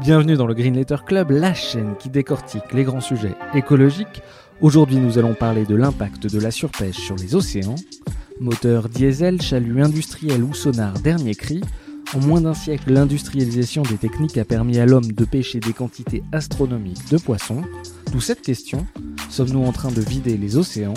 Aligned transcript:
Bienvenue 0.00 0.36
dans 0.36 0.46
le 0.46 0.54
Green 0.54 0.74
Letter 0.74 0.98
Club, 1.04 1.30
la 1.30 1.54
chaîne 1.54 1.96
qui 1.98 2.08
décortique 2.08 2.72
les 2.72 2.84
grands 2.84 3.00
sujets 3.00 3.34
écologiques. 3.52 4.22
Aujourd'hui, 4.60 4.98
nous 4.98 5.18
allons 5.18 5.34
parler 5.34 5.64
de 5.64 5.74
l'impact 5.74 6.32
de 6.32 6.40
la 6.40 6.52
surpêche 6.52 6.98
sur 6.98 7.16
les 7.16 7.34
océans. 7.34 7.74
Moteur 8.38 8.88
diesel, 8.88 9.42
chalut 9.42 9.82
industriel 9.82 10.44
ou 10.44 10.54
sonar 10.54 10.92
dernier 11.00 11.34
cri, 11.34 11.62
en 12.14 12.20
moins 12.20 12.40
d'un 12.40 12.54
siècle, 12.54 12.92
l'industrialisation 12.92 13.82
des 13.82 13.98
techniques 13.98 14.38
a 14.38 14.44
permis 14.44 14.78
à 14.78 14.86
l'homme 14.86 15.10
de 15.10 15.24
pêcher 15.24 15.58
des 15.58 15.72
quantités 15.72 16.22
astronomiques 16.30 17.10
de 17.10 17.18
poissons. 17.18 17.62
D'où 18.12 18.20
cette 18.20 18.42
question, 18.42 18.86
sommes-nous 19.28 19.64
en 19.64 19.72
train 19.72 19.90
de 19.90 20.00
vider 20.00 20.36
les 20.36 20.56
océans? 20.56 20.94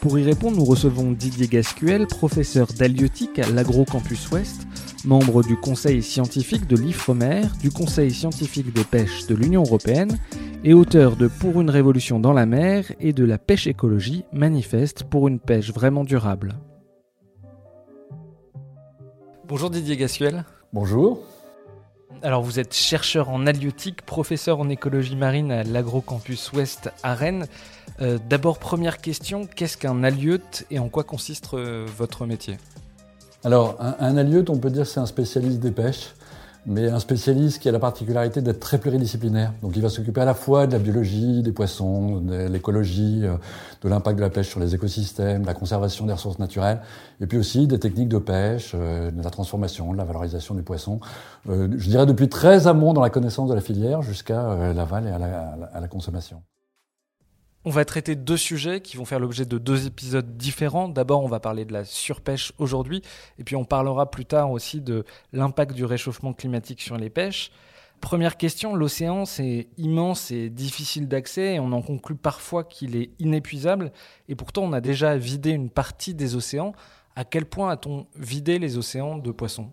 Pour 0.00 0.18
y 0.18 0.24
répondre, 0.24 0.56
nous 0.56 0.64
recevons 0.64 1.12
Didier 1.12 1.46
Gascuel, 1.46 2.06
professeur 2.06 2.68
d'halieutique 2.68 3.38
à 3.38 3.48
l'Agrocampus 3.50 4.30
Ouest, 4.30 4.66
membre 5.04 5.42
du 5.42 5.56
conseil 5.56 6.02
scientifique 6.02 6.66
de 6.66 6.76
l'IFREMER, 6.76 7.42
du 7.60 7.70
conseil 7.70 8.10
scientifique 8.10 8.72
des 8.72 8.84
pêches 8.84 9.26
de 9.26 9.34
l'Union 9.34 9.62
européenne 9.62 10.18
et 10.64 10.74
auteur 10.74 11.16
de 11.16 11.26
Pour 11.26 11.60
une 11.60 11.70
révolution 11.70 12.20
dans 12.20 12.32
la 12.32 12.46
mer 12.46 12.92
et 13.00 13.12
de 13.12 13.24
la 13.24 13.38
pêche 13.38 13.66
écologie, 13.66 14.24
manifeste 14.32 15.04
pour 15.04 15.28
une 15.28 15.40
pêche 15.40 15.72
vraiment 15.72 16.04
durable. 16.04 16.54
Bonjour 19.48 19.70
Didier 19.70 19.96
Gascuel. 19.96 20.44
Bonjour. 20.72 21.20
Alors 22.22 22.42
vous 22.42 22.60
êtes 22.60 22.74
chercheur 22.74 23.30
en 23.30 23.46
halieutique, 23.46 24.02
professeur 24.02 24.60
en 24.60 24.68
écologie 24.68 25.16
marine 25.16 25.50
à 25.50 25.64
l'Agrocampus 25.64 26.52
Ouest 26.52 26.90
à 27.02 27.14
Rennes. 27.14 27.46
Euh, 28.00 28.18
d'abord 28.30 28.58
première 28.58 28.98
question, 28.98 29.46
qu'est-ce 29.46 29.76
qu'un 29.76 30.04
halieute 30.04 30.64
et 30.70 30.78
en 30.78 30.88
quoi 30.88 31.02
consiste 31.02 31.54
euh, 31.54 31.84
votre 31.98 32.26
métier? 32.26 32.56
Alors, 33.44 33.76
un, 33.80 34.16
un 34.16 34.44
on 34.48 34.58
peut 34.58 34.70
dire 34.70 34.86
c'est 34.86 35.00
un 35.00 35.06
spécialiste 35.06 35.58
des 35.60 35.72
pêches, 35.72 36.14
mais 36.64 36.88
un 36.88 37.00
spécialiste 37.00 37.60
qui 37.60 37.68
a 37.68 37.72
la 37.72 37.80
particularité 37.80 38.40
d'être 38.40 38.60
très 38.60 38.78
pluridisciplinaire. 38.78 39.52
Donc, 39.62 39.72
il 39.74 39.82
va 39.82 39.88
s'occuper 39.88 40.20
à 40.20 40.24
la 40.24 40.34
fois 40.34 40.68
de 40.68 40.72
la 40.72 40.78
biologie, 40.78 41.42
des 41.42 41.50
poissons, 41.50 42.20
de 42.20 42.46
l'écologie, 42.46 43.22
euh, 43.24 43.36
de 43.82 43.88
l'impact 43.88 44.16
de 44.16 44.22
la 44.22 44.30
pêche 44.30 44.48
sur 44.48 44.60
les 44.60 44.74
écosystèmes, 44.74 45.42
de 45.42 45.46
la 45.46 45.54
conservation 45.54 46.06
des 46.06 46.12
ressources 46.12 46.38
naturelles, 46.38 46.80
et 47.20 47.26
puis 47.26 47.36
aussi 47.36 47.66
des 47.66 47.80
techniques 47.80 48.08
de 48.08 48.18
pêche, 48.18 48.72
euh, 48.76 49.10
de 49.10 49.22
la 49.22 49.30
transformation, 49.30 49.92
de 49.92 49.98
la 49.98 50.04
valorisation 50.04 50.54
du 50.54 50.62
poisson. 50.62 51.00
Euh, 51.48 51.68
je 51.76 51.88
dirais 51.88 52.06
depuis 52.06 52.28
très 52.28 52.68
amont 52.68 52.92
dans 52.92 53.02
la 53.02 53.10
connaissance 53.10 53.48
de 53.48 53.54
la 53.54 53.60
filière 53.60 54.02
jusqu'à 54.02 54.72
l'aval 54.72 55.08
et 55.08 55.10
à 55.10 55.16
à 55.74 55.80
la 55.80 55.88
consommation. 55.88 56.42
On 57.64 57.70
va 57.70 57.84
traiter 57.84 58.16
deux 58.16 58.36
sujets 58.36 58.80
qui 58.80 58.96
vont 58.96 59.04
faire 59.04 59.20
l'objet 59.20 59.44
de 59.44 59.56
deux 59.56 59.86
épisodes 59.86 60.36
différents. 60.36 60.88
D'abord, 60.88 61.22
on 61.22 61.28
va 61.28 61.38
parler 61.38 61.64
de 61.64 61.72
la 61.72 61.84
surpêche 61.84 62.52
aujourd'hui, 62.58 63.02
et 63.38 63.44
puis 63.44 63.54
on 63.54 63.64
parlera 63.64 64.10
plus 64.10 64.24
tard 64.24 64.50
aussi 64.50 64.80
de 64.80 65.04
l'impact 65.32 65.72
du 65.72 65.84
réchauffement 65.84 66.32
climatique 66.32 66.80
sur 66.80 66.96
les 66.96 67.08
pêches. 67.08 67.52
Première 68.00 68.36
question, 68.36 68.74
l'océan 68.74 69.26
c'est 69.26 69.68
immense 69.78 70.32
et 70.32 70.50
difficile 70.50 71.06
d'accès, 71.06 71.54
et 71.54 71.60
on 71.60 71.70
en 71.70 71.82
conclut 71.82 72.16
parfois 72.16 72.64
qu'il 72.64 72.96
est 72.96 73.10
inépuisable, 73.20 73.92
et 74.28 74.34
pourtant 74.34 74.62
on 74.64 74.72
a 74.72 74.80
déjà 74.80 75.16
vidé 75.16 75.50
une 75.50 75.70
partie 75.70 76.14
des 76.14 76.34
océans. 76.34 76.72
À 77.14 77.24
quel 77.24 77.46
point 77.46 77.70
a-t-on 77.70 78.08
vidé 78.16 78.58
les 78.58 78.76
océans 78.76 79.18
de 79.18 79.30
poissons? 79.30 79.70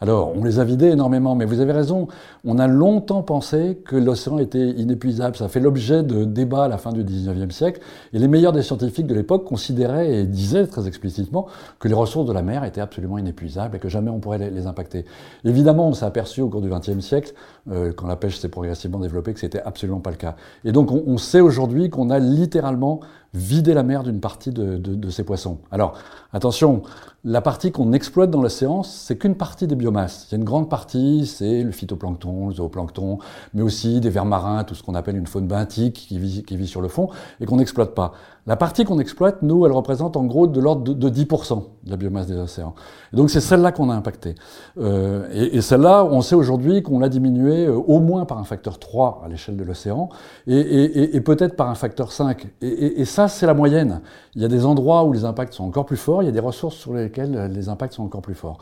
Alors, 0.00 0.32
on 0.36 0.42
les 0.42 0.58
a 0.58 0.64
vidés 0.64 0.88
énormément, 0.88 1.36
mais 1.36 1.44
vous 1.44 1.60
avez 1.60 1.72
raison, 1.72 2.08
on 2.44 2.58
a 2.58 2.66
longtemps 2.66 3.22
pensé 3.22 3.80
que 3.84 3.94
l'océan 3.94 4.38
était 4.38 4.70
inépuisable. 4.70 5.36
Ça 5.36 5.48
fait 5.48 5.60
l'objet 5.60 6.02
de 6.02 6.24
débats 6.24 6.64
à 6.64 6.68
la 6.68 6.76
fin 6.76 6.92
du 6.92 7.04
19e 7.04 7.50
siècle, 7.50 7.80
et 8.12 8.18
les 8.18 8.26
meilleurs 8.26 8.52
des 8.52 8.62
scientifiques 8.62 9.06
de 9.06 9.14
l'époque 9.14 9.44
considéraient 9.44 10.12
et 10.12 10.24
disaient 10.24 10.66
très 10.66 10.88
explicitement 10.88 11.46
que 11.78 11.86
les 11.86 11.94
ressources 11.94 12.26
de 12.26 12.32
la 12.32 12.42
mer 12.42 12.64
étaient 12.64 12.80
absolument 12.80 13.16
inépuisables 13.18 13.76
et 13.76 13.78
que 13.78 13.88
jamais 13.88 14.10
on 14.10 14.18
pourrait 14.18 14.38
les, 14.38 14.66
impacter. 14.66 15.04
Évidemment, 15.44 15.88
on 15.88 15.92
s'est 15.92 16.06
aperçu 16.06 16.40
au 16.40 16.48
cours 16.48 16.62
du 16.62 16.68
20e 16.68 17.00
siècle, 17.00 17.32
euh, 17.70 17.92
quand 17.92 18.08
la 18.08 18.16
pêche 18.16 18.38
s'est 18.38 18.48
progressivement 18.48 18.98
développée, 18.98 19.32
que 19.34 19.40
c'était 19.40 19.62
absolument 19.62 20.00
pas 20.00 20.10
le 20.10 20.16
cas. 20.16 20.34
Et 20.64 20.72
donc, 20.72 20.90
on, 20.90 21.18
sait 21.18 21.40
aujourd'hui 21.40 21.90
qu'on 21.90 22.10
a 22.10 22.18
littéralement 22.18 23.00
vidé 23.34 23.74
la 23.74 23.82
mer 23.82 24.02
d'une 24.02 24.20
partie 24.20 24.50
de, 24.50 24.76
de 24.76 25.10
ces 25.10 25.24
poissons. 25.24 25.58
Alors, 25.70 25.94
attention, 26.32 26.82
la 27.24 27.40
partie 27.40 27.70
qu'on 27.70 27.92
exploite 27.92 28.30
dans 28.30 28.42
l'océan, 28.42 28.82
c'est 28.82 29.16
qu'une 29.16 29.36
partie 29.36 29.66
des 29.66 29.76
biomasses. 29.76 30.26
Il 30.28 30.32
y 30.32 30.34
a 30.34 30.38
une 30.38 30.44
grande 30.44 30.68
partie, 30.68 31.24
c'est 31.26 31.62
le 31.62 31.70
phytoplancton, 31.70 32.48
le 32.48 32.54
zooplancton, 32.54 33.18
mais 33.54 33.62
aussi 33.62 34.00
des 34.00 34.10
vers 34.10 34.24
marins, 34.24 34.64
tout 34.64 34.74
ce 34.74 34.82
qu'on 34.82 34.96
appelle 34.96 35.16
une 35.16 35.28
faune 35.28 35.46
benthique 35.46 35.94
qui 36.08 36.18
vit, 36.18 36.42
qui 36.42 36.56
vit 36.56 36.66
sur 36.66 36.80
le 36.80 36.88
fond 36.88 37.10
et 37.40 37.46
qu'on 37.46 37.56
n'exploite 37.56 37.94
pas. 37.94 38.12
La 38.44 38.56
partie 38.56 38.84
qu'on 38.84 38.98
exploite, 38.98 39.42
nous, 39.42 39.66
elle 39.66 39.72
représente 39.72 40.16
en 40.16 40.24
gros 40.24 40.48
de 40.48 40.60
l'ordre 40.60 40.94
de, 40.94 41.08
10% 41.08 41.62
de 41.84 41.90
la 41.90 41.96
biomasse 41.96 42.26
des 42.26 42.36
océans. 42.36 42.74
Et 43.12 43.16
donc 43.16 43.30
c'est 43.30 43.40
celle-là 43.40 43.70
qu'on 43.70 43.88
a 43.88 43.94
impactée. 43.94 44.34
Euh, 44.78 45.28
et, 45.32 45.60
celle-là, 45.60 46.04
on 46.04 46.22
sait 46.22 46.34
aujourd'hui 46.34 46.82
qu'on 46.82 46.98
l'a 46.98 47.08
diminuée 47.08 47.66
euh, 47.66 47.76
au 47.76 48.00
moins 48.00 48.24
par 48.24 48.38
un 48.38 48.44
facteur 48.44 48.80
3 48.80 49.22
à 49.24 49.28
l'échelle 49.28 49.56
de 49.56 49.62
l'océan, 49.62 50.08
et, 50.48 51.16
et 51.16 51.20
peut-être 51.20 51.54
par 51.54 51.68
un 51.68 51.76
facteur 51.76 52.10
5. 52.10 52.48
Et, 52.62 53.04
ça, 53.04 53.28
c'est 53.28 53.46
la 53.46 53.54
moyenne. 53.54 54.00
Il 54.34 54.42
y 54.42 54.44
a 54.44 54.48
des 54.48 54.64
endroits 54.64 55.04
où 55.04 55.12
les 55.12 55.24
impacts 55.24 55.54
sont 55.54 55.64
encore 55.64 55.86
plus 55.86 55.96
forts, 55.96 56.24
il 56.24 56.26
y 56.26 56.28
a 56.28 56.32
des 56.32 56.40
ressources 56.40 56.74
sur 56.74 56.94
lesquelles 56.94 57.52
les 57.52 57.68
impacts 57.68 57.94
sont 57.94 58.02
encore 58.02 58.22
plus 58.22 58.34
forts. 58.34 58.58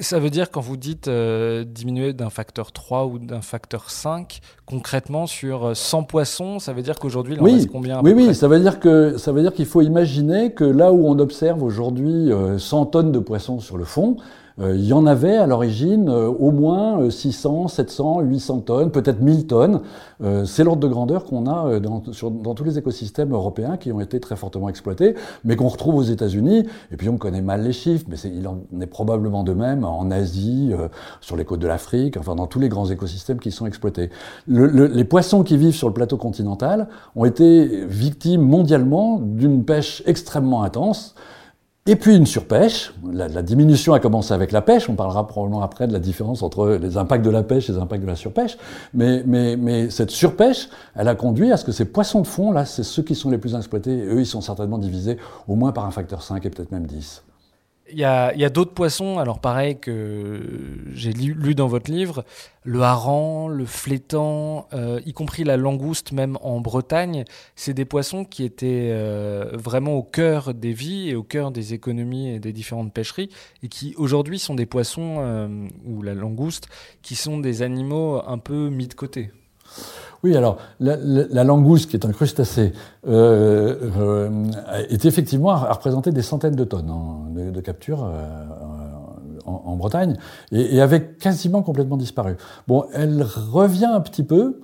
Ça 0.00 0.18
veut 0.18 0.28
dire 0.28 0.50
quand 0.50 0.60
vous 0.60 0.76
dites 0.76 1.08
euh, 1.08 1.64
diminuer 1.64 2.12
d'un 2.12 2.28
facteur 2.28 2.70
3 2.70 3.06
ou 3.06 3.18
d'un 3.18 3.40
facteur 3.40 3.90
5, 3.90 4.40
concrètement 4.66 5.26
sur 5.26 5.74
100 5.74 6.02
poissons, 6.02 6.58
ça 6.58 6.74
veut 6.74 6.82
dire 6.82 6.98
qu'aujourd'hui 6.98 7.34
il 7.34 7.40
en 7.40 7.44
reste 7.44 7.70
combien 7.70 8.02
Oui, 8.02 8.12
oui, 8.14 8.34
ça 8.34 8.46
veut 8.46 8.60
dire 8.60 8.78
que 8.78 9.16
ça 9.16 9.32
veut 9.32 9.40
dire 9.40 9.54
qu'il 9.54 9.64
faut 9.64 9.80
imaginer 9.80 10.52
que 10.52 10.64
là 10.64 10.92
où 10.92 11.06
on 11.06 11.18
observe 11.18 11.62
aujourd'hui 11.62 12.30
100 12.58 12.82
euh, 12.82 12.84
tonnes 12.86 13.12
de 13.12 13.18
poissons 13.18 13.58
sur 13.60 13.78
le 13.78 13.84
fond, 13.84 14.16
euh, 14.18 14.22
il 14.62 14.84
y 14.84 14.92
en 14.92 15.06
avait 15.06 15.36
à 15.36 15.46
l'origine 15.46 16.08
euh, 16.08 16.28
au 16.28 16.50
moins 16.50 17.10
600, 17.10 17.68
700, 17.68 18.20
800 18.20 18.60
tonnes, 18.60 18.90
peut-être 18.90 19.20
1000 19.20 19.46
tonnes. 19.46 19.80
Euh, 20.22 20.44
c'est 20.44 20.64
l'ordre 20.64 20.82
de 20.82 20.88
grandeur 20.88 21.24
qu'on 21.24 21.46
a 21.46 21.80
dans, 21.80 22.00
tous 22.00 22.64
les 22.64 22.78
écosystèmes 22.78 23.32
européens 23.32 23.76
qui 23.76 23.90
ont 23.90 24.00
été 24.00 24.20
très 24.20 24.36
fortement 24.36 24.68
exploités, 24.68 25.14
mais 25.44 25.56
qu'on 25.56 25.68
retrouve 25.68 25.96
aux 25.96 26.02
États-Unis. 26.02 26.66
Et 26.92 26.96
puis 26.96 27.08
on 27.08 27.16
connaît 27.16 27.40
mal 27.40 27.62
les 27.62 27.72
chiffres, 27.72 28.04
mais 28.08 28.16
il 28.18 28.46
en 28.46 28.58
est 28.80 28.86
probablement 28.86 29.44
de 29.44 29.54
même 29.54 29.84
en 29.84 30.10
Asie, 30.10 30.72
sur 31.20 31.36
les 31.36 31.44
côtes 31.44 31.60
de 31.60 31.66
l'Afrique, 31.66 32.16
enfin 32.16 32.34
dans 32.34 32.46
tous 32.46 32.60
les 32.60 32.68
grands 32.68 32.86
écosystèmes 32.86 33.38
qui 33.38 33.50
sont 33.50 33.66
exploités. 33.66 34.10
les 34.46 35.04
poissons 35.04 35.42
qui 35.42 35.56
vivent 35.56 35.74
sur 35.74 35.88
le 35.88 35.94
plateau 35.94 36.16
continental 36.16 36.88
ont 37.16 37.24
été 37.24 37.84
victimes 37.86 38.42
mondialement 38.42 39.18
d'une 39.18 39.64
pêche 39.64 40.02
extrêmement 40.06 40.62
intense. 40.62 41.14
Et 41.86 41.96
puis 41.96 42.14
une 42.14 42.26
surpêche. 42.26 42.92
La, 43.10 43.42
diminution 43.42 43.94
a 43.94 44.00
commencé 44.00 44.34
avec 44.34 44.52
la 44.52 44.60
pêche. 44.60 44.88
On 44.88 44.94
parlera 44.94 45.26
probablement 45.26 45.62
après 45.62 45.86
de 45.86 45.92
la 45.92 45.98
différence 45.98 46.42
entre 46.42 46.78
les 46.80 46.98
impacts 46.98 47.24
de 47.24 47.30
la 47.30 47.42
pêche 47.42 47.70
et 47.70 47.72
les 47.72 47.78
impacts 47.78 48.02
de 48.02 48.06
la 48.06 48.16
surpêche. 48.16 48.58
Mais, 48.92 49.22
mais, 49.26 49.56
mais 49.56 49.88
cette 49.88 50.10
surpêche, 50.10 50.68
elle 50.94 51.08
a 51.08 51.14
conduit 51.14 51.50
à 51.50 51.56
ce 51.56 51.64
que 51.64 51.72
ces 51.72 51.86
poissons 51.86 52.20
de 52.20 52.26
fond, 52.26 52.52
là, 52.52 52.66
c'est 52.66 52.82
ceux 52.82 53.02
qui 53.02 53.14
sont 53.14 53.30
les 53.30 53.38
plus 53.38 53.54
exploités. 53.54 54.04
eux, 54.04 54.20
ils 54.20 54.26
sont 54.26 54.42
certainement 54.42 54.78
divisés 54.78 55.16
au 55.48 55.54
moins 55.54 55.72
par 55.72 55.86
un 55.86 55.90
facteur 55.90 56.22
5 56.22 56.44
et 56.44 56.50
peut-être 56.50 56.70
même 56.70 56.86
10. 56.86 57.22
Il 57.92 57.98
y 57.98 58.04
a, 58.04 58.50
d'autres 58.50 58.72
poissons, 58.72 59.18
alors 59.18 59.40
pareil 59.40 59.78
que 59.78 60.40
j'ai 60.92 61.12
lu, 61.12 61.54
dans 61.54 61.66
votre 61.66 61.90
livre, 61.90 62.24
le 62.64 62.82
hareng, 62.82 63.48
le 63.48 63.64
flétan, 63.64 64.68
euh, 64.72 65.00
y 65.06 65.12
compris 65.12 65.44
la 65.44 65.56
langouste 65.56 66.12
même 66.12 66.38
en 66.42 66.60
Bretagne, 66.60 67.24
c'est 67.56 67.74
des 67.74 67.84
poissons 67.84 68.24
qui 68.24 68.44
étaient 68.44 68.90
euh, 68.92 69.50
vraiment 69.54 69.94
au 69.94 70.02
cœur 70.02 70.54
des 70.54 70.72
vies 70.72 71.10
et 71.10 71.14
au 71.14 71.22
cœur 71.22 71.50
des 71.50 71.74
économies 71.74 72.30
et 72.30 72.38
des 72.38 72.52
différentes 72.52 72.92
pêcheries, 72.92 73.30
et 73.62 73.68
qui 73.68 73.94
aujourd'hui 73.96 74.38
sont 74.38 74.54
des 74.54 74.66
poissons, 74.66 75.16
euh, 75.20 75.48
ou 75.84 76.02
la 76.02 76.14
langouste, 76.14 76.68
qui 77.02 77.16
sont 77.16 77.38
des 77.38 77.62
animaux 77.62 78.22
un 78.26 78.38
peu 78.38 78.68
mis 78.68 78.88
de 78.88 78.94
côté. 78.94 79.30
Oui, 80.22 80.36
alors 80.36 80.58
la, 80.80 81.44
langouste, 81.44 81.90
qui 81.90 81.96
est 81.96 82.04
un 82.04 82.12
crustacé, 82.12 82.72
euh, 83.08 83.76
euh, 83.98 84.44
est 84.90 85.04
effectivement 85.06 85.50
à 85.50 85.78
des 86.06 86.22
centaines 86.22 86.54
de 86.54 86.64
tonnes 86.64 86.92
de, 87.52 87.60
capture 87.60 88.04
euh, 88.04 88.26
en, 89.46 89.76
Bretagne 89.76 90.16
et, 90.52 90.80
avait 90.80 91.04
quasiment 91.14 91.62
complètement 91.62 91.96
disparu. 91.96 92.36
Bon, 92.68 92.84
elle 92.92 93.22
revient 93.22 93.86
un 93.86 94.00
petit 94.00 94.22
peu 94.22 94.60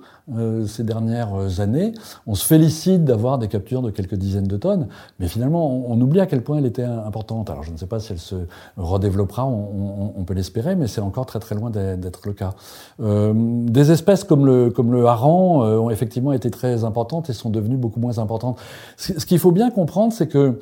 ces 0.65 0.83
dernières 0.83 1.59
années. 1.61 1.93
On 2.25 2.35
se 2.35 2.45
félicite 2.45 3.05
d'avoir 3.05 3.37
des 3.37 3.47
captures 3.47 3.81
de 3.81 3.91
quelques 3.91 4.15
dizaines 4.15 4.47
de 4.47 4.57
tonnes, 4.57 4.87
mais 5.19 5.27
finalement, 5.27 5.89
on, 5.89 5.99
oublie 6.01 6.19
à 6.19 6.25
quel 6.25 6.43
point 6.43 6.57
elle 6.57 6.65
était 6.65 6.83
importante. 6.83 7.49
Alors, 7.49 7.63
je 7.63 7.71
ne 7.71 7.77
sais 7.77 7.85
pas 7.85 7.99
si 7.99 8.11
elle 8.11 8.19
se 8.19 8.35
redéveloppera, 8.75 9.45
on, 9.45 10.23
peut 10.25 10.33
l'espérer, 10.33 10.75
mais 10.75 10.87
c'est 10.87 11.01
encore 11.01 11.25
très 11.25 11.39
très 11.39 11.55
loin 11.55 11.69
d'être 11.69 12.21
le 12.25 12.33
cas. 12.33 12.53
Euh, 13.01 13.33
des 13.35 13.91
espèces 13.91 14.23
comme 14.23 14.45
le, 14.45 14.69
comme 14.69 14.91
le 14.91 15.05
hareng 15.05 15.61
euh, 15.61 15.79
ont 15.79 15.89
effectivement 15.89 16.33
été 16.33 16.51
très 16.51 16.83
importantes 16.83 17.29
et 17.29 17.33
sont 17.33 17.49
devenues 17.49 17.77
beaucoup 17.77 17.99
moins 17.99 18.19
importantes. 18.19 18.59
Ce, 18.97 19.13
qu'il 19.25 19.39
faut 19.39 19.51
bien 19.51 19.71
comprendre, 19.71 20.13
c'est 20.13 20.27
que 20.27 20.59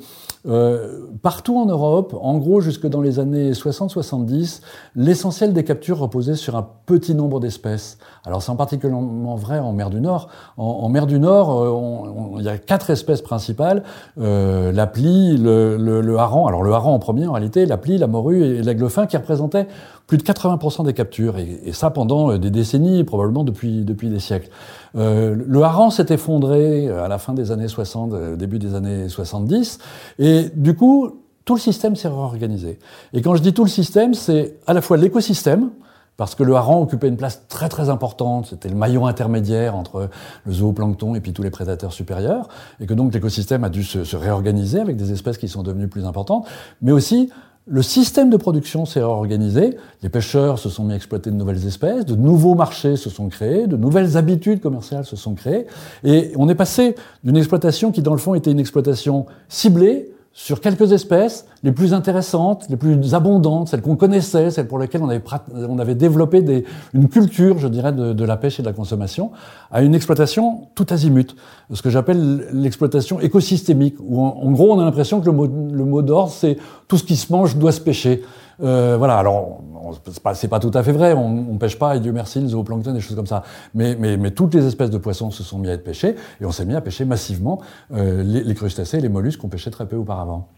partout 1.22 1.58
en 1.58 1.66
Europe, 1.66 2.16
en 2.20 2.38
gros 2.38 2.60
jusque 2.60 2.86
dans 2.86 3.00
les 3.00 3.18
années 3.18 3.52
60-70, 3.52 4.60
l'essentiel 4.94 5.52
des 5.52 5.64
captures 5.64 5.98
reposait 5.98 6.36
sur 6.36 6.56
un 6.56 6.68
petit 6.86 7.14
nombre 7.14 7.40
d'espèces. 7.40 7.98
Alors 8.24 8.42
c'est 8.42 8.50
en 8.50 8.56
particulièrement 8.56 9.34
vrai 9.34 9.58
en 9.58 9.72
mer 9.72 9.90
du 9.90 10.00
Nord. 10.00 10.28
En, 10.56 10.88
mer 10.88 11.06
du 11.06 11.18
Nord, 11.18 11.62
euh, 11.62 12.38
il 12.38 12.44
y 12.44 12.48
a 12.48 12.58
quatre 12.58 12.90
espèces 12.90 13.22
principales 13.22 13.82
euh, 14.18 14.72
la 14.72 14.86
plie, 14.86 15.36
le, 15.36 16.16
hareng. 16.18 16.46
Alors 16.46 16.62
le 16.62 16.72
hareng 16.72 16.92
en 16.92 16.98
premier 16.98 17.26
en 17.26 17.32
réalité, 17.32 17.66
la 17.66 17.76
plie, 17.76 17.98
la 17.98 18.06
morue 18.06 18.42
et 18.42 18.62
l'aigle 18.62 18.88
fin 18.88 19.06
qui 19.06 19.16
représentaient 19.16 19.66
plus 20.06 20.18
de 20.18 20.22
80% 20.22 20.84
des 20.84 20.92
captures, 20.92 21.38
et, 21.38 21.72
ça 21.72 21.90
pendant 21.90 22.32
euh, 22.32 22.38
des 22.38 22.50
décennies, 22.50 23.04
probablement 23.04 23.44
depuis, 23.44 23.84
depuis 23.84 24.08
des 24.08 24.20
siècles. 24.20 24.50
le 24.94 25.62
hareng 25.62 25.90
s'est 25.90 26.06
effondré 26.10 26.88
à 26.88 27.08
la 27.08 27.18
fin 27.18 27.34
des 27.34 27.50
années 27.50 27.68
60, 27.68 28.36
début 28.36 28.58
des 28.58 28.74
années 28.74 29.08
70, 29.08 29.78
et 30.18 30.50
du 30.54 30.74
coup, 30.74 31.20
tout 31.44 31.54
le 31.54 31.60
système 31.60 31.96
s'est 31.96 32.08
réorganisé. 32.08 32.78
Et 33.12 33.22
quand 33.22 33.36
je 33.36 33.42
dis 33.42 33.54
tout 33.54 33.64
le 33.64 33.70
système, 33.70 34.14
c'est 34.14 34.58
à 34.66 34.74
la 34.74 34.80
fois 34.80 34.96
l'écosystème, 34.96 35.70
parce 36.16 36.34
que 36.34 36.42
le 36.42 36.54
hareng 36.54 36.82
occupait 36.82 37.08
une 37.08 37.16
place 37.16 37.46
très 37.48 37.68
très 37.68 37.88
importante, 37.88 38.46
c'était 38.46 38.68
le 38.68 38.74
maillon 38.74 39.06
intermédiaire 39.06 39.76
entre 39.76 40.08
le 40.44 40.52
zooplancton 40.52 41.14
et 41.14 41.20
puis 41.20 41.32
tous 41.32 41.42
les 41.42 41.50
prédateurs 41.50 41.92
supérieurs, 41.92 42.48
et 42.80 42.86
que 42.86 42.94
donc 42.94 43.12
l'écosystème 43.12 43.64
a 43.64 43.68
dû 43.68 43.84
se, 43.84 44.16
réorganiser 44.16 44.80
avec 44.80 44.96
des 44.96 45.12
espèces 45.12 45.38
qui 45.38 45.48
sont 45.48 45.62
devenues 45.62 45.88
plus 45.88 46.06
importantes, 46.06 46.46
mais 46.80 46.92
aussi 46.92 47.30
le 47.68 47.82
système 47.82 48.30
de 48.30 48.36
production 48.36 48.86
s'est 48.86 49.00
réorganisé, 49.00 49.76
les 50.02 50.08
pêcheurs 50.08 50.58
se 50.58 50.68
sont 50.68 50.84
mis 50.84 50.92
à 50.92 50.96
exploiter 50.96 51.30
de 51.30 51.36
nouvelles 51.36 51.66
espèces, 51.66 52.06
de 52.06 52.14
nouveaux 52.14 52.54
marchés 52.54 52.96
se 52.96 53.10
sont 53.10 53.28
créés, 53.28 53.66
de 53.66 53.76
nouvelles 53.76 54.16
habitudes 54.16 54.60
commerciales 54.60 55.04
se 55.04 55.16
sont 55.16 55.34
créées, 55.34 55.66
et 56.04 56.32
on 56.36 56.48
est 56.48 56.54
passé 56.54 56.94
d'une 57.24 57.36
exploitation 57.36 57.90
qui 57.90 58.02
dans 58.02 58.12
le 58.12 58.18
fond 58.18 58.34
était 58.34 58.52
une 58.52 58.60
exploitation 58.60 59.26
ciblée, 59.48 60.12
sur 60.38 60.60
quelques 60.60 60.92
espèces, 60.92 61.46
les 61.62 61.72
plus 61.72 61.94
intéressantes, 61.94 62.66
les 62.68 62.76
plus 62.76 63.14
abondantes, 63.14 63.68
celles 63.68 63.80
qu'on 63.80 63.96
connaissait, 63.96 64.50
celles 64.50 64.68
pour 64.68 64.78
lesquelles 64.78 65.00
on 65.02 65.78
avait, 65.78 65.94
développé 65.94 66.62
une 66.92 67.08
culture, 67.08 67.58
je 67.58 67.68
dirais, 67.68 67.90
de, 67.90 68.12
de, 68.12 68.24
la 68.26 68.36
pêche 68.36 68.60
et 68.60 68.62
de 68.62 68.66
la 68.68 68.74
consommation, 68.74 69.30
à 69.72 69.80
une 69.80 69.94
exploitation 69.94 70.68
tout 70.74 70.84
azimut, 70.90 71.34
ce 71.72 71.80
que 71.80 71.88
j'appelle 71.88 72.48
l'exploitation 72.52 73.18
écosystémique, 73.18 73.96
où 73.98 74.20
en, 74.20 74.50
gros 74.50 74.74
on 74.74 74.78
a 74.78 74.84
l'impression 74.84 75.22
que 75.22 75.26
le 75.26 75.32
mot, 75.32 75.46
le 75.46 75.84
mot 75.86 76.02
d'ordre, 76.02 76.30
c'est 76.30 76.58
tout 76.86 76.98
ce 76.98 77.04
qui 77.04 77.16
se 77.16 77.32
mange 77.32 77.56
doit 77.56 77.72
se 77.72 77.80
pêcher. 77.80 78.22
Euh, 78.62 78.96
voilà, 78.96 79.18
alors 79.18 79.60
c'est 80.04 80.22
pas, 80.22 80.34
pas 80.34 80.60
tout 80.60 80.70
à 80.74 80.82
fait 80.82 80.92
vrai, 80.92 81.12
on, 81.12 81.50
on 81.50 81.58
pêche 81.58 81.78
pas, 81.78 81.96
et 81.96 82.00
Dieu 82.00 82.12
merci, 82.12 82.40
le 82.40 82.48
zooplancton, 82.48 82.92
des 82.92 83.00
choses 83.00 83.16
comme 83.16 83.26
ça. 83.26 83.42
Mais, 83.74 83.96
toutes 84.30 84.54
les 84.54 84.66
espèces 84.66 84.90
de 84.90 84.98
poissons 84.98 85.30
se 85.30 85.42
sont 85.42 85.58
mis 85.58 85.68
à 85.68 85.72
être 85.72 85.84
pêchées, 85.84 86.16
et 86.40 86.44
on 86.44 86.52
s'est 86.52 86.64
mis 86.64 86.74
à 86.74 86.80
pêcher 86.80 87.04
massivement 87.04 87.60
euh, 87.92 88.22
les, 88.22 88.54
crustacés 88.54 88.98
et 88.98 89.00
les 89.00 89.08
mollusques 89.08 89.40
qu'on 89.40 89.48
pêchait 89.48 89.70
très 89.70 89.86
peu 89.86 89.96
auparavant. 89.96 90.48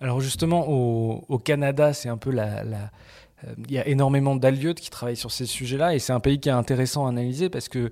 Alors 0.00 0.20
justement, 0.20 0.68
au, 0.68 1.38
Canada, 1.38 1.92
c'est 1.92 2.08
un 2.08 2.18
peu 2.18 2.30
la, 2.30 2.58
euh, 2.58 3.54
il 3.66 3.72
y 3.72 3.78
a 3.78 3.86
énormément 3.86 4.36
d'allieuts 4.36 4.74
qui 4.74 4.90
travaillent 4.90 5.16
sur 5.16 5.30
ces 5.30 5.46
sujets-là 5.46 5.94
et 5.94 5.98
c'est 5.98 6.12
un 6.12 6.20
pays 6.20 6.38
qui 6.38 6.48
est 6.48 6.52
intéressant 6.52 7.06
à 7.06 7.10
analyser 7.10 7.48
parce 7.48 7.68
que 7.68 7.90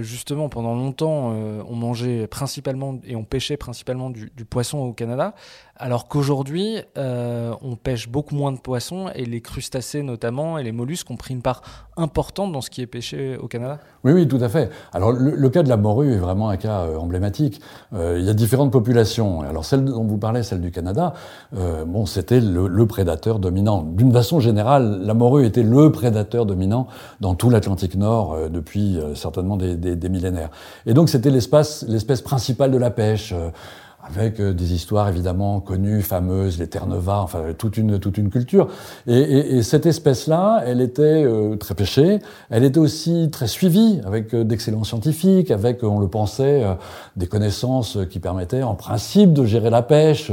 justement 0.00 0.48
pendant 0.48 0.74
longtemps 0.74 1.30
on 1.68 1.74
mangeait 1.74 2.28
principalement 2.28 2.98
et 3.04 3.16
on 3.16 3.24
pêchait 3.24 3.56
principalement 3.56 4.10
du 4.10 4.44
poisson 4.48 4.78
au 4.78 4.92
Canada 4.92 5.34
alors 5.78 6.08
qu'aujourd'hui, 6.08 6.78
euh, 6.96 7.52
on 7.62 7.76
pêche 7.76 8.08
beaucoup 8.08 8.34
moins 8.34 8.52
de 8.52 8.58
poissons 8.58 9.06
et 9.14 9.24
les 9.24 9.40
crustacés 9.40 10.02
notamment 10.02 10.58
et 10.58 10.62
les 10.62 10.72
mollusques 10.72 11.10
ont 11.10 11.16
pris 11.16 11.34
une 11.34 11.42
part 11.42 11.62
importante 11.96 12.52
dans 12.52 12.60
ce 12.60 12.70
qui 12.70 12.80
est 12.80 12.86
pêché 12.86 13.36
au 13.36 13.46
Canada 13.46 13.78
Oui, 14.04 14.12
oui, 14.12 14.26
tout 14.26 14.38
à 14.40 14.48
fait. 14.48 14.70
Alors 14.92 15.12
le, 15.12 15.48
cas 15.50 15.62
de 15.62 15.68
la 15.68 15.76
morue 15.76 16.12
est 16.14 16.18
vraiment 16.18 16.48
un 16.48 16.56
cas 16.56 16.82
euh, 16.82 16.96
emblématique. 16.96 17.60
Euh, 17.92 18.16
il 18.18 18.24
y 18.24 18.30
a 18.30 18.34
différentes 18.34 18.72
populations. 18.72 19.42
Alors 19.42 19.64
celle 19.64 19.84
dont 19.84 20.04
vous 20.04 20.18
parlez, 20.18 20.42
celle 20.42 20.60
du 20.60 20.70
Canada, 20.70 21.12
bon, 21.52 22.06
c'était 22.06 22.40
le, 22.40 22.86
prédateur 22.86 23.38
dominant. 23.38 23.82
D'une 23.82 24.12
façon 24.12 24.40
générale, 24.40 25.00
la 25.02 25.14
morue 25.14 25.44
était 25.44 25.62
le 25.62 25.90
prédateur 25.90 26.46
dominant 26.46 26.86
dans 27.20 27.34
tout 27.34 27.50
l'Atlantique 27.50 27.96
Nord 27.96 28.36
depuis 28.48 28.98
certainement 29.14 29.56
des, 29.56 29.76
des, 29.76 30.08
millénaires. 30.08 30.50
Et 30.86 30.94
donc 30.94 31.08
c'était 31.08 31.30
l'espèce 31.30 32.22
principale 32.22 32.70
de 32.70 32.78
la 32.78 32.90
pêche 32.90 33.34
avec 34.08 34.40
euh, 34.40 34.52
des 34.52 34.72
histoires 34.72 35.08
évidemment 35.08 35.60
connues, 35.60 36.02
fameuses, 36.02 36.58
les 36.58 36.66
Terre-Neuva, 36.66 37.20
enfin 37.20 37.40
toute 37.56 37.76
une, 37.76 37.98
toute 37.98 38.18
une 38.18 38.30
culture. 38.30 38.68
Et, 39.06 39.18
et, 39.18 39.56
et 39.56 39.62
cette 39.62 39.86
espèce-là, 39.86 40.62
elle 40.66 40.80
était 40.80 41.24
euh, 41.24 41.56
très 41.56 41.74
pêchée, 41.74 42.20
elle 42.50 42.64
était 42.64 42.78
aussi 42.78 43.28
très 43.30 43.46
suivie, 43.46 44.00
avec 44.04 44.34
euh, 44.34 44.44
d'excellents 44.44 44.84
scientifiques, 44.84 45.50
avec, 45.50 45.82
on 45.82 45.98
le 45.98 46.08
pensait, 46.08 46.64
des 47.16 47.26
connaissances 47.26 47.98
qui 48.10 48.18
permettaient 48.18 48.62
en 48.62 48.74
principe 48.74 49.32
de 49.32 49.44
gérer 49.44 49.70
la 49.70 49.82
pêche, 49.82 50.30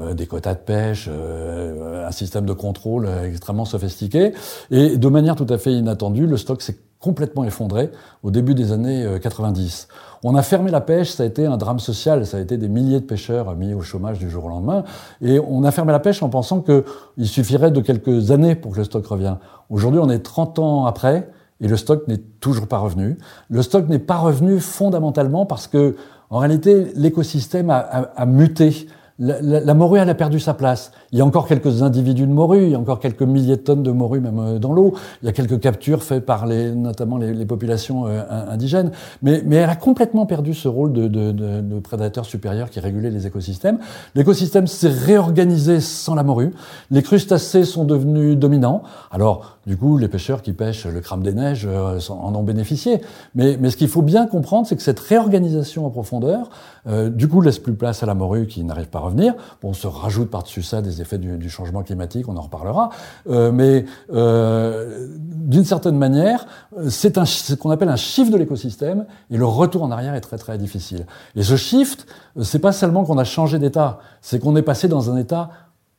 des 0.00 0.26
quotas 0.26 0.54
de 0.54 0.60
pêche, 0.60 1.08
un 1.08 2.10
système 2.10 2.46
de 2.46 2.52
contrôle 2.52 3.08
extrêmement 3.24 3.64
sophistiqué. 3.64 4.32
Et 4.70 4.96
de 4.96 5.08
manière 5.08 5.36
tout 5.36 5.46
à 5.48 5.58
fait 5.58 5.72
inattendue, 5.72 6.26
le 6.26 6.36
stock 6.36 6.62
s'est 6.62 6.76
complètement 7.02 7.44
effondré 7.44 7.90
au 8.22 8.30
début 8.30 8.54
des 8.54 8.72
années 8.72 9.18
90. 9.20 9.88
On 10.22 10.36
a 10.36 10.42
fermé 10.42 10.70
la 10.70 10.80
pêche, 10.80 11.10
ça 11.10 11.24
a 11.24 11.26
été 11.26 11.46
un 11.46 11.56
drame 11.56 11.80
social, 11.80 12.24
ça 12.26 12.36
a 12.36 12.40
été 12.40 12.56
des 12.56 12.68
milliers 12.68 13.00
de 13.00 13.04
pêcheurs 13.04 13.54
mis 13.56 13.74
au 13.74 13.82
chômage 13.82 14.20
du 14.20 14.30
jour 14.30 14.44
au 14.44 14.48
lendemain, 14.48 14.84
et 15.20 15.40
on 15.40 15.64
a 15.64 15.72
fermé 15.72 15.90
la 15.90 15.98
pêche 15.98 16.22
en 16.22 16.28
pensant 16.28 16.62
qu'il 16.62 17.26
suffirait 17.26 17.72
de 17.72 17.80
quelques 17.80 18.30
années 18.30 18.54
pour 18.54 18.72
que 18.72 18.78
le 18.78 18.84
stock 18.84 19.04
revienne. 19.04 19.38
Aujourd'hui, 19.68 20.00
on 20.00 20.08
est 20.08 20.20
30 20.20 20.60
ans 20.60 20.86
après, 20.86 21.28
et 21.60 21.66
le 21.66 21.76
stock 21.76 22.06
n'est 22.06 22.22
toujours 22.40 22.68
pas 22.68 22.78
revenu. 22.78 23.18
Le 23.50 23.62
stock 23.62 23.88
n'est 23.88 23.98
pas 23.98 24.18
revenu 24.18 24.60
fondamentalement 24.60 25.44
parce 25.44 25.66
que, 25.66 25.96
en 26.30 26.38
réalité, 26.38 26.92
l'écosystème 26.94 27.70
a 27.70 28.26
muté 28.26 28.86
la, 29.22 29.74
morue, 29.74 30.00
elle 30.00 30.10
a 30.10 30.14
perdu 30.14 30.40
sa 30.40 30.52
place. 30.52 30.90
Il 31.12 31.18
y 31.18 31.20
a 31.20 31.24
encore 31.24 31.46
quelques 31.46 31.82
individus 31.82 32.26
de 32.26 32.32
morue, 32.32 32.64
il 32.64 32.70
y 32.70 32.74
a 32.74 32.78
encore 32.78 32.98
quelques 32.98 33.22
milliers 33.22 33.56
de 33.56 33.62
tonnes 33.62 33.84
de 33.84 33.92
morue 33.92 34.20
même 34.20 34.38
euh, 34.38 34.58
dans 34.58 34.72
l'eau. 34.72 34.94
Il 35.22 35.26
y 35.26 35.28
a 35.28 35.32
quelques 35.32 35.60
captures 35.60 36.02
faites 36.02 36.26
par 36.26 36.46
les, 36.46 36.72
notamment 36.72 37.18
les, 37.18 37.46
populations 37.46 38.06
euh, 38.06 38.22
indigènes. 38.50 38.90
Mais, 39.22 39.42
mais, 39.46 39.56
elle 39.56 39.70
a 39.70 39.76
complètement 39.76 40.26
perdu 40.26 40.54
ce 40.54 40.66
rôle 40.66 40.92
de, 40.92 41.06
de, 41.06 41.30
de, 41.30 41.60
de 41.60 41.78
prédateur 41.78 42.24
supérieur 42.24 42.68
qui 42.68 42.80
régulait 42.80 43.10
les 43.10 43.26
écosystèmes. 43.26 43.78
L'écosystème 44.14 44.66
s'est 44.66 44.88
réorganisé 44.88 45.80
sans 45.80 46.16
la 46.16 46.24
morue. 46.24 46.52
Les 46.90 47.02
crustacés 47.02 47.64
sont 47.64 47.84
devenus 47.84 48.36
dominants. 48.36 48.82
Alors, 49.12 49.58
du 49.66 49.76
coup, 49.76 49.98
les 49.98 50.08
pêcheurs 50.08 50.42
qui 50.42 50.52
pêchent 50.52 50.86
le 50.86 51.00
crabe 51.00 51.22
des 51.22 51.32
neiges 51.32 51.66
euh, 51.68 51.98
en 52.10 52.34
ont 52.34 52.42
bénéficié. 52.42 53.00
Mais, 53.34 53.58
ce 53.70 53.76
qu'il 53.76 53.88
faut 53.88 54.02
bien 54.02 54.26
comprendre, 54.26 54.66
c'est 54.66 54.76
que 54.76 54.82
cette 54.82 55.00
réorganisation 55.00 55.86
en 55.86 55.90
profondeur, 55.90 56.50
du 56.84 57.28
coup, 57.28 57.40
laisse 57.40 57.60
plus 57.60 57.74
place 57.74 58.02
à 58.02 58.06
la 58.06 58.14
morue 58.14 58.46
qui 58.46 58.64
n'arrive 58.64 58.88
pas 58.88 58.98
à 58.98 59.02
revenir. 59.02 59.34
Bon, 59.62 59.68
on 59.68 59.72
se 59.72 59.86
rajoute 59.86 60.30
par-dessus 60.30 60.62
ça 60.62 60.82
des 60.82 61.00
effets 61.00 61.18
du, 61.18 61.50
changement 61.50 61.82
climatique, 61.82 62.28
on 62.28 62.36
en 62.36 62.42
reparlera. 62.42 62.90
Euh, 63.28 63.52
mais 63.52 63.84
euh, 64.12 65.08
d'une 65.18 65.64
certaine 65.64 65.96
manière, 65.96 66.46
c'est 66.88 67.24
ce 67.24 67.54
qu'on 67.54 67.70
appelle 67.70 67.88
un 67.88 67.96
shift 67.96 68.32
de 68.32 68.36
l'écosystème, 68.36 69.06
et 69.30 69.36
le 69.36 69.46
retour 69.46 69.82
en 69.82 69.90
arrière 69.90 70.14
est 70.14 70.20
très 70.20 70.38
très 70.38 70.58
difficile. 70.58 71.06
Et 71.36 71.42
ce 71.42 71.56
shift, 71.56 72.06
c'est 72.40 72.58
pas 72.58 72.72
seulement 72.72 73.04
qu'on 73.04 73.18
a 73.18 73.24
changé 73.24 73.58
d'état, 73.58 73.98
c'est 74.20 74.38
qu'on 74.38 74.56
est 74.56 74.62
passé 74.62 74.88
dans 74.88 75.10
un 75.10 75.16
état 75.16 75.50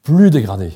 plus 0.03 0.29
dégradé. 0.29 0.71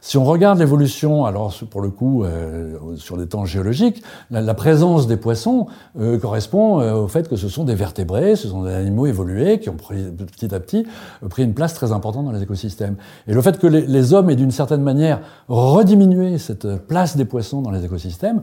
Si 0.00 0.16
on 0.16 0.24
regarde 0.24 0.58
l'évolution, 0.58 1.24
alors 1.24 1.52
pour 1.70 1.80
le 1.80 1.90
coup, 1.90 2.24
euh, 2.24 2.76
sur 2.96 3.16
des 3.16 3.26
temps 3.26 3.44
géologiques, 3.44 4.02
la, 4.30 4.54
présence 4.54 5.06
des 5.06 5.16
poissons 5.16 5.66
euh, 5.98 6.18
correspond 6.18 6.80
euh, 6.80 6.94
au 6.94 7.08
fait 7.08 7.28
que 7.28 7.36
ce 7.36 7.48
sont 7.48 7.64
des 7.64 7.74
vertébrés, 7.74 8.36
ce 8.36 8.48
sont 8.48 8.62
des 8.62 8.72
animaux 8.72 9.06
évolués 9.06 9.58
qui 9.58 9.68
ont 9.68 9.76
pris, 9.76 10.04
petit 10.04 10.54
à 10.54 10.60
petit 10.60 10.86
pris 11.28 11.42
une 11.42 11.54
place 11.54 11.74
très 11.74 11.92
importante 11.92 12.26
dans 12.26 12.32
les 12.32 12.42
écosystèmes. 12.42 12.96
Et 13.26 13.34
le 13.34 13.42
fait 13.42 13.58
que 13.58 13.66
les, 13.66 14.14
hommes 14.14 14.30
aient 14.30 14.36
d'une 14.36 14.52
certaine 14.52 14.82
manière 14.82 15.20
rediminué 15.48 16.38
cette 16.38 16.86
place 16.86 17.16
des 17.16 17.24
poissons 17.24 17.62
dans 17.62 17.72
les 17.72 17.84
écosystèmes 17.84 18.42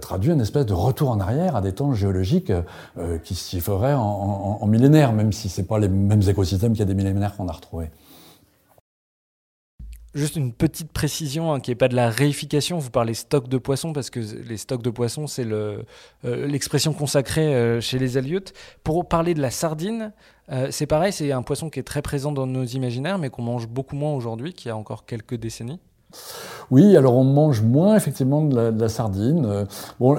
traduit 0.00 0.32
une 0.32 0.40
espèce 0.40 0.66
de 0.66 0.74
retour 0.74 1.10
en 1.10 1.18
arrière 1.18 1.56
à 1.56 1.62
des 1.62 1.72
temps 1.72 1.94
géologiques 1.94 2.52
qui 3.24 3.34
s'y 3.34 3.60
feraient 3.60 3.94
en, 3.94 4.66
millénaires, 4.66 5.14
même 5.14 5.32
si 5.32 5.48
c'est 5.48 5.62
pas 5.62 5.78
les 5.78 5.88
mêmes 5.88 6.20
écosystèmes 6.28 6.72
qu'il 6.72 6.80
y 6.80 6.82
a 6.82 6.86
des 6.86 6.94
millénaires 6.94 7.34
qu'on 7.36 7.48
a 7.48 7.52
retrouvés. 7.52 7.90
Juste 10.14 10.36
une 10.36 10.52
petite 10.52 10.92
précision 10.92 11.54
hein, 11.54 11.60
qui 11.60 11.70
n'est 11.70 11.76
pas 11.76 11.88
de 11.88 11.96
la 11.96 12.10
réification. 12.10 12.78
Vous 12.78 12.90
parlez 12.90 13.14
stock 13.14 13.48
de 13.48 13.56
poissons 13.56 13.94
parce 13.94 14.10
que 14.10 14.20
les 14.20 14.58
stocks 14.58 14.82
de 14.82 14.90
poissons, 14.90 15.26
c'est 15.26 15.46
euh, 15.46 15.82
l'expression 16.22 16.92
consacrée 16.92 17.54
euh, 17.54 17.80
chez 17.80 17.98
les 17.98 18.18
aliotes. 18.18 18.52
Pour 18.84 19.08
parler 19.08 19.32
de 19.32 19.40
la 19.40 19.50
sardine, 19.50 20.12
euh, 20.50 20.68
c'est 20.70 20.86
pareil, 20.86 21.14
c'est 21.14 21.32
un 21.32 21.42
poisson 21.42 21.70
qui 21.70 21.80
est 21.80 21.84
très 21.84 22.02
présent 22.02 22.30
dans 22.30 22.46
nos 22.46 22.64
imaginaires, 22.64 23.18
mais 23.18 23.30
qu'on 23.30 23.42
mange 23.42 23.66
beaucoup 23.66 23.96
moins 23.96 24.12
aujourd'hui 24.12 24.52
qu'il 24.52 24.68
y 24.68 24.70
a 24.70 24.76
encore 24.76 25.06
quelques 25.06 25.36
décennies. 25.36 25.80
Oui, 26.70 26.96
alors 26.96 27.16
on 27.16 27.24
mange 27.24 27.60
moins 27.60 27.96
effectivement 27.96 28.42
de 28.42 28.72
la, 28.80 28.88
sardine. 28.88 29.44
Euh, 29.44 29.64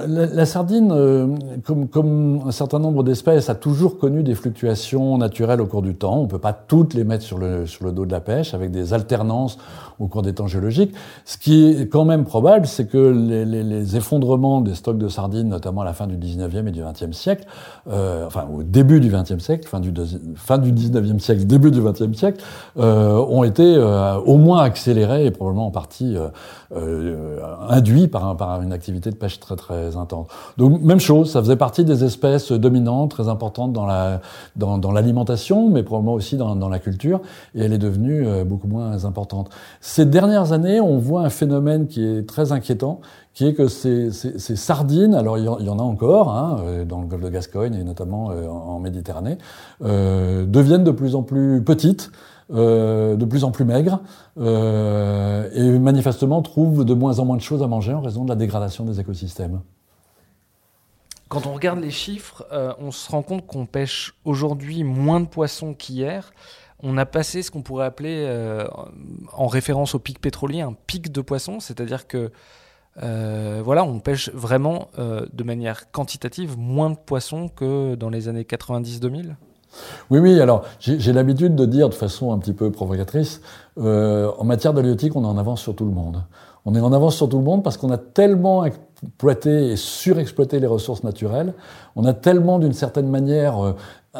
la, 0.06 0.46
sardine, 0.46 0.92
euh, 0.92 1.26
comme, 1.64 1.88
comme, 1.88 2.42
un 2.46 2.52
certain 2.52 2.78
nombre 2.78 3.02
d'espèces, 3.02 3.50
a 3.50 3.56
toujours 3.56 3.98
connu 3.98 4.22
des 4.22 4.36
fluctuations 4.36 5.18
naturelles 5.18 5.60
au 5.60 5.66
cours 5.66 5.82
du 5.82 5.96
temps. 5.96 6.18
On 6.18 6.22
ne 6.22 6.28
peut 6.28 6.38
pas 6.38 6.52
toutes 6.52 6.94
les 6.94 7.02
mettre 7.02 7.24
sur 7.24 7.38
le 7.38 7.92
dos 7.92 8.06
de 8.06 8.12
la 8.12 8.20
pêche, 8.20 8.54
avec 8.54 8.70
des 8.70 8.94
alternances 8.94 9.58
au 9.98 10.08
cours 10.08 10.22
des 10.22 10.34
temps 10.34 10.46
géologiques. 10.46 10.94
Ce 11.24 11.38
qui 11.38 11.66
est 11.66 11.88
quand 11.88 12.04
même 12.04 12.24
probable, 12.24 12.66
c'est 12.66 12.86
que 12.86 12.98
les, 12.98 13.44
les, 13.44 13.62
les, 13.62 13.96
effondrements 13.96 14.60
des 14.60 14.74
stocks 14.74 14.98
de 14.98 15.08
sardines, 15.08 15.48
notamment 15.48 15.82
à 15.82 15.84
la 15.84 15.92
fin 15.92 16.06
du 16.06 16.16
19e 16.16 16.68
et 16.68 16.72
du 16.72 16.82
20e 16.82 17.12
siècle, 17.12 17.46
euh, 17.88 18.26
enfin 18.26 18.46
au 18.52 18.62
début 18.62 19.00
du 19.00 19.10
20e 19.10 19.38
siècle, 19.38 19.68
fin 19.68 19.80
du, 19.80 19.92
fin 20.34 20.58
du 20.58 20.72
19e 20.72 21.18
siècle, 21.18 21.44
début 21.44 21.70
du 21.70 21.80
20e 21.80 22.14
siècle, 22.14 22.42
euh, 22.78 23.24
ont 23.28 23.44
été 23.44 23.62
euh, 23.62 24.16
au 24.16 24.36
moins 24.36 24.62
accélérés 24.62 25.26
et 25.26 25.30
probablement 25.30 25.66
en 25.66 25.70
partie 25.70 26.16
euh, 26.16 26.28
euh, 26.76 27.38
induit 27.68 28.08
par, 28.08 28.36
par, 28.36 28.62
une 28.62 28.72
activité 28.72 29.10
de 29.10 29.16
pêche 29.16 29.38
très 29.38 29.56
très 29.56 29.96
intense. 29.96 30.26
Donc 30.56 30.80
même 30.82 31.00
chose, 31.00 31.30
ça 31.30 31.40
faisait 31.40 31.56
partie 31.56 31.84
des 31.84 32.04
espèces 32.04 32.50
dominantes, 32.52 33.10
très 33.10 33.28
importantes 33.28 33.72
dans 33.72 33.86
la 33.86 34.20
dans, 34.56 34.78
dans 34.78 34.92
l'alimentation, 34.92 35.68
mais 35.68 35.82
probablement 35.82 36.14
aussi 36.14 36.36
dans, 36.36 36.56
dans, 36.56 36.68
la 36.68 36.78
culture, 36.78 37.20
et 37.54 37.62
elle 37.62 37.72
est 37.72 37.78
devenue 37.78 38.26
euh, 38.26 38.44
beaucoup 38.44 38.66
moins 38.66 39.04
importante. 39.04 39.50
Ces 39.86 40.06
dernières 40.06 40.52
années, 40.52 40.80
on 40.80 40.96
voit 40.96 41.26
un 41.26 41.28
phénomène 41.28 41.88
qui 41.88 42.02
est 42.02 42.26
très 42.26 42.52
inquiétant, 42.52 43.02
qui 43.34 43.46
est 43.46 43.52
que 43.52 43.68
ces, 43.68 44.10
sardines, 44.10 45.14
alors 45.14 45.36
il 45.36 45.44
y, 45.44 45.68
en 45.68 45.78
a 45.78 45.82
encore 45.82 46.30
hein, 46.30 46.56
euh, 46.60 46.84
dans 46.86 47.02
le 47.02 47.06
golfe 47.06 47.22
de 47.22 47.28
Gascogne 47.28 47.74
et 47.74 47.84
notamment 47.84 48.28
en 48.28 48.78
Méditerranée, 48.78 49.36
euh, 49.82 50.46
deviennent 50.46 50.84
de 50.84 50.90
plus 50.90 51.14
en 51.14 51.22
plus 51.22 51.62
petites. 51.62 52.10
Euh, 52.50 53.16
de 53.16 53.24
plus 53.24 53.44
en 53.44 53.50
plus 53.50 53.64
maigres 53.64 54.00
euh, 54.38 55.48
et 55.54 55.78
manifestement 55.78 56.42
trouvent 56.42 56.84
de 56.84 56.92
moins 56.92 57.18
en 57.18 57.24
moins 57.24 57.38
de 57.38 57.42
choses 57.42 57.62
à 57.62 57.66
manger 57.66 57.94
en 57.94 58.02
raison 58.02 58.24
de 58.24 58.28
la 58.28 58.36
dégradation 58.36 58.84
des 58.84 59.00
écosystèmes. 59.00 59.62
Quand 61.28 61.46
on 61.46 61.54
regarde 61.54 61.80
les 61.80 61.90
chiffres, 61.90 62.44
euh, 62.52 62.72
on 62.78 62.90
se 62.90 63.10
rend 63.10 63.22
compte 63.22 63.46
qu'on 63.46 63.64
pêche 63.64 64.14
aujourd'hui 64.24 64.84
moins 64.84 65.20
de 65.20 65.26
poissons 65.26 65.72
qu'hier. 65.72 66.32
On 66.84 66.98
a 66.98 67.06
passé 67.06 67.42
ce 67.42 67.50
qu'on 67.50 67.62
pourrait 67.62 67.86
appeler, 67.86 68.28
en 69.32 69.46
référence 69.46 69.94
au 69.94 69.98
pic 69.98 70.20
pétrolier, 70.20 70.60
un 70.60 70.74
pic 70.86 71.10
de 71.10 71.20
poissons, 71.22 71.58
c'est-à-dire 71.58 72.06
que 72.06 72.30
voilà, 73.00 73.84
on 73.84 74.00
pêche 74.00 74.30
vraiment 74.34 74.88
de 74.98 75.44
manière 75.44 75.90
quantitative 75.90 76.58
moins 76.58 76.90
de 76.90 76.96
poissons 76.96 77.48
que 77.48 77.94
dans 77.94 78.10
les 78.10 78.28
années 78.28 78.42
90-2000 78.42 79.34
oui, 80.10 80.18
oui, 80.18 80.40
alors 80.40 80.64
j'ai 80.78 81.12
l'habitude 81.12 81.54
de 81.54 81.66
dire 81.66 81.88
de 81.88 81.94
façon 81.94 82.32
un 82.32 82.38
petit 82.38 82.52
peu 82.52 82.70
provocatrice, 82.70 83.40
euh, 83.78 84.30
en 84.38 84.44
matière 84.44 84.74
d'halieutique, 84.74 85.16
on 85.16 85.24
est 85.24 85.26
en 85.26 85.38
avance 85.38 85.60
sur 85.62 85.74
tout 85.74 85.84
le 85.84 85.90
monde. 85.90 86.24
On 86.64 86.74
est 86.74 86.80
en 86.80 86.92
avance 86.92 87.16
sur 87.16 87.28
tout 87.28 87.38
le 87.38 87.44
monde 87.44 87.62
parce 87.62 87.76
qu'on 87.76 87.90
a 87.90 87.98
tellement 87.98 88.64
exploité 88.64 89.70
et 89.70 89.76
surexploité 89.76 90.60
les 90.60 90.66
ressources 90.66 91.04
naturelles, 91.04 91.54
on 91.96 92.04
a 92.04 92.14
tellement 92.14 92.58
d'une 92.58 92.72
certaine 92.72 93.08
manière 93.08 93.64
euh, 93.64 93.72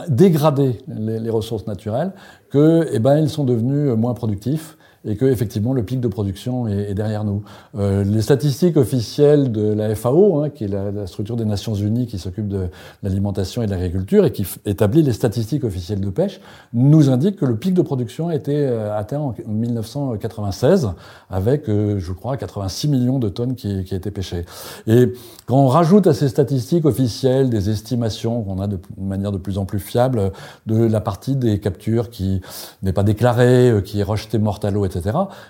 dégradé 0.08 0.78
les, 0.88 1.30
ressources 1.30 1.66
naturelles 1.66 2.12
que, 2.50 2.88
eh 2.92 2.98
ben, 2.98 3.28
sont 3.28 3.44
devenus 3.44 3.90
moins 3.96 4.14
productifs 4.14 4.76
et 5.06 5.16
que 5.16 5.26
effectivement 5.26 5.73
le 5.73 5.82
pic 5.82 6.00
de 6.00 6.08
production 6.08 6.66
est, 6.68 6.94
derrière 6.94 7.25
nous. 7.25 7.42
Euh, 7.76 8.04
les 8.04 8.23
statistiques 8.23 8.76
officielles 8.76 9.52
de 9.52 9.73
la 9.73 9.94
FAO, 9.94 10.42
hein, 10.42 10.50
qui 10.50 10.64
est 10.64 10.68
la, 10.68 11.06
structure 11.06 11.37
des 11.37 11.44
Nations 11.44 11.75
Unies 11.75 12.06
qui 12.06 12.18
s'occupe 12.18 12.49
de 12.49 12.68
l'alimentation 13.02 13.62
et 13.62 13.66
de 13.66 13.70
l'agriculture 13.70 14.25
et 14.25 14.32
qui 14.32 14.46
établit 14.64 15.02
les 15.02 15.12
statistiques 15.12 15.64
officielles 15.64 16.00
de 16.00 16.11
pêche, 16.11 16.40
nous 16.73 17.11
indiquent 17.11 17.37
que 17.37 17.44
le 17.44 17.56
pic 17.56 17.75
de 17.75 17.82
production 17.82 18.28
a 18.28 18.34
été 18.34 18.54
euh, 18.56 18.96
atteint 18.96 19.20
en 19.20 19.34
1996 19.46 20.90
avec, 21.30 21.68
euh, 21.68 21.99
je 21.99 22.12
crois, 22.12 22.37
86 22.37 22.88
millions 22.88 23.18
de 23.18 23.28
tonnes 23.28 23.54
qui, 23.54 23.84
qui 23.84 23.94
étaient 23.94 24.11
pêchées. 24.11 24.44
Et 24.87 25.12
quand 25.46 25.58
on 25.58 25.68
rajoute 25.68 26.06
à 26.06 26.14
ces 26.14 26.28
statistiques 26.28 26.87
officielles 26.87 27.50
des 27.50 27.68
estimations 27.68 28.42
qu'on 28.42 28.61
a 28.61 28.66
de 28.66 28.78
manière 28.99 29.32
de 29.32 29.38
plus 29.38 29.58
en 29.58 29.66
plus 29.66 29.78
fiable 29.78 30.32
de 30.66 30.76
la 30.76 31.00
partie 31.00 31.37
des 31.37 31.58
captures 31.61 32.11
qui 32.11 32.40
n'est 32.82 32.92
pas 32.92 33.02
déclarée, 33.02 33.82
qui 33.84 34.00
est 34.00 34.04
rejetée 34.04 34.38
morte 34.38 34.64
à 34.64 34.70
l'eau, 34.70 34.84
etc. 34.84 34.93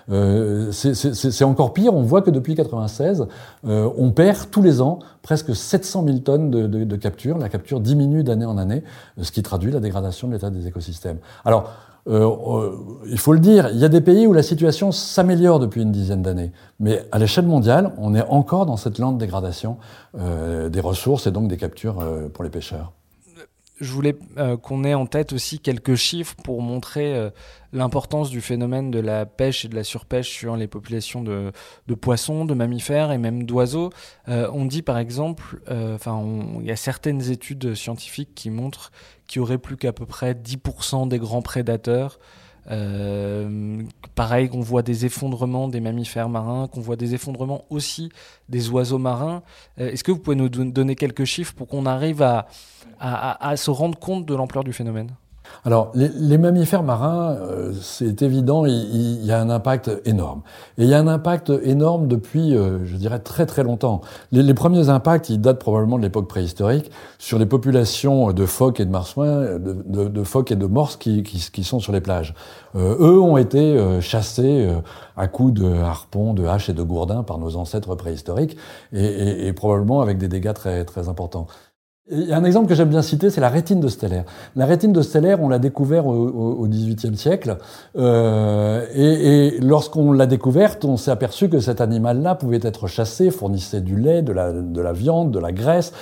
Euh, 0.09 0.71
c'est 0.71 1.43
encore 1.43 1.73
pire. 1.73 1.93
On 1.93 2.01
voit 2.01 2.21
que 2.21 2.29
depuis 2.29 2.55
96, 2.55 3.27
euh, 3.67 3.89
on 3.97 4.11
perd 4.11 4.49
tous 4.51 4.61
les 4.61 4.81
ans 4.81 4.99
presque 5.21 5.55
700 5.55 6.05
000 6.05 6.17
tonnes 6.19 6.49
de, 6.49 6.95
capture. 6.95 7.37
La 7.37 7.49
capture 7.49 7.79
diminue 7.79 8.23
d'année 8.23 8.45
en 8.45 8.57
année, 8.57 8.83
ce 9.21 9.31
qui 9.31 9.43
traduit 9.43 9.71
la 9.71 9.79
dégradation 9.79 10.27
de 10.27 10.33
l'état 10.33 10.49
des 10.49 10.67
écosystèmes. 10.67 11.17
Alors, 11.43 11.71
euh, 12.07 12.29
euh, 12.29 12.71
il 13.07 13.17
faut 13.17 13.33
le 13.33 13.39
dire, 13.39 13.69
il 13.71 13.79
y 13.79 13.85
a 13.85 13.89
des 13.89 14.01
pays 14.01 14.27
où 14.27 14.33
la 14.33 14.43
situation 14.43 14.91
s'améliore 14.91 15.59
depuis 15.59 15.81
une 15.81 15.91
dizaine 15.91 16.21
d'années. 16.21 16.51
Mais 16.79 17.05
à 17.11 17.17
l'échelle 17.17 17.47
mondiale, 17.47 17.93
on 17.97 18.13
est 18.13 18.25
encore 18.29 18.65
dans 18.65 18.77
cette 18.77 18.99
lente 18.99 19.17
dégradation 19.17 19.77
des 20.15 20.79
ressources 20.79 21.27
et 21.27 21.31
donc 21.31 21.47
des 21.47 21.57
captures 21.57 21.97
pour 22.33 22.43
les 22.43 22.49
pêcheurs 22.49 22.91
je 23.79 23.91
voulais 23.91 24.15
euh, 24.37 24.55
qu'on 24.57 24.83
ait 24.83 24.93
en 24.93 25.05
tête 25.05 25.33
aussi 25.33 25.59
quelques 25.59 25.95
chiffres 25.95 26.35
pour 26.43 26.61
montrer 26.61 27.13
euh, 27.13 27.29
l'importance 27.73 28.29
du 28.29 28.39
phénomène 28.39 28.89
de 28.89 28.99
la 28.99 29.25
pêche 29.25 29.65
et 29.65 29.67
de 29.67 29.75
la 29.75 29.83
surpêche 29.83 30.29
sur 30.29 30.55
les 30.55 30.67
populations 30.67 31.21
de, 31.21 31.51
de 31.87 31.93
poissons, 31.95 32.45
de 32.45 32.53
mammifères 32.53 33.11
et 33.11 33.17
même 33.17 33.43
d'oiseaux. 33.43 33.89
Euh, 34.29 34.49
on 34.53 34.65
dit 34.65 34.81
par 34.81 34.97
exemple, 34.97 35.61
euh, 35.69 35.95
enfin, 35.95 36.23
il 36.61 36.65
y 36.65 36.71
a 36.71 36.77
certaines 36.77 37.31
études 37.31 37.75
scientifiques 37.75 38.33
qui 38.33 38.49
montrent 38.49 38.91
qu'il 39.27 39.39
y 39.39 39.43
aurait 39.43 39.57
plus 39.57 39.75
qu'à 39.75 39.91
peu 39.91 40.05
près 40.05 40.33
10% 40.33 41.07
des 41.07 41.19
grands 41.19 41.41
prédateurs 41.41 42.19
pareil, 44.15 44.49
qu'on 44.49 44.61
voit 44.61 44.81
des 44.81 45.05
effondrements 45.05 45.67
des 45.67 45.79
mammifères 45.79 46.29
marins, 46.29 46.67
qu'on 46.67 46.81
voit 46.81 46.95
des 46.95 47.13
effondrements 47.13 47.63
aussi 47.69 48.09
des 48.49 48.69
oiseaux 48.69 48.97
marins. 48.97 49.43
Est-ce 49.77 50.03
que 50.03 50.11
vous 50.11 50.17
pouvez 50.17 50.35
nous 50.35 50.49
donner 50.49 50.95
quelques 50.95 51.25
chiffres 51.25 51.53
pour 51.53 51.67
qu'on 51.67 51.85
arrive 51.85 52.23
à, 52.23 52.47
à, 52.99 53.55
se 53.57 53.71
rendre 53.71 53.97
compte 53.97 54.25
de 54.25 54.35
l'ampleur 54.35 54.63
du 54.63 54.73
phénomène 54.73 55.11
alors, 55.63 55.91
les, 55.95 56.37
mammifères 56.37 56.83
marins, 56.83 57.37
euh, 57.41 57.73
c'est 57.81 58.21
évident, 58.21 58.65
il, 58.65 59.25
y 59.25 59.31
a 59.31 59.39
un 59.39 59.49
impact 59.49 59.89
énorme. 60.05 60.41
Et 60.77 60.83
il 60.83 60.89
y 60.89 60.93
a 60.93 60.99
un 60.99 61.07
impact 61.07 61.51
énorme 61.63 62.07
depuis, 62.07 62.55
euh, 62.55 62.85
je 62.85 62.95
dirais, 62.97 63.19
très 63.19 63.45
très 63.45 63.63
longtemps. 63.63 64.01
Les, 64.31 64.53
premiers 64.53 64.89
impacts, 64.89 65.29
ils 65.29 65.41
datent 65.41 65.59
probablement 65.59 65.97
de 65.97 66.03
l'époque 66.03 66.27
préhistorique, 66.27 66.91
sur 67.17 67.39
les 67.39 67.45
populations 67.45 68.31
de 68.31 68.45
phoques 68.45 68.79
et 68.79 68.85
de 68.85 68.91
marsouins, 68.91 69.57
de, 69.57 70.23
phoques 70.23 70.51
et 70.51 70.55
de 70.55 70.65
morses 70.67 70.97
qui, 70.97 71.63
sont 71.63 71.79
sur 71.79 71.93
les 71.93 72.01
plages. 72.01 72.35
Euh, 72.75 72.97
eux 72.99 73.19
ont 73.19 73.37
été 73.37 73.79
chassés 74.01 74.69
à 75.17 75.27
coups 75.27 75.53
de 75.53 75.73
harpons, 75.73 76.33
de 76.33 76.45
haches 76.45 76.69
et 76.69 76.73
de 76.73 76.83
gourdins 76.83 77.23
par 77.23 77.39
nos 77.39 77.55
ancêtres 77.55 77.95
préhistoriques, 77.95 78.57
et, 78.93 79.03
et, 79.03 79.47
et 79.47 79.53
probablement 79.53 80.01
avec 80.01 80.17
des 80.17 80.27
dégâts 80.27 80.53
très 80.53 80.85
très 80.85 81.09
importants. 81.09 81.47
Il 82.11 82.25
y 82.25 82.33
a 82.33 82.37
un 82.37 82.43
exemple 82.43 82.67
que 82.67 82.75
j'aime 82.75 82.89
bien 82.89 83.01
citer, 83.01 83.31
c'est 83.31 83.41
la 83.41 83.49
rétine 83.49 83.79
de 83.79 83.87
stellaire. 83.87 84.25
La 84.55 84.67
rétine 84.67 84.93
de 84.93 85.01
stellaire, 85.01 85.41
on 85.41 85.49
l'a 85.49 85.57
découvert 85.57 86.05
au 86.05 86.67
XVIIIe 86.67 87.17
siècle, 87.17 87.57
euh, 87.97 88.85
et, 88.93 89.55
et 89.55 89.59
lorsqu'on 89.59 90.11
l'a 90.11 90.27
découverte, 90.27 90.85
on 90.85 90.97
s'est 90.97 91.09
aperçu 91.09 91.49
que 91.49 91.59
cet 91.59 91.81
animal-là 91.81 92.35
pouvait 92.35 92.59
être 92.61 92.85
chassé, 92.85 93.31
fournissait 93.31 93.81
du 93.81 93.95
lait, 93.95 94.21
de 94.21 94.33
la, 94.33 94.51
de 94.51 94.81
la 94.81 94.93
viande, 94.93 95.31
de 95.31 95.39
la 95.39 95.51
graisse, 95.51 95.93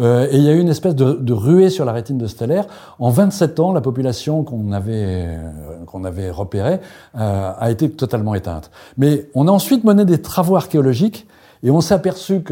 euh, 0.00 0.26
et 0.32 0.36
il 0.36 0.42
y 0.42 0.48
a 0.48 0.52
eu 0.52 0.58
une 0.58 0.68
espèce 0.68 0.96
de, 0.96 1.12
de, 1.12 1.32
ruée 1.32 1.70
sur 1.70 1.84
la 1.84 1.92
rétine 1.92 2.18
de 2.18 2.26
stellaire. 2.26 2.66
En 2.98 3.10
27 3.10 3.60
ans, 3.60 3.72
la 3.72 3.80
population 3.80 4.42
qu'on 4.42 4.72
avait, 4.72 5.28
euh, 5.28 5.84
qu'on 5.86 6.02
avait 6.02 6.32
repérée 6.32 6.80
euh, 7.16 7.52
a 7.56 7.70
été 7.70 7.88
totalement 7.88 8.34
éteinte. 8.34 8.72
Mais 8.98 9.28
on 9.36 9.46
a 9.46 9.52
ensuite 9.52 9.84
mené 9.84 10.04
des 10.04 10.20
travaux 10.20 10.56
archéologiques, 10.56 11.28
et 11.64 11.70
on 11.70 11.80
s'est 11.80 11.94
aperçu 11.94 12.42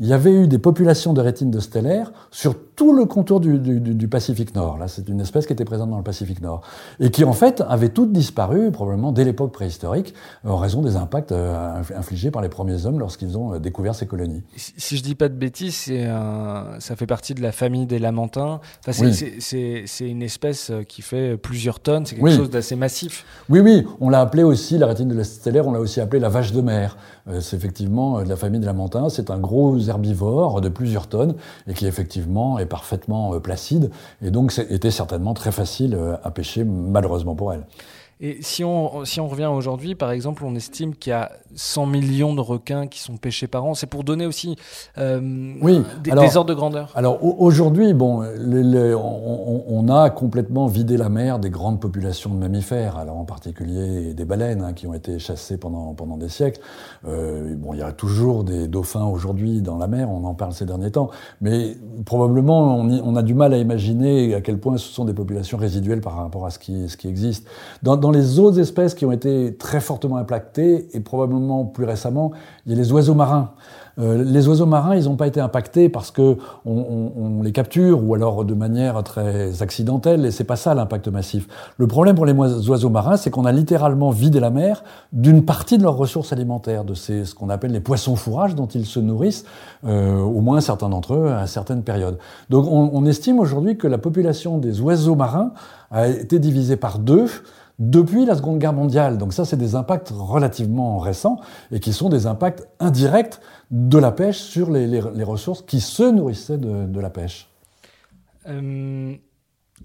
qu'il 0.00 0.08
y 0.08 0.12
avait 0.12 0.32
eu 0.32 0.48
des 0.48 0.58
populations 0.58 1.12
de 1.12 1.20
rétines 1.20 1.50
de 1.50 1.60
stellaire 1.60 2.12
sur 2.30 2.54
tout 2.74 2.92
le 2.94 3.06
contour 3.06 3.40
du, 3.40 3.58
du, 3.58 3.80
du 3.80 4.08
Pacifique 4.08 4.54
Nord. 4.54 4.78
Là, 4.78 4.88
c'est 4.88 5.08
une 5.08 5.20
espèce 5.20 5.46
qui 5.46 5.52
était 5.52 5.64
présente 5.64 5.90
dans 5.90 5.96
le 5.96 6.02
Pacifique 6.02 6.40
Nord. 6.42 6.62
Et 6.98 7.10
qui, 7.10 7.24
en 7.24 7.32
fait, 7.32 7.62
avait 7.68 7.90
toutes 7.90 8.12
disparu, 8.12 8.70
probablement 8.70 9.12
dès 9.12 9.24
l'époque 9.24 9.52
préhistorique, 9.52 10.14
en 10.44 10.56
raison 10.56 10.82
des 10.82 10.96
impacts 10.96 11.32
euh, 11.32 11.82
infligés 11.96 12.30
par 12.30 12.42
les 12.42 12.48
premiers 12.48 12.86
hommes 12.86 12.98
lorsqu'ils 12.98 13.38
ont 13.38 13.54
euh, 13.54 13.58
découvert 13.58 13.94
ces 13.94 14.06
colonies. 14.06 14.42
Si, 14.56 14.96
je 14.96 15.02
dis 15.02 15.14
pas 15.14 15.28
de 15.28 15.34
bêtises, 15.34 15.74
c'est 15.74 16.04
un... 16.04 16.80
ça 16.80 16.96
fait 16.96 17.06
partie 17.06 17.34
de 17.34 17.42
la 17.42 17.52
famille 17.52 17.86
des 17.86 17.98
lamantins. 17.98 18.60
Enfin, 18.86 18.92
c'est 18.92 19.84
oui. 20.00 20.10
une 20.10 20.22
espèce 20.22 20.70
euh, 20.70 20.82
qui 20.82 21.02
fait 21.02 21.36
plusieurs 21.36 21.80
tonnes, 21.80 22.06
c'est 22.06 22.16
quelque 22.16 22.24
oui. 22.24 22.36
chose 22.36 22.50
d'assez 22.50 22.76
massif. 22.76 23.24
Oui, 23.48 23.60
oui, 23.60 23.86
on 24.00 24.08
l'a 24.08 24.20
appelé 24.20 24.42
aussi, 24.42 24.78
la 24.78 24.86
rétine 24.86 25.08
de 25.08 25.22
stellaire, 25.22 25.66
on 25.66 25.72
l'a 25.72 25.80
aussi 25.80 26.00
appelé 26.00 26.20
la 26.20 26.28
vache 26.28 26.52
de 26.52 26.60
mer. 26.62 26.96
c'est 27.40 27.56
effectivement 27.56 28.22
de 28.22 28.28
la 28.28 28.36
famille 28.36 28.50
famille 28.50 28.60
de 28.60 28.66
la 28.66 28.72
montagne. 28.72 29.08
C'est 29.10 29.30
un 29.30 29.38
gros 29.38 29.89
herbivore 29.90 30.60
de 30.60 30.68
plusieurs 30.68 31.06
tonnes 31.06 31.34
et 31.66 31.74
qui 31.74 31.86
effectivement 31.86 32.58
est 32.58 32.66
parfaitement 32.66 33.34
euh, 33.34 33.40
placide 33.40 33.90
et 34.22 34.30
donc 34.30 34.58
était 34.70 34.90
certainement 34.90 35.34
très 35.34 35.52
facile 35.52 35.94
euh, 35.94 36.16
à 36.24 36.30
pêcher, 36.30 36.64
malheureusement 36.64 37.34
pour 37.34 37.52
elle. 37.52 37.66
Et 38.22 38.38
si 38.42 38.64
on, 38.64 39.04
si 39.06 39.18
on 39.18 39.28
revient 39.28 39.46
aujourd'hui, 39.46 39.94
par 39.94 40.10
exemple, 40.10 40.44
on 40.44 40.54
estime 40.54 40.94
qu'il 40.94 41.10
y 41.10 41.14
a 41.14 41.32
100 41.54 41.86
millions 41.86 42.34
de 42.34 42.40
requins 42.40 42.86
qui 42.86 43.00
sont 43.00 43.16
pêchés 43.16 43.46
par 43.46 43.64
an. 43.64 43.74
C'est 43.74 43.86
pour 43.86 44.04
donner 44.04 44.26
aussi 44.26 44.56
euh, 44.98 45.54
oui, 45.62 45.82
des, 46.04 46.10
des, 46.10 46.36
ordres 46.36 46.50
de 46.50 46.54
grandeur. 46.54 46.92
Alors 46.94 47.18
aujourd'hui, 47.40 47.94
bon, 47.94 48.20
les, 48.20 48.62
les, 48.62 48.94
on, 48.94 49.64
on, 49.68 49.88
a 49.88 50.10
complètement 50.10 50.66
vidé 50.66 50.96
la 50.96 51.08
mer 51.08 51.38
des 51.38 51.50
grandes 51.50 51.80
populations 51.80 52.30
de 52.30 52.38
mammifères, 52.38 52.98
alors 52.98 53.16
en 53.16 53.24
particulier 53.24 54.12
des 54.14 54.24
baleines 54.24 54.62
hein, 54.62 54.72
qui 54.74 54.86
ont 54.86 54.94
été 54.94 55.18
chassées 55.18 55.56
pendant, 55.56 55.94
pendant 55.94 56.16
des 56.16 56.28
siècles. 56.28 56.60
Euh, 57.08 57.54
bon, 57.56 57.72
il 57.72 57.78
y 57.78 57.82
a 57.82 57.92
toujours 57.92 58.44
des 58.44 58.68
dauphins 58.68 59.06
aujourd'hui 59.06 59.62
dans 59.62 59.78
la 59.78 59.86
mer, 59.86 60.10
on 60.10 60.24
en 60.24 60.34
parle 60.34 60.52
ces 60.52 60.66
derniers 60.66 60.90
temps, 60.90 61.10
mais 61.40 61.76
probablement 62.04 62.76
on, 62.76 62.88
y, 62.88 63.00
on, 63.02 63.16
a 63.16 63.22
du 63.22 63.34
mal 63.34 63.54
à 63.54 63.58
imaginer 63.58 64.34
à 64.34 64.40
quel 64.40 64.58
point 64.58 64.76
ce 64.76 64.92
sont 64.92 65.06
des 65.06 65.14
populations 65.14 65.56
résiduelles 65.56 66.02
par 66.02 66.16
rapport 66.16 66.46
à 66.46 66.50
ce 66.50 66.58
qui, 66.58 66.88
ce 66.88 66.96
qui 66.96 67.08
existe. 67.08 67.48
Dans, 67.82 67.96
dans 67.96 68.09
les 68.10 68.38
autres 68.38 68.58
espèces 68.58 68.94
qui 68.94 69.04
ont 69.04 69.12
été 69.12 69.56
très 69.56 69.80
fortement 69.80 70.16
impactées, 70.16 70.88
et 70.92 71.00
probablement 71.00 71.64
plus 71.64 71.84
récemment, 71.84 72.32
il 72.66 72.72
y 72.72 72.74
a 72.74 72.78
les 72.78 72.92
oiseaux 72.92 73.14
marins. 73.14 73.50
Euh, 73.98 74.22
les 74.24 74.48
oiseaux 74.48 74.66
marins, 74.66 74.94
ils 74.94 75.04
n'ont 75.04 75.16
pas 75.16 75.26
été 75.26 75.40
impactés 75.40 75.88
parce 75.88 76.10
que 76.10 76.36
on, 76.64 77.42
les 77.42 77.52
capture 77.52 78.02
ou 78.04 78.14
alors 78.14 78.44
de 78.44 78.54
manière 78.54 79.02
très 79.02 79.62
accidentelle, 79.62 80.24
et 80.24 80.30
c'est 80.30 80.44
pas 80.44 80.56
ça 80.56 80.74
l'impact 80.74 81.08
massif. 81.08 81.48
Le 81.76 81.86
problème 81.86 82.14
pour 82.14 82.26
les 82.26 82.32
oiseaux 82.68 82.90
marins, 82.90 83.16
c'est 83.16 83.30
qu'on 83.30 83.44
a 83.44 83.52
littéralement 83.52 84.10
vidé 84.10 84.40
la 84.40 84.50
mer 84.50 84.84
d'une 85.12 85.44
partie 85.44 85.78
de 85.78 85.82
leurs 85.82 85.96
ressources 85.96 86.32
alimentaires, 86.32 86.84
de 86.84 86.94
ce 86.94 87.34
qu'on 87.34 87.50
appelle 87.50 87.72
les 87.72 87.80
poissons 87.80 88.16
fourrages 88.16 88.54
dont 88.54 88.66
ils 88.66 88.86
se 88.86 89.00
nourrissent, 89.00 89.44
euh, 89.84 90.20
au 90.20 90.40
moins 90.40 90.60
certains 90.60 90.88
d'entre 90.88 91.14
eux 91.14 91.28
à 91.28 91.46
certaines 91.46 91.82
périodes. 91.82 92.18
Donc 92.48 92.66
on, 92.66 92.90
on 92.92 93.04
estime 93.06 93.38
aujourd'hui 93.38 93.76
que 93.76 93.86
la 93.86 93.98
population 93.98 94.58
des 94.58 94.80
oiseaux 94.80 95.16
marins 95.16 95.52
a 95.90 96.06
été 96.08 96.38
divisée 96.38 96.76
par 96.76 96.98
deux 96.98 97.26
depuis 97.80 98.26
la 98.26 98.36
Seconde 98.36 98.58
Guerre 98.58 98.74
mondiale. 98.74 99.18
Donc 99.18 99.32
ça, 99.32 99.44
c'est 99.44 99.56
des 99.56 99.74
impacts 99.74 100.12
relativement 100.14 100.98
récents 100.98 101.40
et 101.72 101.80
qui 101.80 101.92
sont 101.92 102.10
des 102.10 102.26
impacts 102.26 102.68
indirects 102.78 103.40
de 103.70 103.98
la 103.98 104.12
pêche 104.12 104.38
sur 104.38 104.70
les, 104.70 104.86
les, 104.86 105.02
les 105.14 105.24
ressources 105.24 105.62
qui 105.62 105.80
se 105.80 106.02
nourrissaient 106.04 106.58
de, 106.58 106.86
de 106.86 107.00
la 107.00 107.10
pêche. 107.10 107.48
Euh, 108.46 109.14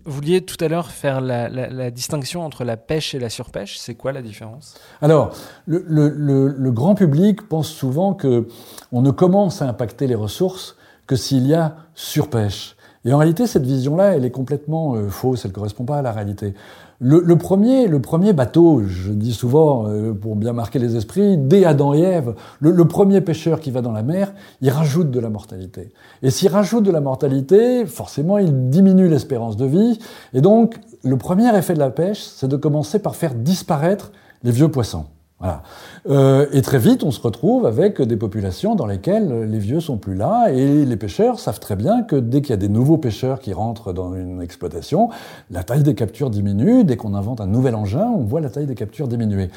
vous 0.03 0.11
vouliez 0.11 0.41
tout 0.41 0.63
à 0.63 0.67
l'heure 0.67 0.91
faire 0.91 1.21
la, 1.21 1.47
la, 1.47 1.69
la, 1.69 1.89
distinction 1.89 2.43
entre 2.43 2.63
la 2.63 2.77
pêche 2.77 3.15
et 3.15 3.19
la 3.19 3.29
surpêche. 3.29 3.77
C'est 3.77 3.95
quoi 3.95 4.11
la 4.11 4.21
différence? 4.21 4.75
Alors, 5.01 5.33
le, 5.65 5.83
le, 5.87 6.47
le, 6.49 6.71
grand 6.71 6.95
public 6.95 7.47
pense 7.47 7.69
souvent 7.69 8.13
que 8.13 8.47
on 8.91 9.01
ne 9.01 9.11
commence 9.11 9.61
à 9.61 9.69
impacter 9.69 10.07
les 10.07 10.15
ressources 10.15 10.75
que 11.07 11.15
s'il 11.15 11.47
y 11.47 11.53
a 11.53 11.77
surpêche. 11.95 12.75
Et 13.05 13.13
en 13.13 13.17
réalité, 13.19 13.45
cette 13.47 13.65
vision-là, 13.65 14.15
elle 14.15 14.25
est 14.25 14.31
complètement 14.31 14.95
euh, 14.95 15.09
fausse, 15.09 15.45
elle 15.45 15.51
ne 15.51 15.55
correspond 15.55 15.85
pas 15.85 15.99
à 15.99 16.01
la 16.01 16.11
réalité. 16.11 16.55
Le, 17.01 17.35
premier, 17.35 17.87
le 17.87 17.99
premier 17.99 18.31
bateau, 18.31 18.83
je 18.85 19.11
dis 19.11 19.33
souvent, 19.33 19.87
euh, 19.87 20.13
pour 20.13 20.37
bien 20.37 20.53
marquer 20.53 20.79
les 20.79 20.95
esprits, 20.95 21.37
dès 21.37 21.65
Adam 21.65 21.93
et 21.93 21.99
Ève, 21.99 22.35
le, 22.61 22.71
le, 22.71 22.87
premier 22.87 23.19
pêcheur 23.19 23.59
qui 23.59 23.69
va 23.69 23.81
dans 23.81 23.91
la 23.91 24.01
mer, 24.01 24.33
il 24.61 24.69
rajoute 24.69 25.11
de 25.11 25.19
la 25.19 25.29
mortalité. 25.29 25.91
Et 26.23 26.29
s'il 26.29 26.47
rajoute 26.47 26.83
de 26.83 26.91
la 26.91 27.01
mortalité, 27.01 27.85
forcément, 27.85 28.37
il 28.37 28.69
diminue 28.69 29.09
l'espérance 29.09 29.57
de 29.57 29.65
vie. 29.65 29.99
Et 30.33 30.39
donc, 30.39 30.79
le 31.03 31.17
premier 31.17 31.53
effet 31.57 31.73
de 31.73 31.79
la 31.79 31.91
pêche, 31.91 32.21
c'est 32.21 32.47
de 32.47 32.57
commencer 32.57 32.99
par 32.99 33.15
faire 33.17 33.35
disparaître 33.35 34.11
les 34.43 34.51
vieux 34.51 34.69
poissons. 34.69 35.05
Voilà. 35.39 35.63
Euh, 36.09 36.47
et 36.53 36.61
très 36.61 36.77
vite, 36.77 37.03
on 37.03 37.11
se 37.11 37.19
retrouve 37.19 37.65
avec 37.65 38.01
des 38.01 38.15
populations 38.15 38.75
dans 38.75 38.85
lesquelles 38.85 39.49
les 39.49 39.59
vieux 39.59 39.81
sont 39.81 39.97
plus 39.97 40.15
là, 40.15 40.47
et 40.49 40.85
les 40.85 40.95
pêcheurs 40.95 41.39
savent 41.39 41.59
très 41.59 41.75
bien 41.75 42.03
que 42.03 42.15
dès 42.15 42.41
qu'il 42.41 42.51
y 42.51 42.53
a 42.53 42.57
des 42.57 42.69
nouveaux 42.69 42.97
pêcheurs 42.97 43.39
qui 43.39 43.51
rentrent 43.51 43.91
dans 43.91 44.13
une 44.13 44.41
exploitation, 44.41 45.09
la 45.51 45.63
taille 45.63 45.83
des 45.83 45.93
captures 45.93 46.29
diminue. 46.29 46.85
Dès 46.85 46.95
qu'on 46.95 47.13
invente 47.13 47.41
un 47.41 47.47
nouvel 47.47 47.75
engin, 47.75 48.07
on 48.15 48.23
voit 48.23 48.39
la 48.39 48.49
taille 48.49 48.65
des 48.65 48.75
captures 48.75 49.09
diminuer. 49.09 49.49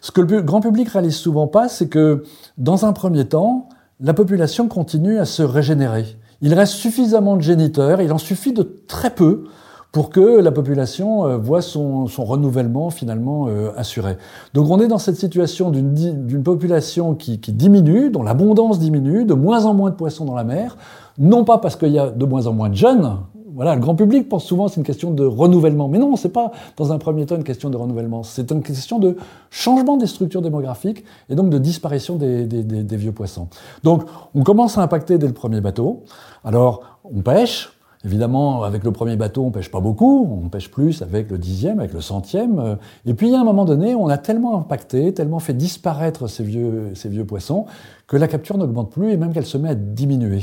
Ce 0.00 0.10
que 0.12 0.22
le 0.22 0.40
grand 0.40 0.60
public 0.60 0.88
réalise 0.88 1.16
souvent 1.16 1.46
pas, 1.46 1.68
c'est 1.68 1.88
que 1.88 2.24
dans 2.56 2.86
un 2.86 2.94
premier 2.94 3.26
temps, 3.26 3.68
la 4.00 4.14
population 4.14 4.68
continue 4.68 5.18
à 5.18 5.24
se 5.24 5.42
régénérer. 5.42 6.06
Il 6.40 6.54
reste 6.54 6.74
suffisamment 6.74 7.36
de 7.36 7.42
géniteurs, 7.42 8.00
il 8.00 8.12
en 8.12 8.18
suffit 8.18 8.52
de 8.52 8.62
très 8.86 9.10
peu 9.10 9.44
pour 9.92 10.10
que 10.10 10.40
la 10.40 10.52
population 10.52 11.26
euh, 11.26 11.36
voit 11.38 11.62
son, 11.62 12.06
son 12.06 12.24
renouvellement 12.24 12.90
finalement 12.90 13.46
euh, 13.48 13.70
assuré. 13.76 14.16
Donc 14.54 14.68
on 14.70 14.80
est 14.80 14.88
dans 14.88 14.98
cette 14.98 15.16
situation 15.16 15.70
d'une 15.70 16.42
population 16.42 17.14
qui, 17.14 17.40
qui, 17.40 17.52
diminue, 17.52 18.10
dont 18.10 18.22
l'abondance 18.22 18.78
diminue, 18.78 19.24
de 19.24 19.34
moins 19.34 19.64
en 19.64 19.74
moins 19.74 19.90
de 19.90 19.96
poissons 19.96 20.24
dans 20.24 20.34
la 20.34 20.44
mer, 20.44 20.76
non 21.18 21.44
pas 21.44 21.58
parce 21.58 21.76
qu'il 21.76 21.92
y 21.92 21.98
a 21.98 22.10
de 22.10 22.24
moins 22.24 22.46
en 22.46 22.52
moins 22.52 22.68
de 22.68 22.74
jeunes. 22.74 23.18
Voilà, 23.54 23.74
le 23.74 23.80
grand 23.80 23.96
public 23.96 24.28
pense 24.28 24.44
souvent 24.44 24.68
c'est 24.68 24.76
une 24.76 24.86
question 24.86 25.10
de 25.10 25.24
renouvellement, 25.24 25.88
mais 25.88 25.98
non, 25.98 26.14
c'est 26.14 26.28
pas 26.28 26.52
dans 26.76 26.92
un 26.92 26.98
premier 26.98 27.26
temps 27.26 27.34
une 27.34 27.42
question 27.42 27.70
de 27.70 27.76
renouvellement, 27.76 28.22
c'est 28.22 28.52
une 28.52 28.62
question 28.62 29.00
de 29.00 29.16
changement 29.50 29.96
des 29.96 30.06
structures 30.06 30.42
démographiques 30.42 31.02
et 31.28 31.34
donc 31.34 31.50
de 31.50 31.58
disparition 31.58 32.16
des, 32.16 32.46
des, 32.46 32.62
des, 32.62 32.84
des 32.84 32.96
vieux 32.96 33.10
poissons. 33.10 33.48
Donc 33.82 34.04
on 34.34 34.44
commence 34.44 34.78
à 34.78 34.82
impacter 34.82 35.18
dès 35.18 35.26
le 35.26 35.32
premier 35.32 35.60
bateau. 35.60 36.04
Alors 36.44 37.00
on 37.02 37.20
pêche, 37.20 37.72
Évidemment, 38.04 38.62
avec 38.62 38.84
le 38.84 38.92
premier 38.92 39.16
bateau, 39.16 39.44
on 39.44 39.50
pêche 39.50 39.70
pas 39.70 39.80
beaucoup, 39.80 40.40
on 40.44 40.48
pêche 40.48 40.70
plus 40.70 41.02
avec 41.02 41.30
le 41.30 41.38
dixième, 41.38 41.80
avec 41.80 41.92
le 41.92 42.00
centième. 42.00 42.78
Et 43.06 43.14
puis, 43.14 43.34
à 43.34 43.40
un 43.40 43.44
moment 43.44 43.64
donné, 43.64 43.94
on 43.94 44.08
a 44.08 44.18
tellement 44.18 44.58
impacté, 44.58 45.12
tellement 45.12 45.40
fait 45.40 45.54
disparaître 45.54 46.28
ces 46.28 46.44
vieux, 46.44 46.92
ces 46.94 47.08
vieux 47.08 47.24
poissons, 47.24 47.66
que 48.06 48.16
la 48.16 48.28
capture 48.28 48.56
n'augmente 48.56 48.92
plus 48.92 49.10
et 49.10 49.16
même 49.16 49.32
qu'elle 49.32 49.46
se 49.46 49.58
met 49.58 49.70
à 49.70 49.74
diminuer. 49.74 50.42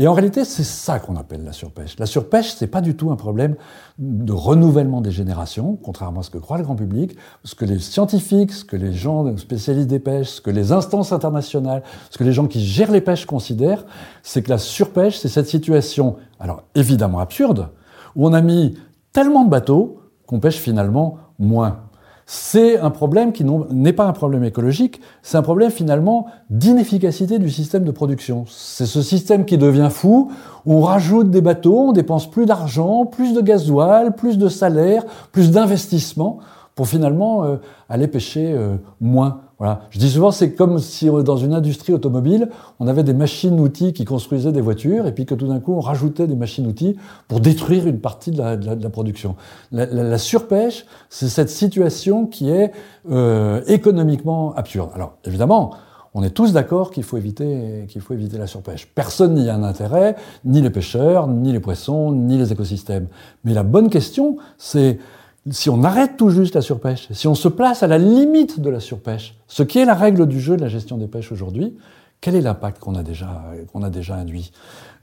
Et 0.00 0.08
en 0.08 0.14
réalité, 0.14 0.46
c'est 0.46 0.64
ça 0.64 0.98
qu'on 0.98 1.16
appelle 1.16 1.44
la 1.44 1.52
surpêche. 1.52 1.98
La 1.98 2.06
surpêche, 2.06 2.54
c'est 2.54 2.68
pas 2.68 2.80
du 2.80 2.96
tout 2.96 3.10
un 3.10 3.16
problème 3.16 3.56
de 3.98 4.32
renouvellement 4.32 5.02
des 5.02 5.10
générations, 5.10 5.78
contrairement 5.82 6.20
à 6.20 6.22
ce 6.22 6.30
que 6.30 6.38
croit 6.38 6.56
le 6.56 6.62
grand 6.62 6.74
public, 6.74 7.18
ce 7.44 7.54
que 7.54 7.66
les 7.66 7.78
scientifiques, 7.78 8.50
ce 8.50 8.64
que 8.64 8.76
les 8.76 8.94
gens 8.94 9.36
spécialistes 9.36 9.88
des 9.88 9.98
pêches, 9.98 10.28
ce 10.28 10.40
que 10.40 10.50
les 10.50 10.72
instances 10.72 11.12
internationales, 11.12 11.82
ce 12.08 12.16
que 12.16 12.24
les 12.24 12.32
gens 12.32 12.46
qui 12.46 12.64
gèrent 12.64 12.90
les 12.90 13.02
pêches 13.02 13.26
considèrent, 13.26 13.84
c'est 14.22 14.42
que 14.42 14.48
la 14.48 14.56
surpêche, 14.56 15.18
c'est 15.18 15.28
cette 15.28 15.48
situation, 15.48 16.16
alors 16.38 16.62
évidemment 16.74 17.18
absurde, 17.18 17.68
où 18.16 18.26
on 18.26 18.32
a 18.32 18.40
mis 18.40 18.78
tellement 19.12 19.44
de 19.44 19.50
bateaux 19.50 20.00
qu'on 20.26 20.40
pêche 20.40 20.56
finalement 20.56 21.18
moins 21.38 21.89
c'est 22.32 22.78
un 22.78 22.90
problème 22.90 23.32
qui 23.32 23.44
n'est 23.44 23.92
pas 23.92 24.04
un 24.04 24.12
problème 24.12 24.44
écologique, 24.44 25.00
c'est 25.20 25.36
un 25.36 25.42
problème 25.42 25.72
finalement 25.72 26.26
d'inefficacité 26.48 27.40
du 27.40 27.50
système 27.50 27.82
de 27.82 27.90
production. 27.90 28.44
C'est 28.46 28.86
ce 28.86 29.02
système 29.02 29.44
qui 29.44 29.58
devient 29.58 29.88
fou, 29.90 30.30
on 30.64 30.80
rajoute 30.80 31.32
des 31.32 31.40
bateaux, 31.40 31.88
on 31.88 31.92
dépense 31.92 32.30
plus 32.30 32.46
d'argent, 32.46 33.04
plus 33.04 33.34
de 33.34 33.40
gasoil, 33.40 34.14
plus 34.14 34.38
de 34.38 34.48
salaire, 34.48 35.06
plus 35.32 35.50
d'investissement 35.50 36.38
pour 36.76 36.86
finalement 36.86 37.42
euh, 37.42 37.56
aller 37.88 38.06
pêcher 38.06 38.52
euh, 38.52 38.76
moins. 39.00 39.40
Voilà. 39.60 39.82
Je 39.90 39.98
dis 39.98 40.08
souvent, 40.08 40.30
c'est 40.30 40.54
comme 40.54 40.78
si 40.78 41.08
euh, 41.10 41.22
dans 41.22 41.36
une 41.36 41.52
industrie 41.52 41.92
automobile, 41.92 42.48
on 42.80 42.88
avait 42.88 43.04
des 43.04 43.12
machines-outils 43.12 43.92
qui 43.92 44.06
construisaient 44.06 44.52
des 44.52 44.62
voitures, 44.62 45.06
et 45.06 45.12
puis 45.12 45.26
que 45.26 45.34
tout 45.34 45.46
d'un 45.46 45.60
coup, 45.60 45.74
on 45.74 45.80
rajoutait 45.80 46.26
des 46.26 46.34
machines-outils 46.34 46.96
pour 47.28 47.40
détruire 47.40 47.86
une 47.86 48.00
partie 48.00 48.30
de 48.30 48.38
la, 48.38 48.90
production. 48.90 49.36
La, 49.70 49.84
la, 49.84 50.02
la 50.02 50.18
surpêche, 50.18 50.86
c'est 51.10 51.28
cette 51.28 51.50
situation 51.50 52.26
qui 52.26 52.48
est 52.48 52.72
euh, 53.10 53.60
économiquement 53.66 54.54
absurde. 54.54 54.90
Alors, 54.94 55.18
évidemment, 55.26 55.72
on 56.14 56.22
est 56.22 56.30
tous 56.30 56.54
d'accord 56.54 56.90
qu'il 56.90 57.04
faut 57.04 57.18
éviter 57.18 57.84
qu'il 57.88 58.00
faut 58.00 58.14
éviter 58.14 58.38
la 58.38 58.46
surpêche. 58.46 58.88
Personne 58.94 59.34
n'y 59.34 59.48
a 59.48 59.54
un 59.54 59.62
intérêt, 59.62 60.16
ni 60.44 60.62
les 60.62 60.70
pêcheurs, 60.70 61.28
ni 61.28 61.52
les 61.52 61.60
poissons, 61.60 62.12
ni 62.12 62.38
les 62.38 62.50
écosystèmes. 62.50 63.08
Mais 63.44 63.52
la 63.52 63.62
bonne 63.62 63.90
question, 63.90 64.38
c'est 64.56 64.98
si 65.48 65.70
on 65.70 65.82
arrête 65.84 66.16
tout 66.16 66.30
juste 66.30 66.54
la 66.54 66.60
surpêche, 66.60 67.08
si 67.12 67.26
on 67.28 67.34
se 67.34 67.48
place 67.48 67.82
à 67.82 67.86
la 67.86 67.98
limite 67.98 68.60
de 68.60 68.68
la 68.68 68.80
surpêche, 68.80 69.36
ce 69.46 69.62
qui 69.62 69.78
est 69.78 69.84
la 69.84 69.94
règle 69.94 70.26
du 70.26 70.40
jeu 70.40 70.56
de 70.56 70.62
la 70.62 70.68
gestion 70.68 70.98
des 70.98 71.06
pêches 71.06 71.32
aujourd'hui, 71.32 71.76
quel 72.20 72.34
est 72.34 72.42
l'impact 72.42 72.80
qu'on 72.80 72.94
a 72.94 73.02
déjà, 73.02 73.44
a 73.82 73.90
déjà 73.90 74.16
induit? 74.16 74.52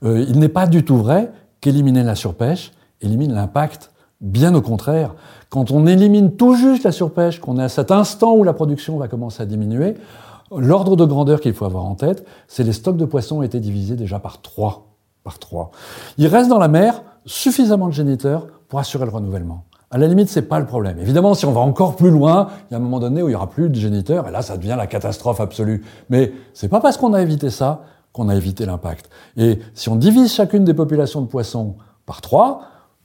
Euh, 0.04 0.24
Il 0.28 0.38
n'est 0.38 0.48
pas 0.48 0.66
du 0.66 0.84
tout 0.84 0.96
vrai 0.96 1.32
qu'éliminer 1.60 2.04
la 2.04 2.14
surpêche 2.14 2.72
élimine 3.00 3.32
l'impact. 3.32 3.92
Bien 4.20 4.54
au 4.54 4.62
contraire, 4.62 5.14
quand 5.48 5.70
on 5.70 5.86
élimine 5.86 6.32
tout 6.32 6.54
juste 6.54 6.82
la 6.82 6.92
surpêche, 6.92 7.40
qu'on 7.40 7.58
est 7.58 7.62
à 7.62 7.68
cet 7.68 7.90
instant 7.90 8.34
où 8.34 8.42
la 8.42 8.52
production 8.52 8.96
va 8.96 9.06
commencer 9.06 9.42
à 9.42 9.46
diminuer, 9.46 9.94
l'ordre 10.56 10.96
de 10.96 11.04
grandeur 11.04 11.40
qu'il 11.40 11.54
faut 11.54 11.64
avoir 11.64 11.84
en 11.84 11.94
tête, 11.94 12.26
c'est 12.48 12.64
les 12.64 12.72
stocks 12.72 12.96
de 12.96 13.04
poissons 13.04 13.38
ont 13.38 13.42
été 13.42 13.60
divisés 13.60 13.96
déjà 13.96 14.18
par 14.18 14.42
trois. 14.42 14.96
Par 15.22 15.38
trois. 15.38 15.70
Il 16.16 16.26
reste 16.26 16.48
dans 16.48 16.58
la 16.58 16.68
mer 16.68 17.02
suffisamment 17.26 17.86
de 17.88 17.92
géniteurs 17.92 18.46
pour 18.68 18.78
assurer 18.78 19.04
le 19.04 19.12
renouvellement. 19.12 19.64
À 19.90 19.96
la 19.96 20.06
limite, 20.06 20.28
c'est 20.28 20.42
pas 20.42 20.60
le 20.60 20.66
problème. 20.66 20.98
Évidemment, 20.98 21.32
si 21.32 21.46
on 21.46 21.52
va 21.52 21.60
encore 21.60 21.96
plus 21.96 22.10
loin, 22.10 22.48
il 22.68 22.72
y 22.72 22.74
a 22.74 22.78
un 22.78 22.82
moment 22.82 23.00
donné 23.00 23.22
où 23.22 23.28
il 23.28 23.32
y 23.32 23.34
aura 23.34 23.48
plus 23.48 23.70
de 23.70 23.74
géniteurs, 23.74 24.28
et 24.28 24.30
là, 24.30 24.42
ça 24.42 24.58
devient 24.58 24.74
la 24.76 24.86
catastrophe 24.86 25.40
absolue. 25.40 25.82
Mais 26.10 26.32
c'est 26.52 26.68
pas 26.68 26.80
parce 26.80 26.98
qu'on 26.98 27.14
a 27.14 27.22
évité 27.22 27.48
ça 27.48 27.82
qu'on 28.12 28.28
a 28.28 28.34
évité 28.34 28.66
l'impact. 28.66 29.10
Et 29.36 29.60
si 29.74 29.88
on 29.88 29.96
divise 29.96 30.32
chacune 30.32 30.64
des 30.64 30.74
populations 30.74 31.20
de 31.20 31.26
poissons 31.26 31.76
par 32.04 32.20
trois, 32.20 32.62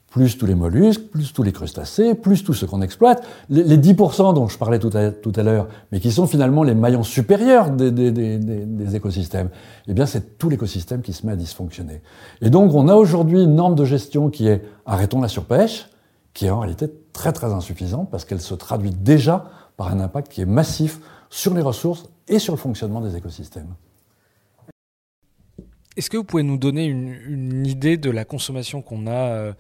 plus 0.09 0.37
tous 0.37 0.45
les 0.45 0.55
mollusques, 0.55 1.09
plus 1.09 1.33
tous 1.33 1.43
les 1.43 1.51
crustacés, 1.51 2.13
plus 2.13 2.43
tous 2.43 2.53
ceux 2.53 2.67
qu'on 2.67 2.81
exploite, 2.81 3.23
les, 3.49 3.63
les, 3.63 3.77
10% 3.77 4.33
dont 4.33 4.47
je 4.47 4.57
parlais 4.57 4.79
tout 4.79 4.91
à, 4.93 5.11
tout 5.11 5.31
l'heure, 5.37 5.67
mais 5.91 5.99
qui 5.99 6.11
sont 6.11 6.27
finalement 6.27 6.63
les 6.63 6.75
maillons 6.75 7.03
supérieurs 7.03 7.71
des, 7.71 7.91
des 7.91 8.95
écosystèmes, 8.95 9.49
eh 9.87 9.93
bien 9.93 10.05
c'est 10.05 10.37
tout 10.37 10.49
l'écosystème 10.49 11.01
qui 11.01 11.13
se 11.13 11.25
met 11.25 11.31
à 11.31 11.35
dysfonctionner. 11.35 12.01
Et 12.41 12.51
donc 12.51 12.75
on 12.75 12.87
a 12.87 12.95
aujourd'hui 12.95 13.43
une 13.43 13.55
norme 13.55 13.75
de 13.75 13.85
gestion 13.85 14.29
qui 14.29 14.47
est 14.47 14.63
arrêtons 14.85 15.19
la 15.19 15.27
surpêche, 15.27 15.87
qui 16.33 16.45
est 16.45 16.49
en 16.49 16.59
réalité 16.59 16.87
très 17.13 17.31
très 17.31 17.53
insuffisante 17.53 18.09
parce 18.09 18.25
qu'elle 18.25 18.41
se 18.41 18.53
traduit 18.53 18.91
déjà 18.91 19.45
par 19.77 19.89
un 19.89 19.99
impact 19.99 20.31
qui 20.31 20.41
est 20.41 20.45
massif 20.45 20.99
sur 21.29 21.53
les 21.53 21.61
ressources 21.61 22.09
et 22.27 22.39
sur 22.39 22.53
le 22.53 22.59
fonctionnement 22.59 23.01
des 23.01 23.15
écosystèmes. 23.15 23.75
Est-ce 25.95 26.09
que 26.09 26.17
vous 26.17 26.23
pouvez 26.23 26.43
nous 26.43 26.57
donner 26.57 26.85
une, 26.85 27.65
idée 27.67 27.97
de 27.97 28.09
la 28.09 28.25
consommation 28.25 28.81
qu'on 28.81 29.05
a, 29.05 29.11
euh, 29.11 29.53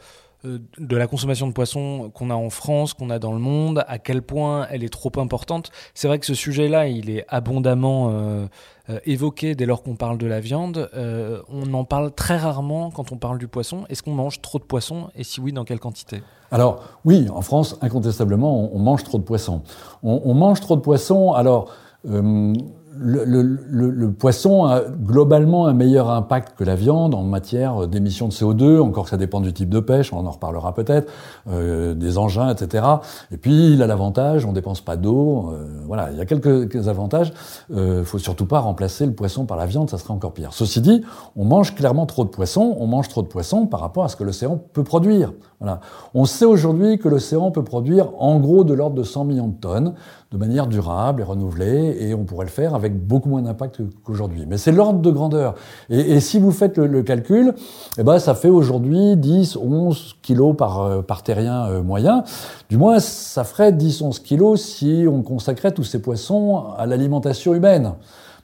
de 0.43 0.97
la 0.97 1.07
consommation 1.07 1.47
de 1.47 1.53
poissons 1.53 2.11
qu'on 2.13 2.29
a 2.29 2.35
en 2.35 2.49
France, 2.49 2.93
qu'on 2.93 3.09
a 3.09 3.19
dans 3.19 3.31
le 3.31 3.39
monde, 3.39 3.83
à 3.87 3.97
quel 3.97 4.21
point 4.21 4.67
elle 4.69 4.83
est 4.83 4.91
trop 4.91 5.11
importante 5.17 5.71
C'est 5.93 6.07
vrai 6.07 6.19
que 6.19 6.25
ce 6.25 6.33
sujet-là, 6.33 6.87
il 6.87 7.09
est 7.09 7.25
abondamment 7.29 8.09
euh, 8.11 8.47
évoqué 9.05 9.55
dès 9.55 9.65
lors 9.65 9.83
qu'on 9.83 9.95
parle 9.95 10.17
de 10.17 10.27
la 10.27 10.39
viande. 10.39 10.89
on 11.49 11.73
en 11.73 11.85
parle 11.85 12.11
très 12.11 12.37
rarement 12.37 12.91
quand 12.91 13.11
on 13.11 13.17
parle 13.17 13.37
du 13.37 13.47
poisson. 13.47 13.85
Est-ce 13.89 14.03
qu'on 14.03 14.13
mange 14.13 14.41
trop 14.41 14.59
de 14.59 14.63
poissons? 14.63 15.09
Et 15.15 15.23
si 15.23 15.39
oui, 15.39 15.53
dans 15.53 15.63
quelle 15.63 15.79
quantité? 15.79 16.21
Alors 16.51 16.83
oui, 17.05 17.27
en 17.33 17.41
France, 17.41 17.77
incontestablement, 17.81 18.75
on, 18.75 18.79
mange 18.79 19.03
trop 19.03 19.17
de 19.17 19.23
poissons. 19.23 19.61
On, 20.03 20.21
on 20.25 20.33
mange 20.33 20.59
trop 20.59 20.75
de 20.75 20.81
poissons. 20.81 21.31
Alors 21.33 21.71
le, 22.97 24.11
poisson 24.11 24.65
a 24.65 24.81
globalement 24.81 25.67
un 25.67 25.73
meilleur 25.73 26.09
impact 26.09 26.57
que 26.57 26.63
la 26.63 26.75
viande 26.75 27.15
en 27.15 27.23
matière 27.23 27.87
d'émissions 27.87 28.27
de 28.27 28.33
CO2, 28.33 28.79
encore 28.79 29.05
que 29.05 29.09
ça 29.09 29.17
dépend 29.17 29.41
du 29.41 29.53
type 29.53 29.69
de 29.69 29.79
pêche, 29.79 30.13
on 30.13 30.25
en 30.25 30.31
reparlera 30.31 30.73
peut-être, 30.73 31.11
euh, 31.49 31.93
des 31.93 32.17
engins, 32.17 32.49
etc. 32.49 32.85
Et 33.31 33.37
puis 33.37 33.73
il 33.73 33.81
a 33.81 33.87
l'avantage, 33.87 34.45
on 34.45 34.53
dépense 34.53 34.81
pas 34.81 34.95
d'eau, 34.95 35.51
euh, 35.51 35.67
voilà, 35.87 36.11
il 36.11 36.17
y 36.17 36.21
a 36.21 36.25
quelques, 36.25 36.87
avantages. 36.87 37.33
Euh, 37.73 38.03
faut 38.03 38.19
surtout 38.19 38.45
pas 38.45 38.59
remplacer 38.59 39.05
le 39.05 39.13
poisson 39.13 39.45
par 39.45 39.57
la 39.57 39.65
viande, 39.65 39.89
ça 39.89 39.97
serait 39.97 40.13
encore 40.13 40.33
pire. 40.33 40.53
Ceci 40.53 40.81
dit, 40.81 41.01
on 41.35 41.45
mange 41.45 41.75
clairement 41.75 42.05
trop 42.05 42.23
de 42.23 42.29
poissons, 42.29 42.75
on 42.79 42.87
mange 42.87 43.07
trop 43.09 43.21
de 43.21 43.27
poissons 43.27 43.65
par 43.65 43.79
rapport 43.79 44.03
à 44.03 44.09
ce 44.09 44.15
que 44.15 44.23
l'océan 44.23 44.59
peut 44.73 44.83
produire. 44.83 45.33
Voilà. 45.59 45.79
On 46.13 46.25
sait 46.25 46.45
aujourd'hui 46.45 46.97
que 46.97 47.07
l'océan 47.07 47.49
peut 47.51 47.63
produire 47.63 48.09
en 48.19 48.39
gros 48.39 48.65
de 48.65 48.73
l'ordre 48.73 48.95
de 48.95 49.03
100 49.03 49.23
millions 49.23 49.47
de 49.47 49.55
tonnes 49.55 49.93
de 50.33 50.37
manière 50.37 50.65
durable 50.67 51.21
et 51.21 51.23
renouvelée, 51.23 51.95
et 51.99 52.15
on 52.15 52.25
pourrait 52.25 52.45
le 52.45 52.51
faire 52.51 52.73
avec 52.73 52.82
beaucoup 52.91 53.29
moins 53.29 53.41
d'impact 53.41 53.81
qu'aujourd'hui. 54.03 54.45
Mais 54.47 54.57
c'est 54.57 54.71
l'ordre 54.71 54.99
de 54.99 55.11
grandeur. 55.11 55.55
Et, 55.89 56.19
si 56.19 56.39
vous 56.39 56.51
faites 56.51 56.77
le, 56.77 57.03
calcul, 57.03 57.53
eh 57.97 58.03
ben, 58.03 58.19
ça 58.19 58.35
fait 58.35 58.49
aujourd'hui 58.49 59.15
10, 59.15 59.57
11 59.57 60.17
kilos 60.21 60.55
par, 60.55 60.81
euh, 60.81 61.01
terrien 61.23 61.67
euh, 61.67 61.81
moyen. 61.81 62.23
Du 62.69 62.77
moins, 62.77 62.99
ça 62.99 63.43
ferait 63.43 63.71
10, 63.71 64.01
11 64.01 64.19
kilos 64.19 64.61
si 64.61 65.05
on 65.09 65.21
consacrait 65.21 65.71
tous 65.71 65.83
ces 65.83 66.01
poissons 66.01 66.65
à 66.77 66.85
l'alimentation 66.85 67.53
humaine. 67.53 67.93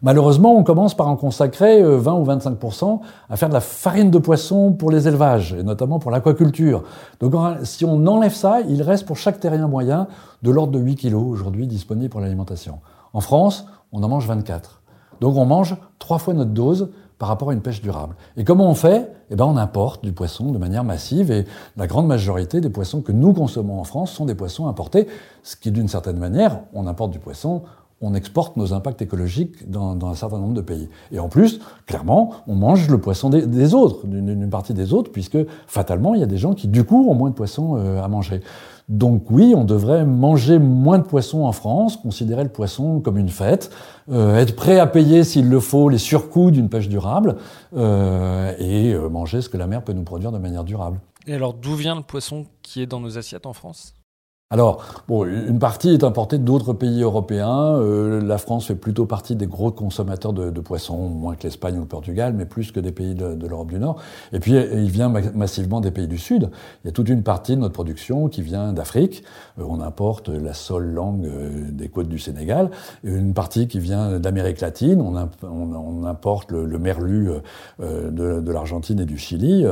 Malheureusement, 0.01 0.55
on 0.55 0.63
commence 0.63 0.95
par 0.95 1.09
en 1.09 1.17
consacrer 1.17 1.83
20 1.83 2.13
euh, 2.13 2.19
ou 2.19 2.23
25 2.23 2.57
à 3.29 3.35
faire 3.35 3.49
de 3.49 3.53
la 3.53 3.59
farine 3.59 4.09
de 4.09 4.17
poisson 4.17 4.71
pour 4.71 4.91
les 4.91 5.09
élevages, 5.09 5.53
et 5.53 5.63
notamment 5.63 5.99
pour 5.99 6.09
l'aquaculture. 6.09 6.83
Donc 7.19 7.33
si 7.63 7.83
on 7.83 8.07
enlève 8.07 8.33
ça, 8.33 8.61
il 8.61 8.81
reste 8.81 9.05
pour 9.05 9.17
chaque 9.17 9.41
terrien 9.41 9.67
moyen 9.67 10.07
de 10.41 10.51
l'ordre 10.51 10.71
de 10.71 10.79
8 10.79 10.95
kilos 10.95 11.25
aujourd'hui 11.27 11.67
disponibles 11.67 12.09
pour 12.09 12.21
l'alimentation. 12.21 12.79
En 13.11 13.19
France, 13.19 13.65
on 13.91 14.03
en 14.03 14.09
mange 14.09 14.27
24. 14.27 14.81
Donc 15.21 15.35
on 15.35 15.45
mange 15.45 15.75
trois 15.97 16.17
fois 16.17 16.33
notre 16.33 16.51
dose 16.51 16.89
par 17.17 17.27
rapport 17.27 17.49
à 17.49 17.53
une 17.53 17.61
pêche 17.61 17.81
durable. 17.81 18.15
Et 18.37 18.45
comment 18.45 18.69
on 18.69 18.75
fait? 18.75 19.11
Eh 19.29 19.35
ben, 19.35 19.45
on 19.45 19.57
importe 19.57 20.03
du 20.03 20.13
poisson 20.13 20.51
de 20.51 20.57
manière 20.57 20.85
massive 20.85 21.31
et 21.31 21.45
la 21.75 21.85
grande 21.85 22.07
majorité 22.07 22.61
des 22.61 22.69
poissons 22.69 23.01
que 23.01 23.11
nous 23.11 23.33
consommons 23.33 23.79
en 23.79 23.83
France 23.83 24.11
sont 24.11 24.25
des 24.25 24.35
poissons 24.35 24.67
importés, 24.67 25.07
ce 25.43 25.55
qui 25.57 25.71
d'une 25.71 25.89
certaine 25.89 26.17
manière, 26.17 26.61
on 26.73 26.87
importe 26.87 27.11
du 27.11 27.19
poisson 27.19 27.63
on 28.01 28.13
exporte 28.13 28.55
nos 28.55 28.73
impacts 28.73 29.01
écologiques 29.01 29.69
dans, 29.69 30.07
un 30.07 30.15
certain 30.15 30.37
nombre 30.37 30.53
de 30.53 30.61
pays. 30.61 30.89
Et 31.11 31.19
en 31.19 31.27
plus, 31.27 31.59
clairement, 31.85 32.31
on 32.47 32.55
mange 32.55 32.89
le 32.89 32.99
poisson 32.99 33.29
des, 33.29 33.73
autres, 33.73 34.07
d'une 34.07 34.49
partie 34.49 34.73
des 34.73 34.93
autres, 34.93 35.11
puisque 35.11 35.37
fatalement, 35.67 36.13
il 36.13 36.21
y 36.21 36.23
a 36.23 36.27
des 36.27 36.37
gens 36.37 36.53
qui, 36.53 36.67
du 36.67 36.83
coup, 36.83 37.09
ont 37.09 37.15
moins 37.15 37.29
de 37.29 37.35
poissons 37.35 37.75
euh, 37.77 38.01
à 38.01 38.07
manger. 38.07 38.41
Donc 38.89 39.29
oui, 39.29 39.53
on 39.55 39.63
devrait 39.63 40.03
manger 40.05 40.59
moins 40.59 40.97
de 40.97 41.03
poissons 41.03 41.43
en 41.43 41.51
France, 41.51 41.95
considérer 41.95 42.43
le 42.43 42.49
poisson 42.49 42.99
comme 42.99 43.17
une 43.17 43.29
fête, 43.29 43.71
euh, 44.11 44.37
être 44.37 44.55
prêt 44.55 44.79
à 44.79 44.87
payer, 44.87 45.23
s'il 45.23 45.47
le 45.47 45.59
faut, 45.59 45.89
les 45.89 45.99
surcoûts 45.99 46.51
d'une 46.51 46.69
pêche 46.69 46.89
durable, 46.89 47.37
euh, 47.77 48.53
et 48.57 48.95
manger 49.09 49.41
ce 49.41 49.49
que 49.49 49.57
la 49.57 49.67
mer 49.67 49.83
peut 49.83 49.93
nous 49.93 50.03
produire 50.03 50.31
de 50.31 50.39
manière 50.39 50.63
durable. 50.63 50.99
Et 51.27 51.35
alors, 51.35 51.53
d'où 51.53 51.75
vient 51.75 51.95
le 51.95 52.01
poisson 52.01 52.47
qui 52.63 52.81
est 52.81 52.87
dans 52.87 52.99
nos 52.99 53.17
assiettes 53.17 53.45
en 53.45 53.53
France? 53.53 53.93
Alors, 54.51 55.03
bon, 55.07 55.25
une 55.25 55.59
partie 55.59 55.89
est 55.89 56.03
importée 56.03 56.39
d'autres 56.39 56.73
pays 56.73 57.03
européens. 57.03 57.75
Euh, 57.75 58.19
la 58.19 58.39
France 58.39 58.65
fait 58.65 58.73
plutôt 58.73 59.05
partie 59.05 59.35
des 59.35 59.45
gros 59.45 59.69
consommateurs 59.69 60.33
de, 60.33 60.59
poissons, 60.59 61.07
moins 61.07 61.35
que 61.35 61.43
l'Espagne 61.43 61.77
ou 61.77 61.81
le 61.81 61.85
Portugal, 61.85 62.33
mais 62.35 62.45
plus 62.45 62.71
que 62.71 62.79
des 62.79 62.91
pays 62.91 63.13
de, 63.13 63.45
l'Europe 63.47 63.69
du 63.69 63.77
Nord. 63.77 63.97
Et 64.33 64.39
puis, 64.39 64.53
il 64.53 64.89
vient 64.89 65.09
massivement 65.35 65.81
des 65.81 65.91
pays 65.91 66.07
du 66.07 66.17
Sud. 66.17 66.49
Il 66.83 66.87
y 66.87 66.89
a 66.89 66.91
toute 66.91 67.09
une 67.09 67.21
partie 67.21 67.55
de 67.57 67.61
notre 67.61 67.75
production 67.75 68.27
qui 68.27 68.41
vient 68.41 68.73
d'Afrique. 68.73 69.23
Euh, 69.59 69.65
on 69.69 69.81
importe 69.81 70.29
la 70.29 70.55
sole 70.55 70.85
langue 70.85 71.27
euh, 71.27 71.69
des 71.69 71.89
côtes 71.89 72.09
du 72.09 72.17
Sénégal. 72.17 72.71
Une 73.03 73.35
partie 73.35 73.67
qui 73.67 73.79
vient 73.79 74.17
d'Amérique 74.19 74.61
latine. 74.61 74.99
On, 74.99 76.05
importe 76.05 76.51
le, 76.51 76.79
merlu 76.79 77.29
de, 77.79 78.39
de 78.39 78.51
l'Argentine 78.51 78.99
et 78.99 79.05
du 79.05 79.19
Chili. 79.19 79.63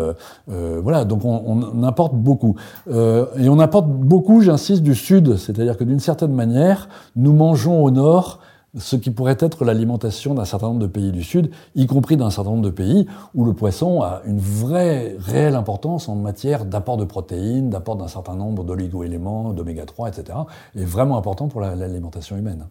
voilà, 0.46 1.04
donc 1.04 1.26
on, 1.26 1.63
on 1.74 1.82
importe 1.82 2.13
beaucoup. 2.13 2.56
et 2.88 3.50
on 3.50 3.60
importe 3.60 3.88
beaucoup, 3.88 4.42
j'insiste, 4.42 4.66
du 4.75 4.95
sud, 4.95 5.38
c'est-à-dire 5.38 5.77
que 5.77 5.84
d'une 5.84 5.99
certaine 5.99 6.34
manière, 6.34 6.89
nous 7.15 7.34
mangeons 7.34 7.84
au 7.84 7.91
nord 7.91 8.39
ce 8.77 8.95
qui 8.95 9.12
pourrait 9.12 9.38
être 9.39 9.65
l'alimentation 9.65 10.34
d'un 10.34 10.45
certain 10.45 10.67
nombre 10.67 10.82
de 10.82 10.88
pays 10.88 11.12
du 11.12 11.23
Sud, 11.23 11.49
y 11.75 11.88
compris 11.88 12.17
d'un 12.17 12.30
certain 12.30 12.51
nombre 12.51 12.65
de 12.65 12.69
pays 12.69 13.08
où 13.34 13.45
le 13.45 13.53
poisson 13.53 14.01
a 14.01 14.21
une 14.25 14.39
vraie, 14.39 15.15
réelle 15.19 15.56
importance 15.56 16.10
en 16.10 16.15
matière 16.15 16.65
d'apport 16.65 16.97
de 16.97 17.06
protéines, 17.06 17.69
d'apport 17.69 17.95
d'un 17.95 18.08
certain 18.08 18.36
nombre 18.36 18.63
d'oligo-éléments, 18.63 19.53
d'oméga 19.53 19.86
3, 19.86 20.10
etc., 20.10 20.38
est 20.75 20.84
vraiment 20.84 21.17
important 21.17 21.47
pour 21.47 21.62
l'alimentation 21.62 22.38
humaine. 22.38 22.67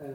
Euh, 0.00 0.14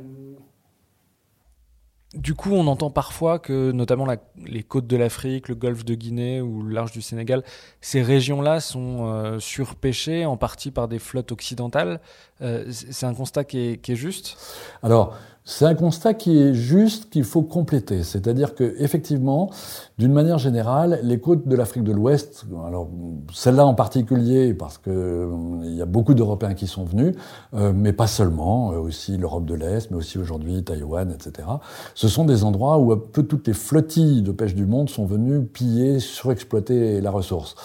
du 2.13 2.36
coup, 2.36 2.52
on 2.52 2.67
entend 2.67 2.89
parfois 2.89 3.39
que, 3.39 3.71
notamment 3.71 4.06
les 4.45 4.63
côtes 4.63 4.88
de 4.88 4.97
l'Afrique, 4.97 5.47
le 5.47 5.56
golfe 5.56 5.86
de 5.86 5.95
Guinée 5.95 6.41
ou 6.41 6.62
le 6.62 6.74
large 6.74 6.91
du 6.91 7.02
Sénégal, 7.02 7.43
ces 7.80 8.02
régions-là 8.02 8.60
sont 8.60 9.08
euh, 9.08 9.39
surpêchées 9.39 10.26
en 10.26 10.36
partie 10.36 10.71
par 10.71 10.89
des 10.89 11.00
flottes 11.00 11.32
occidentales. 11.32 12.02
Euh, 12.41 12.65
c'est 12.69 13.06
un 13.06 13.13
constat 13.13 13.45
qui 13.45 13.60
est, 13.60 13.78
qui 13.78 13.93
est 13.93 13.95
juste? 13.95 14.38
Alors, 14.84 15.17
c'est 15.44 15.66
un 15.66 15.74
constat 15.74 16.14
qui 16.14 16.38
est 16.38 16.54
juste, 16.54 17.10
qu'il 17.10 17.24
faut 17.24 17.42
compléter. 17.42 18.04
C'est-à-dire 18.04 18.54
que, 18.54 18.76
effectivement, 18.78 19.50
d'une 19.98 20.14
manière 20.14 20.38
générale, 20.38 21.00
les 21.02 21.20
côtes 21.20 21.48
de 21.48 21.56
l'Afrique 21.56 21.84
de 21.84 21.92
l'Ouest, 21.92 22.46
alors 22.68 22.90
celle-là 23.34 23.66
en 23.66 23.74
particulier, 23.74 24.54
parce 24.54 24.78
qu'il 24.78 24.94
euh, 24.94 25.30
y 25.64 25.82
a 25.82 25.86
beaucoup 25.86 26.14
d'Européens 26.14 26.54
qui 26.54 26.68
sont 26.68 26.84
venus, 26.84 27.16
euh, 27.56 27.74
mais 27.76 27.92
pas 27.92 28.06
seulement, 28.06 28.72
euh, 28.72 28.78
aussi 28.78 29.18
l'Europe 29.18 29.46
de 29.46 29.56
l'Est, 29.56 29.90
mais 29.90 29.98
aussi 29.98 30.20
aujourd'hui 30.20 30.64
Taïwan, 30.64 31.12
etc. 31.12 31.48
Ce 31.96 32.08
sont 32.08 32.26
des 32.26 32.44
endroits 32.44 32.78
où 32.78 32.92
un 32.92 33.00
peu 33.12 33.24
toutes 33.24 33.48
les 33.48 33.54
flottilles 33.54 34.22
de 34.22 34.32
pêche 34.32 34.54
du 34.54 34.68
monde 34.68 34.92
sont 34.92 35.06
venues 35.06 35.42
piller, 35.42 36.00
surexploiter 36.00 37.02
la 37.02 37.10
ressource. 37.10 37.56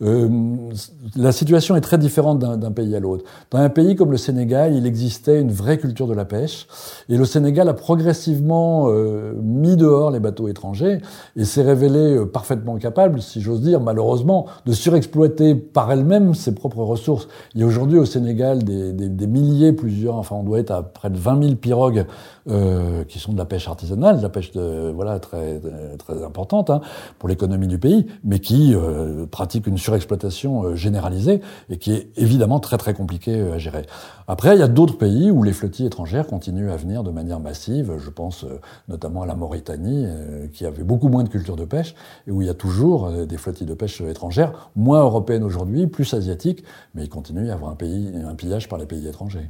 la 0.00 1.32
situation 1.32 1.76
est 1.76 1.80
très 1.82 1.98
différente 1.98 2.38
d'un 2.38 2.72
pays 2.72 2.96
à 2.96 3.00
l'autre. 3.00 3.24
Dans 3.50 3.58
un 3.58 3.68
pays 3.68 3.94
comme 3.94 4.10
le 4.10 4.16
Sénégal, 4.16 4.74
il 4.74 4.86
existait 4.86 5.40
une 5.40 5.52
vraie 5.52 5.78
culture 5.78 6.06
de 6.06 6.14
la 6.14 6.24
pêche, 6.24 6.66
et 7.08 7.16
le 7.16 7.25
Sénégal 7.26 7.68
a 7.68 7.74
progressivement 7.74 8.86
euh, 8.88 9.34
mis 9.42 9.76
dehors 9.76 10.10
les 10.10 10.20
bateaux 10.20 10.48
étrangers 10.48 10.98
et 11.36 11.44
s'est 11.44 11.62
révélé 11.62 12.16
euh, 12.16 12.26
parfaitement 12.26 12.76
capable, 12.76 13.20
si 13.20 13.40
j'ose 13.40 13.60
dire, 13.60 13.80
malheureusement, 13.80 14.46
de 14.64 14.72
surexploiter 14.72 15.54
par 15.54 15.92
elle-même 15.92 16.34
ses 16.34 16.54
propres 16.54 16.82
ressources. 16.82 17.28
Il 17.54 17.60
y 17.60 17.64
a 17.64 17.66
aujourd'hui 17.66 17.98
au 17.98 18.06
Sénégal 18.06 18.64
des, 18.64 18.92
des, 18.92 19.26
milliers, 19.26 19.72
plusieurs, 19.72 20.16
enfin 20.16 20.36
on 20.36 20.42
doit 20.42 20.60
être 20.60 20.70
à 20.70 20.82
près 20.82 21.10
de 21.10 21.18
20 21.18 21.42
000 21.42 21.54
pirogues 21.56 22.06
euh, 22.48 23.04
qui 23.04 23.18
sont 23.18 23.32
de 23.32 23.38
la 23.38 23.44
pêche 23.44 23.68
artisanale, 23.68 24.18
de 24.18 24.22
la 24.22 24.28
pêche 24.28 24.52
de, 24.52 24.90
voilà 24.94 25.18
très 25.18 25.60
très 25.98 26.24
importante 26.24 26.70
hein, 26.70 26.80
pour 27.18 27.28
l'économie 27.28 27.66
du 27.66 27.78
pays, 27.78 28.06
mais 28.24 28.38
qui 28.38 28.74
euh, 28.74 29.26
pratiquent 29.26 29.66
une 29.66 29.78
surexploitation 29.78 30.74
généralisée 30.76 31.40
et 31.70 31.78
qui 31.78 31.92
est 31.92 32.10
évidemment 32.16 32.60
très 32.60 32.78
très 32.78 32.94
compliquée 32.94 33.40
à 33.40 33.58
gérer. 33.58 33.86
Après, 34.28 34.56
il 34.56 34.58
y 34.58 34.62
a 34.62 34.68
d'autres 34.68 34.98
pays 34.98 35.30
où 35.30 35.44
les 35.44 35.52
flottilles 35.52 35.86
étrangères 35.86 36.26
continuent 36.26 36.70
à 36.70 36.76
venir 36.76 37.04
de 37.04 37.10
manière 37.10 37.38
massive. 37.38 37.92
Je 37.98 38.10
pense 38.10 38.42
euh, 38.44 38.58
notamment 38.88 39.22
à 39.22 39.26
la 39.26 39.36
Mauritanie, 39.36 40.04
euh, 40.06 40.48
qui 40.48 40.66
avait 40.66 40.82
beaucoup 40.82 41.08
moins 41.08 41.22
de 41.22 41.28
culture 41.28 41.54
de 41.54 41.64
pêche, 41.64 41.94
et 42.26 42.32
où 42.32 42.42
il 42.42 42.46
y 42.46 42.50
a 42.50 42.54
toujours 42.54 43.06
euh, 43.06 43.24
des 43.24 43.36
flottilles 43.36 43.68
de 43.68 43.74
pêche 43.74 44.00
étrangères, 44.00 44.70
moins 44.74 45.00
européennes 45.00 45.44
aujourd'hui, 45.44 45.86
plus 45.86 46.12
asiatiques, 46.12 46.64
mais 46.94 47.04
il 47.04 47.08
continue 47.08 47.42
à 47.42 47.44
y 47.44 47.50
avoir 47.50 47.70
un, 47.70 47.76
pays, 47.76 48.12
un 48.16 48.34
pillage 48.34 48.68
par 48.68 48.78
les 48.78 48.86
pays 48.86 49.06
étrangers. 49.06 49.48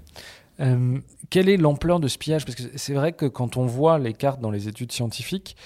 Quelle 0.58 1.48
est 1.48 1.56
l'ampleur 1.56 2.00
de 2.00 2.08
ce 2.08 2.18
pillage? 2.18 2.44
Parce 2.44 2.56
que 2.56 2.62
c'est 2.76 2.94
vrai 2.94 3.12
que 3.12 3.26
quand 3.26 3.56
on 3.56 3.66
voit 3.66 3.98
les 3.98 4.12
cartes 4.12 4.40
dans 4.40 4.50
les 4.50 4.68
études 4.68 4.92
scientifiques, 4.92 5.56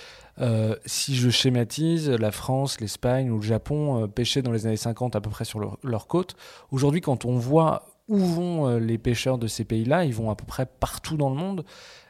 si 0.87 1.17
je 1.17 1.31
schématise, 1.31 2.09
la 2.11 2.31
France, 2.31 2.81
l'Espagne 2.81 3.31
ou 3.31 3.37
le 3.37 3.47
Japon 3.47 4.09
pêchaient 4.09 4.43
dans 4.43 4.53
les 4.53 4.67
années 4.67 4.77
50 4.77 5.15
à 5.17 5.21
peu 5.21 5.31
près 5.31 5.45
sur 5.45 5.61
leur, 5.61 5.79
leur 5.85 6.07
côte. 6.07 6.35
Aujourd'hui, 6.71 7.01
quand 7.01 7.25
on 7.25 7.37
voit 7.37 7.87
où 8.11 8.19
vont 8.19 8.77
les 8.77 8.99
pêcheurs 8.99 9.39
de 9.39 9.47
ces 9.47 9.65
pays-là 9.65 10.05
Ils 10.05 10.15
vont 10.15 10.31
à 10.31 10.35
peu 10.35 10.45
près 10.45 10.67
partout 10.67 11.17
dans 11.17 11.31
le 11.31 11.37
monde. 11.37 11.65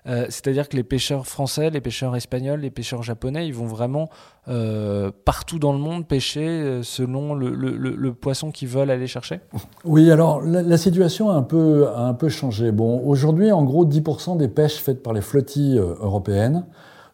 Euh, 0.07 0.27
c'est-à-dire 0.31 0.69
que 0.69 0.77
les 0.77 0.83
pêcheurs 0.83 1.27
français, 1.27 1.71
les 1.71 1.81
pêcheurs 1.81 2.17
espagnols, 2.17 2.61
les 2.61 2.71
pêcheurs 2.71 3.03
japonais, 3.03 3.47
ils 3.47 3.55
vont 3.55 3.67
vraiment 3.67 4.09
euh, 4.49 5.11
partout 5.25 5.59
dans 5.59 5.73
le 5.73 5.79
monde 5.79 6.07
pêcher 6.07 6.47
euh, 6.47 6.83
selon 6.83 7.35
le, 7.35 8.13
poisson 8.15 8.51
qu'ils 8.51 8.69
veulent 8.69 8.91
aller 8.91 9.07
chercher 9.07 9.41
Oui, 9.85 10.11
alors 10.11 10.41
la, 10.41 10.79
situation 10.79 11.31
a 11.31 11.35
un, 11.35 11.43
peu, 11.43 11.89
a 11.89 12.03
un 12.03 12.15
peu 12.15 12.29
changé. 12.29 12.73
Bon, 12.73 13.01
aujourd'hui, 13.07 13.53
en 13.53 13.63
gros, 13.63 13.87
10% 13.87 14.37
des 14.37 14.49
pêches 14.49 14.77
faites 14.77 15.03
par 15.03 15.13
les 15.13 15.21
flottilles 15.21 15.79
européennes 15.79 16.65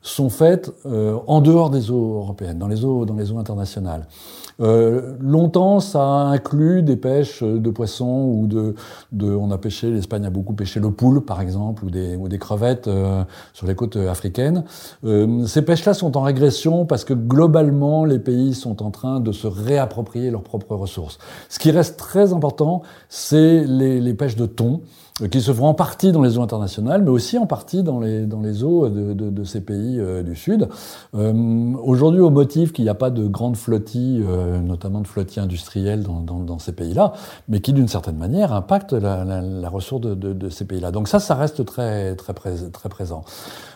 sont 0.08 0.30
faites 0.30 0.72
en 0.84 1.40
dehors 1.40 1.70
des 1.70 1.90
eaux 1.90 2.18
européennes, 2.18 2.58
dans 2.58 2.68
les 2.68 2.84
eaux, 2.84 3.04
dans 3.04 3.14
les 3.14 3.32
eaux 3.32 3.38
internationales. 3.38 4.06
Euh, 4.60 5.16
longtemps, 5.20 5.80
ça 5.80 6.02
a 6.02 6.24
inclus 6.28 6.82
des 6.82 6.96
pêches 6.96 7.42
de 7.42 7.70
poissons 7.70 8.30
ou 8.32 8.46
de, 8.46 8.74
de 9.12 9.34
on 9.34 9.50
a 9.50 9.58
pêché, 9.58 9.90
l'Espagne 9.90 10.24
a 10.24 10.30
beaucoup 10.30 10.54
pêché 10.54 10.80
le 10.80 10.90
poule, 10.90 11.24
par 11.24 11.40
exemple, 11.40 11.84
ou 11.84 11.90
des, 11.90 12.16
ou 12.16 12.28
des 12.28 12.38
crevettes 12.38 12.88
euh, 12.88 13.22
sur 13.52 13.66
les 13.66 13.74
côtes 13.74 13.96
africaines. 13.96 14.64
Euh, 15.04 15.44
ces 15.46 15.62
pêches-là 15.62 15.94
sont 15.94 16.16
en 16.16 16.22
régression 16.22 16.86
parce 16.86 17.04
que 17.04 17.14
globalement, 17.14 18.04
les 18.04 18.18
pays 18.18 18.54
sont 18.54 18.82
en 18.82 18.90
train 18.90 19.20
de 19.20 19.32
se 19.32 19.46
réapproprier 19.46 20.30
leurs 20.30 20.42
propres 20.42 20.74
ressources. 20.74 21.18
Ce 21.48 21.58
qui 21.58 21.70
reste 21.70 21.98
très 21.98 22.32
important, 22.32 22.82
c'est 23.08 23.64
les, 23.64 24.00
les 24.00 24.14
pêches 24.14 24.36
de 24.36 24.46
thon. 24.46 24.80
Euh, 25.22 25.28
qui 25.28 25.40
se 25.40 25.52
font 25.52 25.66
en 25.66 25.74
partie 25.74 26.12
dans 26.12 26.20
les 26.20 26.36
eaux 26.36 26.42
internationales, 26.42 27.02
mais 27.02 27.10
aussi 27.10 27.38
en 27.38 27.46
partie 27.46 27.82
dans 27.82 28.00
les, 28.00 28.26
dans 28.26 28.40
les 28.40 28.62
eaux 28.64 28.88
de, 28.88 29.14
de, 29.14 29.30
de 29.30 29.44
ces 29.44 29.62
pays 29.62 29.98
euh, 29.98 30.22
du 30.22 30.36
Sud. 30.36 30.68
Euh, 31.14 31.72
Aujourd'hui, 31.82 32.20
au 32.20 32.30
motif 32.30 32.72
qu'il 32.72 32.84
n'y 32.84 32.90
a 32.90 32.94
pas 32.94 33.10
de 33.10 33.26
grandes 33.26 33.56
flottilles, 33.56 34.22
euh, 34.28 34.60
notamment 34.60 35.00
de 35.00 35.06
flottilles 35.06 35.42
industrielles 35.42 36.02
dans, 36.02 36.20
dans, 36.20 36.40
dans 36.40 36.58
ces 36.58 36.72
pays-là, 36.72 37.14
mais 37.48 37.60
qui, 37.60 37.72
d'une 37.72 37.88
certaine 37.88 38.16
manière, 38.16 38.52
impactent 38.52 38.92
la, 38.92 39.24
la, 39.24 39.40
la 39.40 39.68
ressource 39.70 40.02
de, 40.02 40.14
de 40.14 40.48
ces 40.50 40.66
pays-là. 40.66 40.90
Donc 40.90 41.08
ça, 41.08 41.18
ça 41.18 41.34
reste 41.34 41.64
très, 41.64 42.14
très, 42.16 42.34
très 42.34 42.88
présent. 42.88 43.24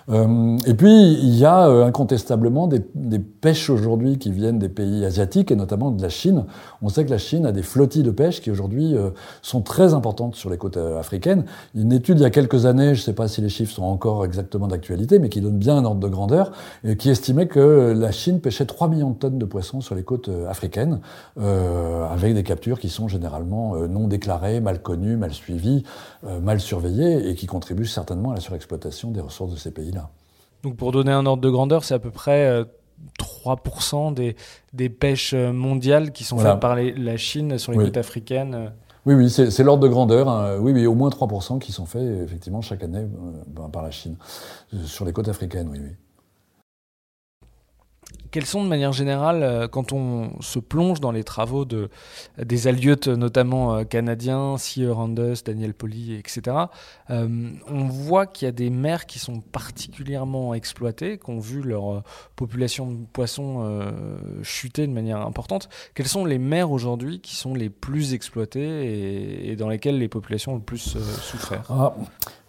Euh, 0.08 0.56
et 0.66 0.74
puis, 0.74 1.12
il 1.12 1.36
y 1.36 1.44
a 1.44 1.68
euh, 1.68 1.84
incontestablement 1.84 2.66
des, 2.66 2.82
des 2.94 3.18
pêches 3.18 3.70
aujourd'hui 3.70 4.18
qui 4.18 4.32
viennent 4.32 4.58
des 4.58 4.68
pays 4.68 5.04
asiatiques 5.04 5.50
et 5.50 5.56
notamment 5.56 5.90
de 5.90 6.02
la 6.02 6.08
Chine. 6.08 6.44
On 6.82 6.88
sait 6.88 7.04
que 7.04 7.10
la 7.10 7.18
Chine 7.18 7.46
a 7.46 7.52
des 7.52 7.62
flottilles 7.62 8.02
de 8.02 8.10
pêche 8.10 8.40
qui 8.40 8.50
aujourd'hui 8.50 8.96
euh, 8.96 9.10
sont 9.42 9.62
très 9.62 9.94
importantes 9.94 10.36
sur 10.36 10.50
les 10.50 10.56
côtes 10.56 10.76
africaines. 10.76 11.44
Une 11.74 11.92
étude 11.92 12.18
il 12.18 12.22
y 12.22 12.26
a 12.26 12.30
quelques 12.30 12.66
années, 12.66 12.94
je 12.94 13.00
ne 13.00 13.04
sais 13.04 13.12
pas 13.12 13.28
si 13.28 13.40
les 13.40 13.48
chiffres 13.48 13.72
sont 13.72 13.84
encore 13.84 14.24
exactement 14.24 14.68
d'actualité, 14.68 15.18
mais 15.18 15.28
qui 15.28 15.40
donne 15.40 15.58
bien 15.58 15.76
un 15.76 15.84
ordre 15.84 16.00
de 16.00 16.08
grandeur, 16.08 16.52
et 16.84 16.96
qui 16.96 17.10
estimait 17.10 17.46
que 17.46 17.94
la 17.96 18.12
Chine 18.12 18.40
pêchait 18.40 18.66
3 18.66 18.88
millions 18.88 19.10
de 19.10 19.16
tonnes 19.16 19.38
de 19.38 19.44
poissons 19.44 19.80
sur 19.80 19.94
les 19.94 20.02
côtes 20.02 20.30
africaines, 20.48 21.00
euh, 21.38 22.06
avec 22.08 22.34
des 22.34 22.42
captures 22.42 22.80
qui 22.80 22.88
sont 22.88 23.08
généralement 23.08 23.76
non 23.88 24.08
déclarées, 24.08 24.60
mal 24.60 24.82
connues, 24.82 25.16
mal 25.16 25.32
suivies, 25.32 25.84
mal 26.42 26.60
surveillées, 26.60 27.28
et 27.28 27.34
qui 27.34 27.46
contribuent 27.46 27.86
certainement 27.86 28.32
à 28.32 28.34
la 28.34 28.40
surexploitation 28.40 29.10
des 29.10 29.20
ressources 29.20 29.52
de 29.52 29.58
ces 29.58 29.70
pays-là. 29.70 29.99
Donc 30.62 30.76
pour 30.76 30.92
donner 30.92 31.12
un 31.12 31.26
ordre 31.26 31.42
de 31.42 31.50
grandeur, 31.50 31.84
c'est 31.84 31.94
à 31.94 31.98
peu 31.98 32.10
près 32.10 32.64
3% 33.18 34.10
euh, 34.10 34.14
des, 34.14 34.36
des 34.72 34.88
pêches 34.88 35.32
euh, 35.34 35.52
mondiales 35.52 36.12
qui 36.12 36.24
sont 36.24 36.38
faites 36.38 36.60
par 36.60 36.76
la 36.76 37.16
Chine 37.16 37.58
sur 37.58 37.72
les 37.72 37.78
côtes 37.78 37.96
africaines. 37.96 38.54
Euh. 38.54 38.68
Oui, 39.06 39.14
oui, 39.14 39.30
c'est 39.30 39.62
l'ordre 39.62 39.82
de 39.82 39.88
grandeur. 39.88 40.28
Hein. 40.28 40.58
Oui, 40.58 40.72
oui, 40.72 40.86
au 40.86 40.94
moins 40.94 41.08
3% 41.08 41.58
qui 41.58 41.72
sont 41.72 41.86
faits 41.86 42.02
effectivement 42.22 42.60
chaque 42.60 42.82
année 42.82 43.06
par 43.72 43.82
la 43.82 43.90
Chine 43.90 44.16
sur 44.84 45.06
les 45.06 45.12
côtes 45.12 45.28
africaines, 45.28 45.68
oui, 45.70 45.78
oui. 45.82 45.90
Quels 48.30 48.46
sont 48.46 48.62
de 48.62 48.68
manière 48.68 48.92
générale, 48.92 49.42
euh, 49.42 49.68
quand 49.68 49.92
on 49.92 50.40
se 50.40 50.60
plonge 50.60 51.00
dans 51.00 51.10
les 51.10 51.24
travaux 51.24 51.64
de, 51.64 51.90
des 52.38 52.68
allieux, 52.68 52.96
notamment 53.06 53.74
euh, 53.74 53.84
canadiens, 53.84 54.56
C. 54.56 54.86
Randus, 54.88 55.42
Daniel 55.44 55.74
Poli, 55.74 56.14
etc., 56.14 56.56
euh, 57.10 57.50
on 57.68 57.84
voit 57.84 58.26
qu'il 58.26 58.46
y 58.46 58.48
a 58.48 58.52
des 58.52 58.70
mers 58.70 59.06
qui 59.06 59.18
sont 59.18 59.40
particulièrement 59.40 60.54
exploitées, 60.54 61.18
qui 61.18 61.30
ont 61.30 61.40
vu 61.40 61.62
leur 61.62 62.02
population 62.36 62.90
de 62.90 63.04
poissons 63.12 63.40
chuter 64.42 64.86
de 64.86 64.92
manière 64.92 65.20
importante. 65.20 65.68
Quelles 65.94 66.08
sont 66.08 66.24
les 66.24 66.38
mers 66.38 66.70
aujourd'hui 66.70 67.20
qui 67.20 67.34
sont 67.34 67.54
les 67.54 67.70
plus 67.70 68.14
exploitées 68.14 69.50
et, 69.50 69.56
dans 69.56 69.68
lesquelles 69.68 69.98
les 69.98 70.08
populations 70.08 70.52
ont 70.52 70.56
le 70.56 70.62
plus 70.62 70.96
souffert? 71.20 71.64
Ah, 71.70 71.94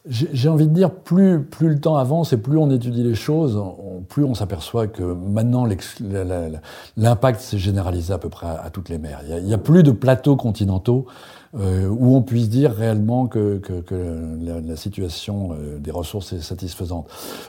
j'ai 0.08 0.50
envie 0.50 0.68
de 0.68 0.74
dire, 0.74 0.90
plus, 0.92 1.44
plus 1.44 1.70
le 1.70 1.80
temps 1.80 1.96
avance 1.96 2.34
et 2.34 2.38
plus 2.38 2.58
on 2.58 2.72
étudie 2.72 3.04
les 3.04 3.14
choses, 3.14 3.62
plus 4.10 4.24
on 4.24 4.34
s'aperçoit 4.34 4.88
que 4.88 5.04
maintenant 5.04 5.68
l'impact 6.98 7.40
s'est 7.40 7.60
généralisé 7.60 8.12
à 8.12 8.18
peu 8.18 8.30
près 8.30 8.48
à, 8.48 8.70
toutes 8.72 8.90
les 8.90 8.98
mers. 8.98 9.22
Il 9.28 9.46
n'y 9.46 9.54
a, 9.54 9.56
a, 9.56 9.60
plus 9.60 9.84
de 9.84 9.92
plateaux 9.92 10.36
continentaux 10.36 11.06
euh, 11.60 11.88
où 11.90 12.16
on 12.16 12.22
puisse 12.22 12.50
dire 12.50 12.72
réellement 12.72 13.28
que, 13.28 13.58
que, 13.58 13.82
que 13.82 14.38
la, 14.42 14.62
la, 14.62 14.76
situation 14.78 15.50
euh, 15.52 15.80
des 15.80 15.92
ressources 15.92 16.32
est 16.32 16.40
satisfaisante. 16.40 17.08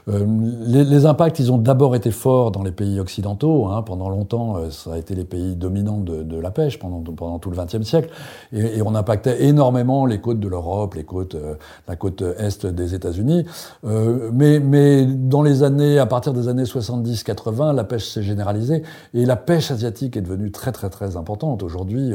Euh, 0.08 0.26
les, 0.66 0.82
les, 0.84 1.06
impacts, 1.06 1.38
ils 1.38 1.52
ont 1.52 1.58
d'abord 1.58 1.94
été 1.94 2.10
forts 2.10 2.50
dans 2.50 2.64
les 2.64 2.72
pays 2.72 2.98
occidentaux. 2.98 3.66
Hein. 3.66 3.82
Pendant 3.82 4.08
longtemps, 4.08 4.56
euh, 4.56 4.70
ça 4.70 4.94
a 4.94 4.98
été 4.98 5.14
les 5.14 5.24
pays 5.24 5.54
dominants 5.54 5.98
de, 5.98 6.24
de 6.24 6.36
la 6.36 6.50
pêche 6.50 6.80
pendant, 6.80 7.00
pendant 7.00 7.38
tout 7.38 7.50
le 7.50 7.56
XXe 7.56 7.82
siècle. 7.82 8.10
Et, 8.52 8.78
et, 8.78 8.82
on 8.82 8.94
impactait 8.96 9.44
énormément 9.44 10.04
les 10.04 10.20
côtes 10.20 10.40
de 10.40 10.48
l'Europe, 10.48 10.94
les 10.94 11.04
côtes, 11.04 11.36
la 11.86 11.96
côte 11.96 12.22
est 12.22 12.66
des 12.66 12.94
États-Unis. 12.94 13.46
mais, 13.84 14.58
mais 14.58 15.06
dans 15.06 15.42
les 15.42 15.62
années, 15.62 15.98
à 15.98 16.06
partir 16.06 16.32
des 16.32 16.48
années 16.48 16.64
70-80, 16.64 17.74
la 17.74 17.84
pêche 17.84 18.08
s'est 18.08 18.22
généralisée 18.22 18.82
et 19.14 19.24
la 19.24 19.36
pêche 19.36 19.70
asiatique 19.70 20.16
est 20.16 20.22
devenue 20.22 20.50
très 20.50 20.72
très 20.72 20.90
très 20.90 21.16
importante. 21.16 21.62
Aujourd'hui, 21.62 22.12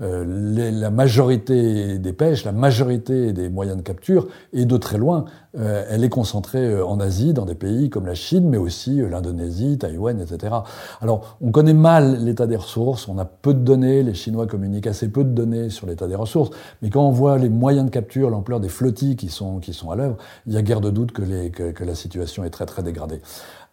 la 0.00 0.90
majorité 0.90 1.27
majorité 1.28 1.98
des 1.98 2.12
pêches, 2.14 2.44
la 2.44 2.52
majorité 2.52 3.32
des 3.32 3.50
moyens 3.50 3.76
de 3.76 3.82
capture, 3.82 4.28
et 4.54 4.64
de 4.64 4.76
très 4.78 4.96
loin, 4.96 5.26
euh, 5.58 5.84
elle 5.90 6.02
est 6.04 6.08
concentrée 6.08 6.64
euh, 6.64 6.86
en 6.86 7.00
Asie, 7.00 7.34
dans 7.34 7.44
des 7.44 7.54
pays 7.54 7.90
comme 7.90 8.06
la 8.06 8.14
Chine, 8.14 8.48
mais 8.48 8.56
aussi 8.56 9.02
euh, 9.02 9.10
l'Indonésie, 9.10 9.76
Taïwan, 9.76 10.18
etc. 10.20 10.54
Alors, 11.02 11.36
on 11.42 11.50
connaît 11.50 11.74
mal 11.74 12.24
l'état 12.24 12.46
des 12.46 12.56
ressources, 12.56 13.08
on 13.08 13.18
a 13.18 13.26
peu 13.26 13.52
de 13.52 13.60
données, 13.60 14.02
les 14.02 14.14
Chinois 14.14 14.46
communiquent 14.46 14.86
assez 14.86 15.08
peu 15.08 15.22
de 15.22 15.30
données 15.30 15.68
sur 15.68 15.86
l'état 15.86 16.06
des 16.06 16.14
ressources, 16.14 16.50
mais 16.80 16.88
quand 16.88 17.06
on 17.06 17.10
voit 17.10 17.36
les 17.36 17.50
moyens 17.50 17.84
de 17.84 17.90
capture, 17.90 18.30
l'ampleur 18.30 18.60
des 18.60 18.70
flottilles 18.70 19.16
qui 19.16 19.28
sont, 19.28 19.58
qui 19.58 19.74
sont 19.74 19.90
à 19.90 19.96
l'œuvre, 19.96 20.16
il 20.46 20.54
y 20.54 20.56
a 20.56 20.62
guère 20.62 20.80
de 20.80 20.90
doute 20.90 21.12
que, 21.12 21.48
que 21.48 21.84
la 21.84 21.94
situation 21.94 22.44
est 22.44 22.50
très 22.50 22.64
très 22.64 22.82
dégradée. 22.82 23.20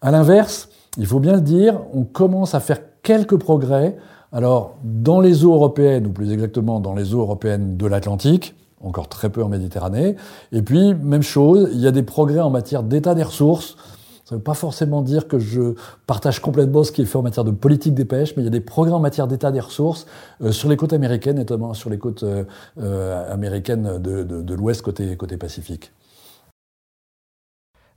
À 0.02 0.12
l'inverse, 0.12 0.68
il 0.98 1.06
faut 1.06 1.20
bien 1.20 1.36
le 1.36 1.42
dire, 1.42 1.80
on 1.94 2.04
commence 2.04 2.54
à 2.54 2.60
faire 2.60 2.80
quelques 3.02 3.38
progrès 3.38 3.96
alors, 4.32 4.76
dans 4.84 5.22
les 5.22 5.46
eaux 5.46 5.54
européennes, 5.54 6.08
ou 6.08 6.12
plus 6.12 6.32
exactement 6.32 6.80
dans 6.80 6.94
les 6.94 7.14
eaux 7.14 7.22
européennes 7.22 7.78
de 7.78 7.86
l'Atlantique, 7.86 8.56
encore 8.82 9.08
très 9.08 9.30
peu 9.30 9.44
en 9.44 9.50
Méditerranée, 9.50 10.16
et 10.52 10.62
puis, 10.62 10.94
même 10.94 11.24
chose, 11.24 11.70
il 11.74 11.80
y 11.80 11.88
a 11.88 11.92
des 11.92 12.04
progrès 12.04 12.42
en 12.42 12.50
matière 12.50 12.84
d'état 12.84 13.16
des 13.16 13.24
ressources. 13.24 13.78
Ça 14.26 14.34
ne 14.34 14.40
veut 14.40 14.44
pas 14.44 14.56
forcément 14.56 15.04
dire 15.04 15.28
que 15.28 15.38
je 15.38 15.76
partage 16.08 16.40
complètement 16.40 16.84
ce 16.84 16.92
qui 16.92 17.04
est 17.04 17.06
fait 17.06 17.18
en 17.18 17.22
matière 17.22 17.46
de 17.46 17.52
politique 17.52 17.94
des 17.94 18.06
pêches, 18.06 18.34
mais 18.36 18.42
il 18.42 18.46
y 18.46 18.50
a 18.50 18.52
des 18.52 18.60
progrès 18.60 18.94
en 18.94 19.00
matière 19.00 19.28
d'état 19.28 19.52
des 19.52 19.60
ressources 19.60 20.08
euh, 20.42 20.52
sur 20.52 20.68
les 20.68 20.78
côtes 20.78 20.94
américaines, 20.94 21.38
notamment 21.38 21.76
sur 21.76 21.92
les 21.92 22.00
côtes 22.00 22.24
euh, 22.24 22.44
euh, 22.80 23.32
américaines 23.32 24.00
de, 24.00 24.24
de 24.24 24.54
l'Ouest 24.56 24.82
côté, 24.82 25.16
côté 25.16 25.38
Pacifique. 25.38 25.92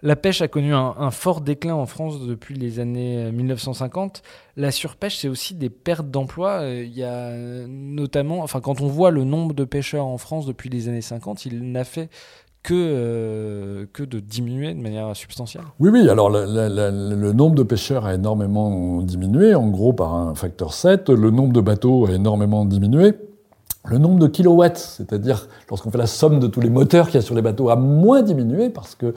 La 0.01 0.15
pêche 0.15 0.43
a 0.43 0.49
connu 0.49 0.75
un, 0.75 1.11
fort 1.11 1.41
déclin 1.41 1.75
en 1.75 1.87
France 1.87 2.25
depuis 2.25 2.55
les 2.55 2.79
années 2.79 3.33
1950. 3.33 4.23
Euh, 4.25 4.63
La 4.63 4.71
surpêche, 4.71 5.19
c'est 5.19 5.29
aussi 5.29 5.55
des 5.55 5.71
pertes 5.71 6.09
d'emplois. 6.09 6.61
Euh, 6.61 6.85
il 6.85 6.97
y 6.97 7.03
a 7.03 7.33
notamment, 7.67 8.41
enfin, 8.43 8.61
quand 8.61 8.81
on 8.81 8.87
voit 8.87 9.11
le 9.11 9.25
nombre 9.25 9.55
de 9.55 9.65
pêcheurs 9.65 10.07
en 10.07 10.19
France 10.19 10.47
depuis 10.47 10.71
les 10.71 10.89
années 10.89 11.01
50, 11.01 11.47
il 11.47 11.73
n'a 11.73 11.83
fait 11.83 12.11
que, 12.63 12.75
euh, 12.75 13.87
que 13.93 14.05
de 14.05 14.21
diminuer 14.21 14.73
de 14.73 14.81
manière 14.81 15.17
substantielle. 15.17 15.65
Oui, 15.81 15.91
oui, 15.91 16.09
alors 16.09 16.31
le 16.31 17.33
nombre 17.33 17.57
de 17.57 17.65
pêcheurs 17.65 18.07
a 18.07 18.15
énormément 18.15 19.03
diminué, 19.03 19.57
en 19.57 19.69
gros 19.69 19.93
par 19.93 20.15
un 20.15 20.37
facteur 20.37 20.75
7. 20.75 21.11
Le 21.11 21.31
nombre 21.33 21.53
de 21.53 21.61
bateaux 21.61 22.07
a 22.07 22.13
énormément 22.13 22.65
diminué. 22.65 23.15
Le 23.85 23.97
nombre 23.97 24.19
de 24.19 24.27
kilowatts, 24.27 24.77
c'est-à-dire 24.77 25.49
lorsqu'on 25.71 25.91
fait 25.91 25.99
la 25.99 26.07
somme 26.07 26.41
de 26.41 26.47
tous 26.47 26.61
les 26.61 26.69
moteurs 26.69 27.07
qu'il 27.07 27.15
y 27.15 27.19
a 27.19 27.23
sur 27.23 27.35
les 27.35 27.43
bateaux, 27.43 27.71
a 27.71 27.77
moins 27.77 28.23
diminué 28.23 28.71
parce 28.71 28.95
que 28.95 29.15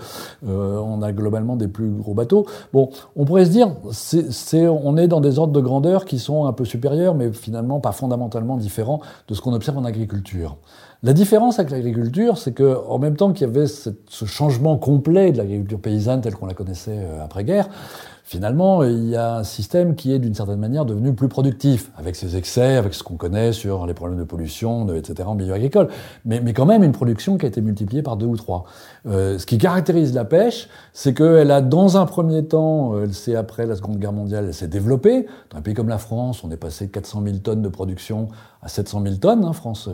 euh, 0.47 0.77
on 0.77 1.01
a 1.01 1.11
globalement 1.11 1.55
des 1.55 1.67
plus 1.67 1.89
gros 1.89 2.13
bateaux. 2.13 2.45
Bon, 2.71 2.89
on 3.15 3.25
pourrait 3.25 3.45
se 3.45 3.49
dire, 3.49 3.73
on 4.83 4.97
est 4.97 5.07
dans 5.07 5.19
des 5.19 5.39
ordres 5.39 5.51
de 5.51 5.59
grandeur 5.59 6.05
qui 6.05 6.19
sont 6.19 6.45
un 6.45 6.53
peu 6.53 6.63
supérieurs, 6.63 7.15
mais 7.15 7.33
finalement 7.33 7.79
pas 7.79 7.91
fondamentalement 7.91 8.55
différents 8.55 9.01
de 9.27 9.33
ce 9.33 9.41
qu'on 9.41 9.53
observe 9.53 9.77
en 9.77 9.83
agriculture. 9.83 10.57
La 11.03 11.13
différence 11.13 11.57
avec 11.57 11.71
l'agriculture, 11.71 12.37
c'est 12.37 12.51
que 12.51 12.77
en 12.87 12.99
même 12.99 13.15
temps 13.15 13.33
qu'il 13.33 13.47
y 13.47 13.49
avait 13.49 13.65
ce 13.65 14.25
changement 14.25 14.77
complet 14.77 15.31
de 15.31 15.37
l'agriculture 15.39 15.79
paysanne 15.79 16.21
telle 16.21 16.35
qu'on 16.35 16.45
la 16.45 16.53
connaissait 16.53 16.99
euh, 16.99 17.25
après-guerre, 17.25 17.67
finalement, 18.31 18.81
il 18.85 19.09
y 19.09 19.17
a 19.17 19.35
un 19.39 19.43
système 19.43 19.93
qui 19.93 20.13
est 20.13 20.19
d'une 20.19 20.33
certaine 20.33 20.59
manière 20.59 20.85
devenu 20.85 21.13
plus 21.13 21.27
productif, 21.27 21.91
avec 21.97 22.15
ses 22.15 22.37
excès, 22.37 22.77
avec 22.77 22.93
ce 22.93 23.03
qu'on 23.03 23.17
connaît 23.17 23.51
sur 23.51 23.85
les 23.85 23.93
problèmes 23.93 24.17
de 24.17 24.23
pollution, 24.23 24.87
etc., 24.95 25.27
en 25.27 25.35
milieu 25.35 25.53
agricole. 25.53 25.89
Mais, 26.23 26.39
mais, 26.39 26.53
quand 26.53 26.65
même 26.65 26.81
une 26.81 26.93
production 26.93 27.37
qui 27.37 27.45
a 27.45 27.49
été 27.49 27.59
multipliée 27.59 28.01
par 28.01 28.15
deux 28.15 28.27
ou 28.27 28.37
trois. 28.37 28.63
Euh, 29.05 29.37
ce 29.37 29.45
qui 29.45 29.57
caractérise 29.57 30.13
la 30.13 30.23
pêche, 30.23 30.69
c'est 30.93 31.13
qu'elle 31.13 31.51
a, 31.51 31.59
dans 31.59 31.97
un 31.97 32.05
premier 32.05 32.45
temps, 32.45 32.93
euh, 32.93 33.07
c'est 33.11 33.35
après 33.35 33.65
la 33.65 33.75
Seconde 33.75 33.99
Guerre 33.99 34.13
mondiale, 34.13 34.45
elle 34.47 34.53
s'est 34.53 34.69
développée. 34.69 35.27
Dans 35.49 35.57
un 35.57 35.61
pays 35.61 35.73
comme 35.73 35.89
la 35.89 35.97
France, 35.97 36.41
on 36.45 36.51
est 36.51 36.57
passé 36.57 36.85
de 36.85 36.91
400 36.91 37.23
000 37.25 37.37
tonnes 37.39 37.61
de 37.61 37.69
production 37.69 38.29
à 38.61 38.69
700 38.69 39.01
000 39.03 39.15
tonnes, 39.15 39.43
hein, 39.43 39.51
France 39.51 39.89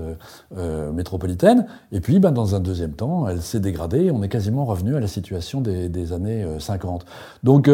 métropolitaine. 0.93 1.65
Et 1.91 2.01
puis, 2.01 2.19
ben, 2.19 2.31
dans 2.31 2.53
un 2.53 2.59
deuxième 2.59 2.91
temps, 2.91 3.27
elle 3.27 3.41
s'est 3.41 3.61
dégradée. 3.61 4.11
On 4.11 4.21
est 4.21 4.29
quasiment 4.29 4.65
revenu 4.65 4.95
à 4.95 4.99
la 4.99 5.07
situation 5.07 5.61
des, 5.61 5.89
des 5.89 6.13
années 6.13 6.45
50. 6.59 7.05
Donc, 7.43 7.69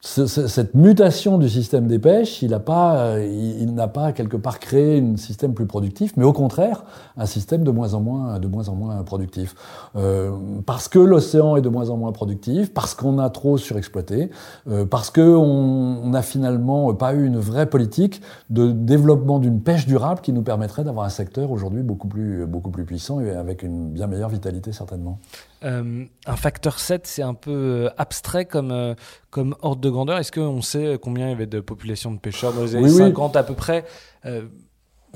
cette 0.00 0.74
mutation 0.74 1.38
du 1.38 1.48
système 1.48 1.88
des 1.88 1.98
pêches, 1.98 2.40
il 2.42 2.50
n'a 2.50 2.60
pas, 2.60 3.18
il, 3.18 3.74
n'a 3.74 3.88
pas 3.88 4.12
quelque 4.12 4.36
part 4.36 4.60
créé 4.60 5.00
un 5.00 5.16
système 5.16 5.54
plus 5.54 5.66
productif, 5.66 6.12
mais 6.16 6.22
au 6.22 6.32
contraire, 6.32 6.84
un 7.16 7.26
système 7.26 7.64
de 7.64 7.72
moins 7.72 7.94
en 7.94 8.00
moins, 8.00 9.02
productif. 9.04 9.56
Euh, 9.96 10.30
parce 10.66 10.86
que 10.86 11.00
l'océan 11.00 11.56
est 11.56 11.62
de 11.62 11.68
moins 11.68 11.90
en 11.90 11.96
moins 11.96 12.12
productif, 12.12 12.72
parce 12.72 12.94
qu'on 12.94 13.18
a 13.18 13.28
trop 13.28 13.58
surexploité, 13.58 14.30
euh, 14.68 14.86
parce 14.86 15.10
qu'on 15.10 16.08
n'a 16.08 16.22
finalement 16.22 16.94
pas 16.94 17.12
eu 17.14 17.26
une 17.26 17.38
vraie 17.38 17.66
politique 17.66 18.22
de 18.50 18.70
développement 18.70 19.40
d'une 19.40 19.60
pêche 19.60 19.86
durable 19.86 20.20
qui 20.20 20.32
nous 20.32 20.42
permettrait 20.42 20.84
d'avoir 20.84 21.06
un 21.06 21.10
secteur 21.10 21.50
aujourd'hui 21.50 21.82
beaucoup 21.82 22.06
plus 22.06 22.84
puissant 22.86 23.20
et 23.20 23.32
avec 23.32 23.64
une 23.64 23.90
bien 23.90 24.06
meilleure 24.06 24.28
vitalité 24.28 24.70
certainement. 24.70 25.18
Euh, 25.64 26.04
un 26.26 26.36
facteur 26.36 26.78
7, 26.78 27.06
c'est 27.06 27.22
un 27.22 27.34
peu 27.34 27.50
euh, 27.50 27.90
abstrait 27.96 28.44
comme, 28.44 28.70
euh, 28.70 28.94
comme 29.30 29.56
ordre 29.62 29.80
de 29.80 29.90
grandeur. 29.90 30.18
Est-ce 30.18 30.30
qu'on 30.30 30.62
sait 30.62 30.98
combien 31.02 31.26
il 31.26 31.30
y 31.30 31.32
avait 31.32 31.46
de 31.46 31.60
population 31.60 32.12
de 32.12 32.18
pêcheurs 32.18 32.52
dans 32.52 32.62
les 32.62 32.76
années 32.76 32.88
50 32.88 33.36
à 33.36 33.42
peu 33.42 33.54
près 33.54 33.84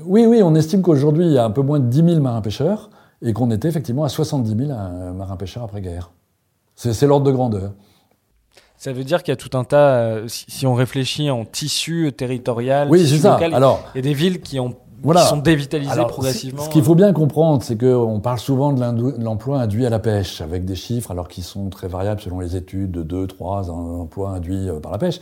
Oui, 0.03 0.25
oui, 0.25 0.41
on 0.43 0.55
estime 0.55 0.81
qu'aujourd'hui, 0.81 1.25
il 1.25 1.31
y 1.31 1.37
a 1.37 1.45
un 1.45 1.51
peu 1.51 1.61
moins 1.61 1.79
de 1.79 1.87
10 1.87 1.97
000 1.97 2.19
marins-pêcheurs 2.19 2.89
et 3.21 3.31
qu'on 3.31 3.51
était 3.51 3.69
effectivement 3.69 4.03
à 4.03 4.09
70 4.09 4.67
000 4.67 4.77
marins-pêcheurs 5.13 5.63
après-guerre. 5.63 6.11
C'est 6.75 7.05
l'ordre 7.07 7.25
de 7.25 7.31
grandeur. 7.31 7.73
Ça 8.75 8.91
veut 8.91 9.05
dire 9.05 9.23
qu'il 9.23 9.31
y 9.31 9.33
a 9.33 9.37
tout 9.37 9.57
un 9.57 9.63
tas, 9.63 10.27
si, 10.27 10.67
on 10.67 10.73
réfléchit 10.73 11.29
en 11.29 11.45
tissu 11.45 12.11
territorial, 12.11 12.89
oui, 12.89 12.99
tissu 12.99 13.23
local, 13.23 13.53
Alors, 13.53 13.81
il 13.95 13.99
y 13.99 13.99
a 13.99 14.01
des 14.01 14.13
villes 14.13 14.41
qui 14.41 14.59
ont 14.59 14.75
voilà. 15.03 15.21
sont 15.21 15.37
dévitalisés 15.37 16.01
progressivement. 16.07 16.63
Ce 16.63 16.69
qu'il 16.69 16.83
faut 16.83 16.95
bien 16.95 17.13
comprendre, 17.13 17.61
c'est 17.63 17.77
qu'on 17.77 18.19
parle 18.19 18.39
souvent 18.39 18.73
de 18.73 19.21
l'emploi 19.21 19.61
induit 19.61 19.85
à 19.85 19.89
la 19.89 19.99
pêche, 19.99 20.41
avec 20.41 20.65
des 20.65 20.75
chiffres 20.75 21.11
alors 21.11 21.27
qui 21.27 21.41
sont 21.41 21.69
très 21.69 21.87
variables 21.87 22.21
selon 22.21 22.39
les 22.39 22.55
études, 22.55 22.91
de 22.91 23.03
2, 23.03 23.27
3 23.27 23.69
emplois 23.69 24.31
induits 24.31 24.69
euh, 24.69 24.79
par 24.79 24.91
la 24.91 24.97
pêche. 24.97 25.19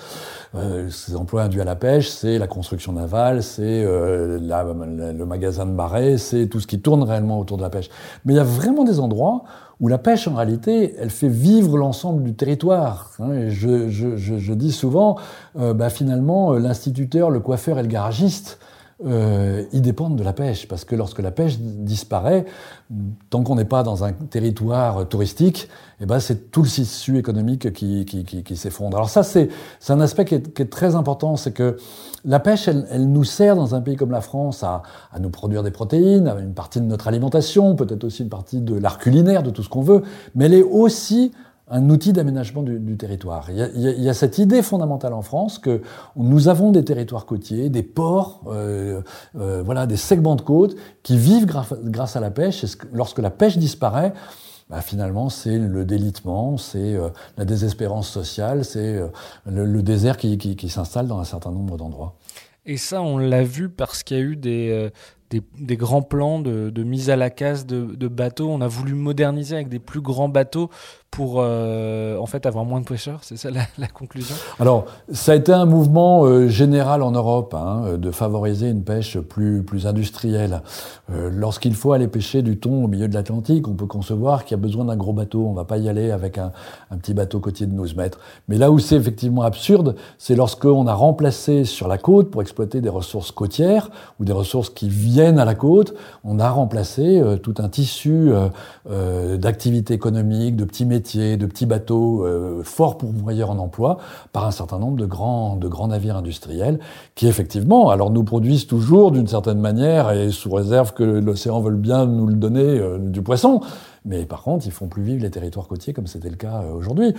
Euh, 0.56 0.89
ces 0.89 1.15
emplois 1.15 1.44
induits 1.44 1.62
à 1.62 1.65
la 1.65 1.76
pêche, 1.76 2.10
c'est 2.10 2.38
la 2.38 2.48
construction 2.48 2.94
navale, 2.94 3.44
c'est 3.44 3.84
euh, 3.84 4.39
le 4.39 5.26
magasin 5.26 5.65
de 5.65 5.72
marais, 5.72 6.17
c'est 6.17 6.48
tout 6.48 6.60
ce 6.60 6.67
qui 6.67 6.80
tourne 6.80 7.04
réellement 7.04 7.39
autour 7.39 7.58
de 7.58 7.63
la 7.63 7.70
pêche. 7.70 7.89
Mais 8.26 8.34
il 8.34 8.38
y 8.38 8.39
a 8.39 8.46
vraiment 8.46 8.84
des 8.84 9.00
endroits 9.00 9.44
où 9.82 9.88
la 9.88 9.98
pêche, 9.98 10.28
en 10.28 10.36
réalité, 10.36 10.94
elle 11.00 11.10
fait 11.10 11.28
vivre 11.28 11.76
l'ensemble 11.76 12.22
du 12.22 12.36
territoire. 12.36 13.12
Hein. 13.20 13.50
je, 13.50 13.89
je, 13.89 14.15
je, 14.15 14.54
dis 14.54 14.72
souvent, 14.72 15.17
euh, 15.60 15.74
bah, 15.74 15.89
finalement, 15.89 16.54
l'instituteur, 16.54 17.32
le 17.32 17.39
coiffeur 17.39 17.80
et 17.80 17.82
le 17.82 17.88
garagiste, 17.88 18.60
euh, 19.06 19.64
ils 19.74 19.82
dépendent 19.82 20.16
de 20.16 20.24
la 20.24 20.34
pêche, 20.34 20.68
parce 20.68 20.86
que 20.86 20.96
lorsque 20.96 21.20
la 21.20 21.32
pêche 21.32 21.58
disparaît, 21.60 22.46
tant 23.30 23.44
qu'on 23.44 23.56
n'est 23.56 23.66
pas 23.66 23.84
dans 23.84 24.04
un 24.04 24.14
territoire 24.14 25.08
touristique, 25.08 25.70
eh 26.00 26.06
ben 26.06 26.20
c'est 26.20 26.52
tout 26.52 26.62
le 26.62 26.68
tissu 26.68 27.18
économique 27.18 27.74
qui, 27.74 28.06
qui, 28.06 28.24
qui, 28.24 28.56
s'effondre. 28.56 28.98
Alors 28.98 29.10
ça, 29.10 29.24
c'est 29.24 29.50
un 29.90 30.02
aspect 30.02 30.26
qui 30.26 30.36
est, 30.36 30.54
qui 30.54 30.62
est, 30.62 30.72
très 30.72 30.96
important, 30.96 31.36
c'est 31.36 31.52
que 31.52 31.78
la 32.26 32.40
pêche, 32.40 32.68
elle, 32.68 32.86
elle, 32.92 33.12
nous 33.12 33.24
sert 33.24 33.56
dans 33.56 33.74
un 33.74 33.82
pays 33.82 33.96
comme 33.96 34.12
la 34.12 34.22
France 34.22 34.64
à, 34.64 34.84
à, 35.12 35.20
nous 35.20 35.30
produire 35.30 35.64
des 35.64 35.72
protéines, 35.72 36.28
à 36.28 36.40
une 36.40 36.54
partie 36.54 36.80
de 36.80 36.86
notre 36.86 37.08
alimentation, 37.08 37.76
peut-être 37.76 38.04
aussi 38.04 38.24
une 38.24 38.30
partie 38.30 38.62
de 38.62 38.76
l'art 38.76 39.00
culinaire, 39.00 39.42
de 39.42 39.50
tout 39.50 39.64
ce 39.64 39.70
qu'on 39.70 39.82
veut, 39.82 40.04
mais 40.36 40.46
elle 40.46 40.54
est 40.54 40.64
aussi 40.64 41.32
un 41.72 41.90
outil 41.90 42.12
d'aménagement 42.12 42.64
du, 42.64 42.98
territoire. 42.98 43.50
Il 43.50 43.58
y, 43.58 44.10
a, 44.10 44.14
cette 44.14 44.38
idée 44.38 44.62
fondamentale 44.62 45.14
en 45.14 45.22
France 45.22 45.58
que 45.58 45.82
nous 46.18 46.50
avons 46.50 46.72
des 46.72 46.84
territoires 46.84 47.26
côtiers, 47.26 47.70
des 47.70 47.82
ports, 47.82 48.42
euh, 48.48 49.02
euh, 49.40 49.64
voilà, 49.64 49.88
des 49.88 49.96
segments 49.96 50.36
de 50.36 50.42
côte 50.42 50.76
qui 51.02 51.18
vivent 51.18 51.46
grâce 51.46 52.16
à 52.16 52.20
la 52.20 52.30
pêche. 52.30 52.66
Et 52.66 52.68
lorsque 52.92 53.20
la 53.20 53.32
pêche 53.32 53.58
disparaît, 53.58 54.14
bah, 54.70 54.82
finalement, 54.82 55.30
c'est 55.30 55.58
le 55.58 55.86
délitement, 55.86 56.58
c'est 56.58 56.94
euh, 56.94 57.08
la 57.38 57.46
désespérance 57.46 58.10
sociale, 58.10 58.66
c'est 58.66 59.02
le, 59.46 59.82
désert 59.82 60.18
qui, 60.18 60.70
s'installe 60.70 61.08
dans 61.08 61.20
un 61.20 61.26
certain 61.26 61.52
nombre 61.52 61.78
d'endroits. 61.78 62.18
Et 62.66 62.76
ça, 62.76 63.02
on 63.02 63.18
l'a 63.18 63.44
vu 63.44 63.70
parce 63.70 64.04
qu'il 64.04 64.18
y 64.18 64.20
a 64.20 64.24
eu 64.24 64.36
des, 64.36 64.92
des, 65.32 65.78
grands 65.78 66.02
plans 66.02 66.39
de, 66.39 66.84
mise 66.84 67.10
à 67.10 67.15
la 67.15 67.30
casse 67.30 67.65
de, 67.65 68.08
bateaux. 68.08 68.50
On 68.50 68.62
a 68.62 68.67
voulu 68.67 68.94
moderniser 68.94 69.56
avec 69.56 69.70
des 69.70 69.80
plus 69.80 70.02
grands 70.02 70.30
bateaux 70.30 70.70
pour 71.10 71.39
euh, 71.39 72.17
en 72.17 72.26
fait 72.26 72.46
avoir 72.46 72.63
moins 72.63 72.80
de 72.80 72.86
pêcheurs 72.86 73.20
C'est 73.24 73.36
ça 73.36 73.50
la, 73.52 73.88
conclusion 73.88 74.34
Alors, 74.62 74.86
ça 75.12 75.34
a 75.34 75.36
été 75.36 75.52
un 75.52 75.65
mouvement 75.65 76.24
euh, 76.24 76.48
général 76.48 77.04
en 77.04 77.12
Europe 77.12 77.54
hein, 77.54 77.98
de 77.98 78.12
favoriser 78.12 78.70
une 78.70 78.84
pêche 78.84 79.20
plus, 79.20 79.62
plus 79.62 79.88
industrielle. 79.88 80.62
Euh, 81.12 81.30
lorsqu'il 81.30 81.76
faut 81.76 81.91
aller 81.91 82.08
pêcher 82.08 82.41
du 82.41 82.58
thon 82.58 82.86
au 82.86 82.88
milieu 82.88 83.10
de 83.10 83.13
l'Atlantique, 83.13 83.67
on 83.67 83.74
peut 83.74 83.88
concevoir 83.88 84.46
qu'il 84.46 84.56
y 84.56 84.60
a 84.60 84.63
besoin 84.63 84.86
d'un 84.86 84.96
gros 84.96 85.12
bateau. 85.12 85.46
On 85.46 85.52
ne 85.52 85.56
va 85.58 85.65
pas 85.65 85.78
y 85.78 85.89
aller 85.89 86.12
avec 86.12 86.38
un, 86.38 86.54
un, 86.91 86.98
petit 86.98 87.13
bateau 87.13 87.41
côtier 87.41 87.65
de 87.65 87.74
12 87.74 87.96
mètres. 87.98 88.20
Mais 88.48 88.58
là 88.58 88.72
où 88.72 88.80
c'est 88.80 88.96
effectivement 88.96 89.41
absurde, 89.41 89.96
c'est 90.17 90.36
lorsqu'on 90.36 90.88
a 90.88 90.94
remplacé 90.94 91.65
sur 91.65 91.89
la 91.89 91.98
côte, 91.98 92.32
pour 92.32 92.41
exploiter 92.41 92.80
des 92.80 92.89
ressources 92.89 93.32
côtières 93.32 93.89
ou 94.22 94.24
des 94.24 94.34
ressources 94.34 94.70
qui 94.70 94.88
viennent 94.88 95.21
à 95.28 95.46
la 95.46 95.56
côte, 95.56 95.94
on 96.24 96.40
a 96.40 96.50
remplacé 96.50 97.22
tout 97.42 97.56
un 97.60 97.70
tissu 97.70 98.32
d'activités 99.38 99.94
économiques, 99.94 100.56
de 100.56 100.66
petits 100.66 100.86
métiers 100.86 101.38
de 101.38 101.46
petits 101.46 101.66
bateaux 101.66 102.26
euh, 102.26 102.62
forts 102.64 102.98
pourvoyeurs 102.98 103.50
en 103.50 103.58
emploi 103.58 103.98
par 104.32 104.46
un 104.46 104.52
certain 104.52 104.80
nombre 104.80 104.98
de 104.98 105.06
grands, 105.06 105.58
navires 105.88 106.18
industriels 106.18 106.80
qui 107.16 107.28
effectivement, 107.28 107.90
alors 107.90 108.12
nous 108.12 108.24
produisent 108.24 108.68
toujours 108.68 109.12
d'une 109.12 109.28
certaine 109.28 109.60
manière 109.60 110.12
et 110.12 110.32
sous 110.32 110.52
réserve 110.52 110.94
que 110.94 111.04
l'océan 111.04 111.60
veuille 111.60 111.78
bien 111.78 112.06
nous 112.06 112.28
le 112.28 112.36
donner 112.36 112.80
euh, 112.80 112.98
du 112.98 113.22
poisson, 113.22 113.62
mais 114.04 114.26
par 114.26 114.42
contre, 114.42 114.66
ils 114.66 114.72
font 114.72 114.88
plus 114.88 115.04
vivre 115.04 115.22
les 115.22 115.30
territoires 115.30 115.68
côtiers 115.68 115.94
comme 115.94 116.08
c'était 116.08 116.30
le 116.30 116.36
cas 116.36 116.64
euh, 116.64 116.74
aujourd'hui. 116.74 117.14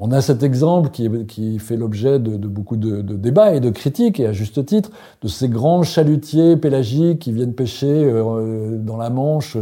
On 0.00 0.10
a 0.10 0.20
cet 0.20 0.42
exemple 0.42 0.90
qui, 0.90 1.58
fait 1.60 1.76
l'objet 1.76 2.18
de, 2.18 2.36
beaucoup 2.48 2.76
de, 2.76 3.00
débats 3.00 3.54
et 3.54 3.60
de 3.60 3.70
critiques, 3.70 4.18
et 4.18 4.26
à 4.26 4.32
juste 4.32 4.66
titre, 4.66 4.90
de 5.22 5.28
ces 5.28 5.48
grands 5.48 5.84
chalutiers 5.84 6.56
pélagiques 6.56 7.20
qui 7.20 7.32
viennent 7.32 7.54
pêcher 7.54 7.86
euh, 7.86 8.76
dans 8.76 8.96
la 8.96 9.10
Manche. 9.10 9.56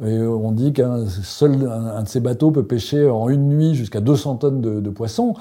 On 0.00 0.50
dit 0.50 0.72
qu'un 0.72 1.06
seul 1.06 1.70
un, 1.70 2.02
de 2.02 2.08
ces 2.08 2.18
bateaux 2.18 2.50
peut 2.50 2.64
pêcher 2.64 3.08
en 3.08 3.28
une 3.28 3.48
nuit 3.48 3.76
jusqu'à 3.76 4.00
200 4.00 4.36
tonnes 4.36 4.60
de, 4.60 4.90
poissons. 4.90 5.34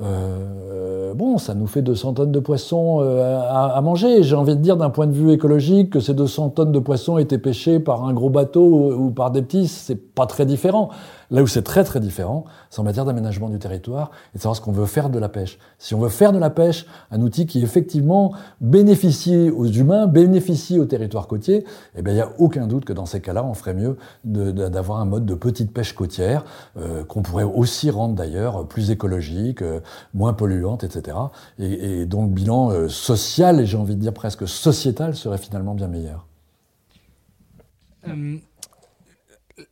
Euh, 0.00 1.14
bon, 1.14 1.38
ça 1.38 1.54
nous 1.54 1.66
fait 1.66 1.82
200 1.82 2.14
tonnes 2.14 2.32
de 2.32 2.40
poissons 2.40 3.00
euh, 3.02 3.40
à, 3.48 3.80
manger. 3.80 4.22
J'ai 4.22 4.36
envie 4.36 4.56
de 4.56 4.60
dire, 4.60 4.76
d'un 4.76 4.90
point 4.90 5.06
de 5.06 5.12
vue 5.12 5.32
écologique, 5.32 5.90
que 5.90 6.00
ces 6.00 6.14
200 6.14 6.50
tonnes 6.50 6.72
de 6.72 6.78
poissons 6.78 7.18
étaient 7.18 7.38
pêchées 7.38 7.80
par 7.80 8.04
un 8.04 8.12
gros 8.12 8.30
bateau 8.30 8.92
ou, 8.92 9.10
par 9.10 9.30
des 9.30 9.42
petits, 9.42 9.68
c'est 9.68 9.96
pas 9.96 10.26
très 10.26 10.46
différent. 10.46 10.90
Là 11.30 11.42
où 11.42 11.46
c'est 11.46 11.62
très 11.62 11.84
très 11.84 12.00
différent, 12.00 12.44
c'est 12.70 12.80
en 12.80 12.84
matière 12.84 13.04
d'aménagement 13.04 13.50
du 13.50 13.58
territoire 13.58 14.10
et 14.34 14.38
de 14.38 14.42
savoir 14.42 14.56
ce 14.56 14.62
qu'on 14.62 14.72
veut 14.72 14.86
faire 14.86 15.10
de 15.10 15.18
la 15.18 15.28
pêche. 15.28 15.58
Si 15.78 15.94
on 15.94 16.00
veut 16.00 16.08
faire 16.08 16.32
de 16.32 16.38
la 16.38 16.48
pêche 16.48 16.86
un 17.10 17.20
outil 17.20 17.46
qui 17.46 17.62
effectivement 17.62 18.32
bénéficie 18.62 19.50
aux 19.50 19.66
humains, 19.66 20.06
bénéficie 20.06 20.78
au 20.78 20.86
territoire 20.86 21.26
côtier, 21.26 21.64
eh 21.96 22.02
bien 22.02 22.14
il 22.14 22.16
n'y 22.16 22.22
a 22.22 22.32
aucun 22.38 22.66
doute 22.66 22.86
que 22.86 22.94
dans 22.94 23.04
ces 23.04 23.20
cas-là, 23.20 23.44
on 23.44 23.52
ferait 23.52 23.74
mieux 23.74 23.98
d'avoir 24.24 25.00
un 25.00 25.04
mode 25.04 25.26
de 25.26 25.34
petite 25.34 25.72
pêche 25.72 25.92
côtière 25.92 26.44
euh, 26.78 27.04
qu'on 27.04 27.22
pourrait 27.22 27.44
aussi 27.44 27.90
rendre 27.90 28.14
d'ailleurs 28.14 28.66
plus 28.66 28.90
écologique, 28.90 29.60
euh, 29.60 29.80
moins 30.14 30.32
polluante, 30.32 30.82
etc. 30.82 31.16
Et, 31.58 32.06
dont 32.06 32.22
le 32.22 32.28
bilan 32.28 32.70
euh, 32.70 32.88
social 32.88 33.60
et 33.60 33.66
j'ai 33.66 33.76
envie 33.76 33.96
de 33.96 34.00
dire 34.00 34.14
presque 34.14 34.48
sociétal 34.48 35.14
serait 35.14 35.38
finalement 35.38 35.74
bien 35.74 35.88
meilleur. 35.88 36.26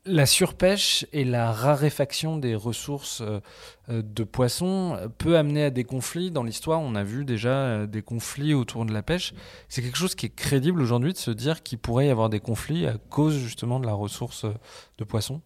La 0.04 0.26
surpêche 0.26 1.06
et 1.12 1.24
la 1.24 1.52
raréfaction 1.52 2.38
des 2.38 2.54
ressources 2.54 3.20
euh, 3.20 3.40
euh, 3.88 4.02
de 4.02 4.24
poissons 4.24 4.98
peut 5.18 5.36
amener 5.36 5.64
à 5.64 5.70
des 5.70 5.84
conflits. 5.84 6.30
Dans 6.30 6.42
l'histoire, 6.42 6.80
on 6.80 6.94
a 6.94 7.04
vu 7.04 7.24
déjà 7.24 7.50
euh, 7.50 7.86
des 7.86 8.02
conflits 8.02 8.54
autour 8.54 8.84
de 8.84 8.92
la 8.92 9.02
pêche. 9.02 9.34
C'est 9.68 9.82
quelque 9.82 9.98
chose 9.98 10.14
qui 10.14 10.26
est 10.26 10.34
crédible 10.34 10.80
aujourd'hui 10.80 11.12
de 11.12 11.18
se 11.18 11.30
dire 11.30 11.62
qu'il 11.62 11.78
pourrait 11.78 12.06
y 12.06 12.10
avoir 12.10 12.28
des 12.28 12.40
conflits 12.40 12.86
à 12.86 12.96
cause 13.10 13.36
justement 13.36 13.80
de 13.80 13.86
la 13.86 13.94
ressource 13.94 14.46
de 14.98 15.04
poissons? 15.04 15.40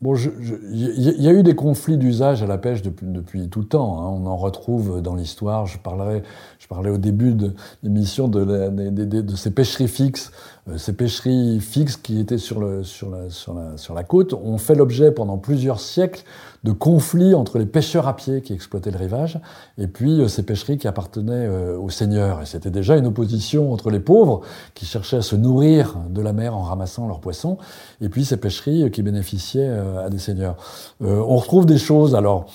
Bon, 0.00 0.16
il 0.16 1.22
y 1.22 1.28
a 1.28 1.32
eu 1.32 1.42
des 1.42 1.54
conflits 1.54 1.96
d'usage 1.96 2.42
à 2.42 2.46
la 2.46 2.58
pêche 2.58 2.82
depuis, 2.82 3.06
depuis 3.06 3.48
tout 3.48 3.60
le 3.60 3.66
temps. 3.66 4.00
Hein. 4.00 4.08
On 4.08 4.26
en 4.26 4.36
retrouve 4.36 5.00
dans 5.00 5.14
l'histoire. 5.14 5.66
Je 5.66 5.78
parlerai, 5.78 6.22
je 6.58 6.66
parlais 6.66 6.90
au 6.90 6.98
début 6.98 7.34
de 7.34 7.52
l'émission 7.82 8.28
de, 8.28 8.44
de, 8.44 9.04
de, 9.20 9.36
ces 9.36 9.50
pêcheries 9.50 9.88
fixes. 9.88 10.32
Euh, 10.68 10.78
ces 10.78 10.94
pêcheries 10.94 11.60
fixes 11.60 11.96
qui 11.96 12.18
étaient 12.18 12.38
sur, 12.38 12.58
le, 12.58 12.82
sur, 12.84 13.10
la, 13.10 13.28
sur, 13.28 13.54
la, 13.54 13.76
sur 13.76 13.94
la 13.94 14.02
côte 14.02 14.32
ont 14.32 14.56
fait 14.56 14.74
l'objet 14.74 15.12
pendant 15.12 15.36
plusieurs 15.36 15.78
siècles 15.78 16.22
de 16.64 16.72
conflits 16.72 17.34
entre 17.34 17.58
les 17.58 17.66
pêcheurs 17.66 18.08
à 18.08 18.16
pied 18.16 18.40
qui 18.40 18.54
exploitaient 18.54 18.90
le 18.90 18.96
rivage 18.96 19.38
et 19.76 19.86
puis 19.86 20.20
euh, 20.20 20.28
ces 20.28 20.42
pêcheries 20.42 20.78
qui 20.78 20.88
appartenaient 20.88 21.32
euh, 21.46 21.76
aux 21.76 21.90
seigneurs. 21.90 22.40
Et 22.40 22.46
c'était 22.46 22.70
déjà 22.70 22.96
une 22.96 23.06
opposition 23.06 23.72
entre 23.72 23.90
les 23.90 24.00
pauvres 24.00 24.40
qui 24.74 24.86
cherchaient 24.86 25.18
à 25.18 25.22
se 25.22 25.36
nourrir 25.36 25.96
de 26.08 26.22
la 26.22 26.32
mer 26.32 26.56
en 26.56 26.62
ramassant 26.62 27.06
leurs 27.08 27.20
poissons 27.20 27.58
et 28.00 28.08
puis 28.08 28.24
ces 28.24 28.38
pêcheries 28.38 28.90
qui 28.90 29.02
bénéficiaient 29.02 29.68
à 29.68 30.08
des 30.08 30.18
seigneurs. 30.18 30.56
on 31.00 31.36
retrouve 31.36 31.66
des 31.66 31.78
choses 31.78 32.14
alors 32.14 32.46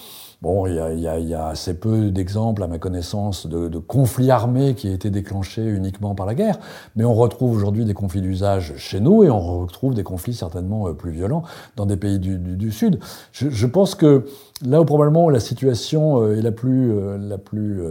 Bon, 0.42 0.66
il 0.68 1.00
y 1.00 1.34
a, 1.36 1.48
assez 1.48 1.78
peu 1.78 2.12
d'exemples, 2.12 2.64
à 2.64 2.68
ma 2.68 2.80
connaissance, 2.80 3.46
de, 3.46 3.78
conflits 3.78 4.32
armés 4.32 4.74
qui 4.74 4.88
aient 4.88 4.94
été 4.94 5.10
déclenchés 5.10 5.66
uniquement 5.66 6.16
par 6.16 6.26
la 6.26 6.34
guerre, 6.34 6.58
mais 6.96 7.04
on 7.04 7.14
retrouve 7.14 7.54
aujourd'hui 7.54 7.84
des 7.84 7.94
conflits 7.94 8.22
d'usage 8.22 8.74
chez 8.78 9.02
nous 9.02 9.26
et 9.26 9.30
on 9.30 9.60
retrouve 9.60 9.96
des 9.96 10.04
conflits 10.04 10.34
certainement 10.34 10.88
euh, 10.88 10.94
plus 10.94 11.12
violents 11.12 11.44
dans 11.76 11.86
des 11.86 11.98
pays 11.98 12.20
du, 12.20 12.72
Sud. 12.72 13.00
Je, 13.34 13.66
pense 13.66 13.96
que 13.96 14.28
là 14.66 14.82
où 14.82 14.86
probablement 14.86 15.30
la 15.30 15.40
situation 15.40 16.22
euh, 16.22 16.38
est 16.38 16.42
la 16.42 16.52
plus, 16.52 16.92
euh, 16.92 17.38
plus 17.38 17.82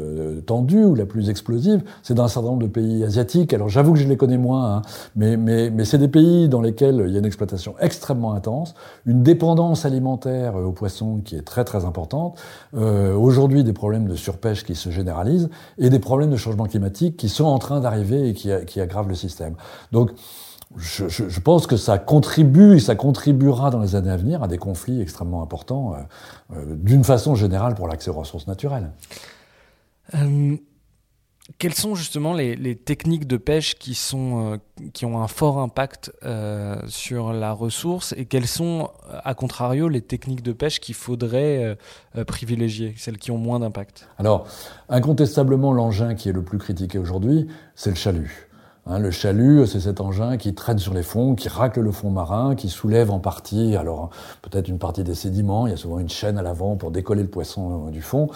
tendue 0.46 0.84
ou 0.84 0.94
la 0.94 1.06
plus 1.06 1.30
explosive, 1.30 1.82
c'est 2.02 2.14
dans 2.14 2.24
un 2.24 2.28
certain 2.28 2.48
nombre 2.48 2.62
de 2.62 2.68
pays 2.68 3.04
asiatiques. 3.04 3.52
Alors 3.54 3.68
j'avoue 3.68 3.92
que 3.92 3.98
je 3.98 4.08
les 4.08 4.16
connais 4.16 4.38
moins, 4.38 4.76
hein, 4.76 4.82
mais, 5.16 5.84
c'est 5.84 5.98
des 5.98 6.08
pays 6.08 6.48
dans 6.48 6.60
lesquels 6.60 7.04
il 7.06 7.12
y 7.12 7.16
a 7.16 7.18
une 7.18 7.24
exploitation 7.24 7.74
extrêmement 7.80 8.34
intense, 8.34 8.74
une 9.06 9.22
dépendance 9.22 9.84
alimentaire 9.84 10.56
aux 10.56 10.72
poissons 10.72 11.20
qui 11.24 11.36
est 11.36 11.42
très 11.42 11.64
très 11.64 11.84
importante, 11.84 12.38
euh, 12.76 13.14
aujourd'hui 13.14 13.64
des 13.64 13.72
problèmes 13.72 14.06
de 14.06 14.14
surpêche 14.14 14.64
qui 14.64 14.74
se 14.74 14.90
généralisent 14.90 15.48
et 15.78 15.90
des 15.90 15.98
problèmes 15.98 16.30
de 16.30 16.36
changement 16.36 16.66
climatique 16.66 17.16
qui 17.16 17.28
sont 17.28 17.44
en 17.44 17.58
train 17.58 17.80
d'arriver 17.80 18.28
et 18.28 18.34
qui, 18.34 18.50
qui, 18.66 18.80
aggravent 18.80 19.08
le 19.08 19.14
système. 19.14 19.54
Donc, 19.92 20.10
je, 20.76 21.08
je, 21.08 21.28
je, 21.28 21.40
pense 21.40 21.66
que 21.66 21.76
ça 21.76 21.98
contribue 21.98 22.76
et 22.76 22.80
ça 22.80 22.94
contribuera 22.94 23.70
dans 23.70 23.80
les 23.80 23.94
années 23.94 24.10
à 24.10 24.16
venir 24.16 24.42
à 24.42 24.48
des 24.48 24.58
conflits 24.58 25.00
extrêmement 25.00 25.42
importants, 25.42 25.94
euh, 25.94 25.98
euh, 26.56 26.76
d'une 26.76 27.04
façon 27.04 27.34
générale 27.34 27.74
pour 27.74 27.88
l'accès 27.88 28.10
aux 28.10 28.14
ressources 28.14 28.46
naturelles. 28.46 28.92
Euh, 30.14 30.56
quelles 31.56 31.74
sont 31.74 31.94
justement 31.94 32.34
les, 32.34 32.76
techniques 32.76 33.26
de 33.26 33.38
pêche 33.38 33.76
qui, 33.76 33.94
sont, 33.94 34.60
qui 34.92 35.06
ont 35.06 35.22
un 35.22 35.28
fort 35.28 35.58
impact 35.58 36.12
sur 36.88 37.32
la 37.32 37.52
ressource 37.52 38.12
et 38.18 38.26
quelles 38.26 38.46
sont, 38.46 38.90
à 39.24 39.32
contrario, 39.32 39.88
les 39.88 40.02
techniques 40.02 40.42
de 40.42 40.52
pêche 40.52 40.78
qu'il 40.78 40.94
faudrait 40.94 41.78
privilégier, 42.26 42.92
celles 42.98 43.16
qui 43.16 43.30
ont 43.30 43.38
moins 43.38 43.60
d'impact? 43.60 44.06
Alors, 44.18 44.46
incontestablement, 44.90 45.72
l'engin 45.72 46.14
qui 46.14 46.28
est 46.28 46.32
le 46.32 46.42
plus 46.42 46.58
critiqué 46.58 46.98
aujourd'hui, 46.98 47.48
c'est 47.74 47.88
le 47.90 47.96
chalut. 47.96 48.47
Hein, 48.90 49.00
le 49.00 49.10
chalut, 49.10 49.66
c'est 49.66 49.80
cet 49.80 50.00
engin 50.00 50.38
qui 50.38 50.54
traîne 50.54 50.78
sur 50.78 50.94
les 50.94 51.02
fonds, 51.02 51.34
qui 51.34 51.50
racle 51.50 51.80
le 51.80 51.92
fond 51.92 52.08
marin, 52.08 52.54
qui 52.54 52.70
soulève 52.70 53.10
en 53.10 53.18
partie, 53.18 53.76
alors 53.76 54.08
peut-être 54.40 54.66
une 54.68 54.78
partie 54.78 55.04
des 55.04 55.14
sédiments, 55.14 55.66
il 55.66 55.70
y 55.70 55.74
a 55.74 55.76
souvent 55.76 55.98
une 55.98 56.08
chaîne 56.08 56.38
à 56.38 56.42
l'avant 56.42 56.76
pour 56.76 56.90
décoller 56.90 57.20
le 57.20 57.28
poisson 57.28 57.90
du 57.90 58.00
fond, 58.00 58.28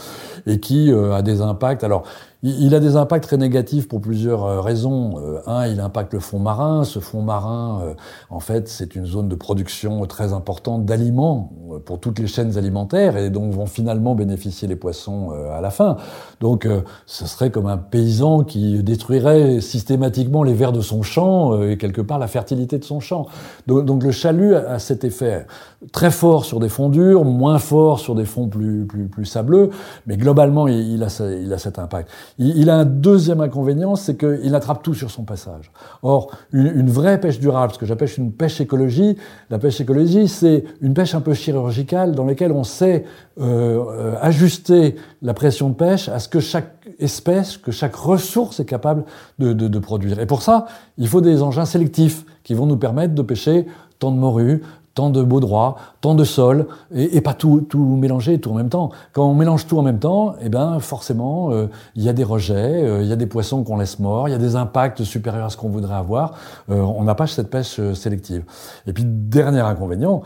et 0.45 0.61
qui 0.61 0.93
a 0.93 1.23
des 1.23 1.41
impacts. 1.41 1.85
Alors, 1.85 2.05
il 2.45 2.75
a 2.75 2.81
des 2.81 2.97
impacts 2.97 3.25
très 3.25 3.37
négatifs 3.37 3.87
pour 3.87 4.01
plusieurs 4.01 4.45
euh, 4.45 4.61
raisons. 4.61 5.15
Euh, 5.19 5.41
un, 5.47 5.69
il 5.69 5.79
impacte 5.79 6.13
le 6.13 6.19
fond 6.19 6.41
marin. 6.41 6.83
Ce 6.83 6.99
fond 6.99 7.23
marin, 7.23 7.83
euh, 7.85 7.95
en 8.31 8.41
fait, 8.41 8.69
c'est 8.69 8.97
une 8.97 9.07
zone 9.07 9.29
de 9.29 9.37
production 9.37 10.05
très 10.07 10.33
importante 10.33 10.85
d'aliments 10.85 11.53
pour 11.87 12.01
toutes 12.01 12.19
les 12.19 12.27
chaînes 12.27 12.59
alimentaires 12.59 13.17
et 13.17 13.31
donc 13.31 13.53
vont 13.53 13.67
finalement 13.67 14.17
bénéficier 14.17 14.67
les 14.67 14.75
poissons 14.75 15.31
à 15.31 15.61
la 15.61 15.71
fin. 15.71 15.97
Donc, 16.41 16.69
ce 17.07 17.27
serait 17.27 17.51
comme 17.51 17.67
un 17.67 17.79
paysan 17.79 18.45
qui 18.45 18.83
détruirait 18.83 19.61
systématiquement 19.61 20.43
les 20.43 20.53
vers 20.53 20.73
de 20.73 20.83
son 20.83 21.03
champ 21.03 21.63
et 21.63 21.79
quelque 21.79 22.03
part 22.03 22.19
la 22.19 22.27
fertilité 22.27 22.79
de 22.79 22.85
son 22.85 23.01
champ. 23.01 23.27
Donc, 23.67 24.03
le 24.03 24.11
chalut 24.11 24.55
a 24.55 24.79
cet 24.79 25.05
effet 25.05 25.47
très 25.93 26.11
fort 26.11 26.45
sur 26.45 26.61
des 26.61 26.69
fonds 26.69 26.91
durs, 26.91 27.25
moins 27.25 27.59
fort 27.59 27.99
sur 27.99 28.15
des 28.15 28.27
fonds 28.27 28.49
plus, 28.49 28.85
plus, 28.85 29.09
plus 29.09 29.25
sableux, 29.25 29.71
mais 30.07 30.17
globalement, 30.17 30.69
il, 30.69 31.03
a, 31.03 31.23
il 31.41 31.53
a 31.53 31.59
cet 31.59 31.79
impact. 31.79 32.11
Il, 32.39 32.71
a 32.71 32.77
un 32.77 32.85
deuxième 32.85 33.41
inconvénient, 33.41 33.95
c'est 33.95 34.17
qu'il 34.17 34.55
attrape 34.55 34.83
tout 34.83 34.95
sur 34.95 35.11
son 35.11 35.25
passage. 35.25 35.71
Or, 36.03 36.31
une, 36.53 36.91
vraie 36.91 37.21
pêche 37.21 37.39
durable, 37.39 37.73
ce 37.75 37.79
que 37.79 37.87
j'appelle 37.87 38.09
une 38.17 38.33
pêche 38.33 38.61
écologie, 38.61 39.17
la 39.51 39.59
pêche 39.59 39.81
écologie, 39.81 40.29
c'est 40.29 40.65
une 40.81 40.95
pêche 40.95 41.15
un 41.15 41.21
peu 41.21 41.35
chirurgicale 41.35 42.13
dans 42.15 42.25
laquelle 42.25 42.53
on 42.53 42.65
sait 42.65 43.05
euh, 43.41 43.85
euh, 43.91 44.15
ajuster 44.21 44.97
la 45.21 45.35
pression 45.35 45.69
de 45.69 45.75
pêche 45.75 46.09
à 46.09 46.19
ce 46.19 46.29
que 46.29 46.41
chaque 46.41 46.87
espèce, 46.99 47.57
que 47.57 47.71
chaque 47.73 47.95
ressource 47.95 48.61
est 48.61 48.65
capable 48.65 49.05
de, 49.39 49.79
produire. 49.79 50.21
Et 50.21 50.27
pour 50.27 50.43
ça, 50.43 50.67
il 50.99 51.09
faut 51.09 51.21
des 51.21 51.43
engins 51.43 51.65
sélectifs 51.65 52.25
qui 52.45 52.55
vont 52.55 52.67
nous 52.67 52.77
permettre 52.77 53.15
de 53.15 53.23
pêcher 53.23 53.67
tant 53.99 54.11
de 54.11 54.19
morues, 54.19 54.63
tant 54.95 55.11
de 55.11 55.23
beaux 55.23 55.41
droits, 55.41 55.77
tant 56.01 56.15
de 56.15 56.25
sols, 56.25 56.67
et, 56.95 57.21
pas 57.21 57.35
tout, 57.35 57.63
tout 57.63 57.97
mélanger 57.97 58.39
tout 58.41 58.51
en 58.51 58.55
même 58.55 58.69
temps. 58.69 58.91
Quand 59.13 59.25
on 59.25 59.35
mélange 59.35 59.67
tout 59.67 59.79
en 59.79 59.83
même 59.83 59.99
temps, 59.99 60.35
eh 60.43 60.49
ben 60.49 60.79
forcément, 60.81 61.51
euh, 61.53 61.69
il 61.95 62.03
y 62.03 62.09
a 62.09 62.13
des 62.13 62.25
rejets, 62.25 62.85
euh, 62.85 63.03
il 63.03 63.09
y 63.09 63.13
a 63.13 63.17
des 63.17 63.27
poissons 63.27 63.65
qu'on 63.65 63.79
laisse 63.79 63.99
morts, 63.99 64.29
il 64.29 64.33
y 64.33 64.35
a 64.35 64.39
des 64.39 64.57
impacts 64.57 65.03
supérieurs 65.05 65.47
à 65.47 65.51
ce 65.51 65.57
qu'on 65.57 65.71
voudrait 65.71 65.95
avoir. 65.95 66.35
Euh, 66.71 66.81
on 66.81 67.05
n'a 67.05 67.15
pas 67.15 67.27
cette 67.27 67.51
pêche 67.51 67.81
sélective. 67.95 68.45
Et 68.87 68.93
puis, 68.93 69.05
dernier 69.07 69.61
inconvénient, 69.61 70.23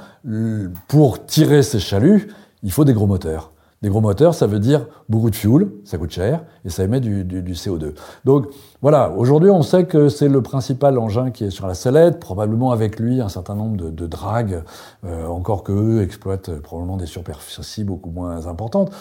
pour 0.89 1.25
tirer 1.27 1.63
ces 1.63 1.79
chaluts, 1.79 2.29
il 2.63 2.73
faut 2.73 2.85
des 2.85 2.95
gros 2.95 3.07
moteurs. 3.07 3.53
Des 3.83 3.91
gros 3.91 4.01
moteurs, 4.01 4.35
ça 4.35 4.47
veut 4.47 4.59
dire 4.59 4.87
beaucoup 5.09 5.31
de 5.31 5.37
fuel, 5.37 5.69
ça 5.85 5.99
coûte 5.99 6.11
cher, 6.11 6.43
et 6.65 6.71
ça 6.71 6.83
émet 6.83 6.99
du, 6.99 7.25
du, 7.25 7.43
du 7.43 7.53
CO2. 7.53 7.93
Donc 8.25 8.47
voilà, 8.87 9.11
aujourd'hui 9.11 9.51
on 9.51 9.63
sait 9.63 9.85
que 9.85 10.09
c'est 10.09 10.29
le 10.29 10.43
principal 10.43 10.97
engin 10.97 11.33
qui 11.33 11.43
est 11.43 11.51
sur 11.51 11.67
la 11.67 11.75
sellette, 11.75 12.21
probablement 12.21 12.71
avec 12.71 13.01
lui 13.01 13.21
un 13.21 13.29
certain 13.29 13.57
nombre 13.57 13.77
de, 13.77 13.91
de 13.91 14.07
dragues, 14.07 14.63
euh, 15.05 15.27
encore 15.27 15.65
que 15.65 15.73
eux 15.73 16.03
exploitent 16.03 16.61
probablement 16.61 16.97
des 16.97 17.07
superficies 17.07 17.83
beaucoup 17.83 18.11
moins 18.11 18.47
importantes. 18.47 18.93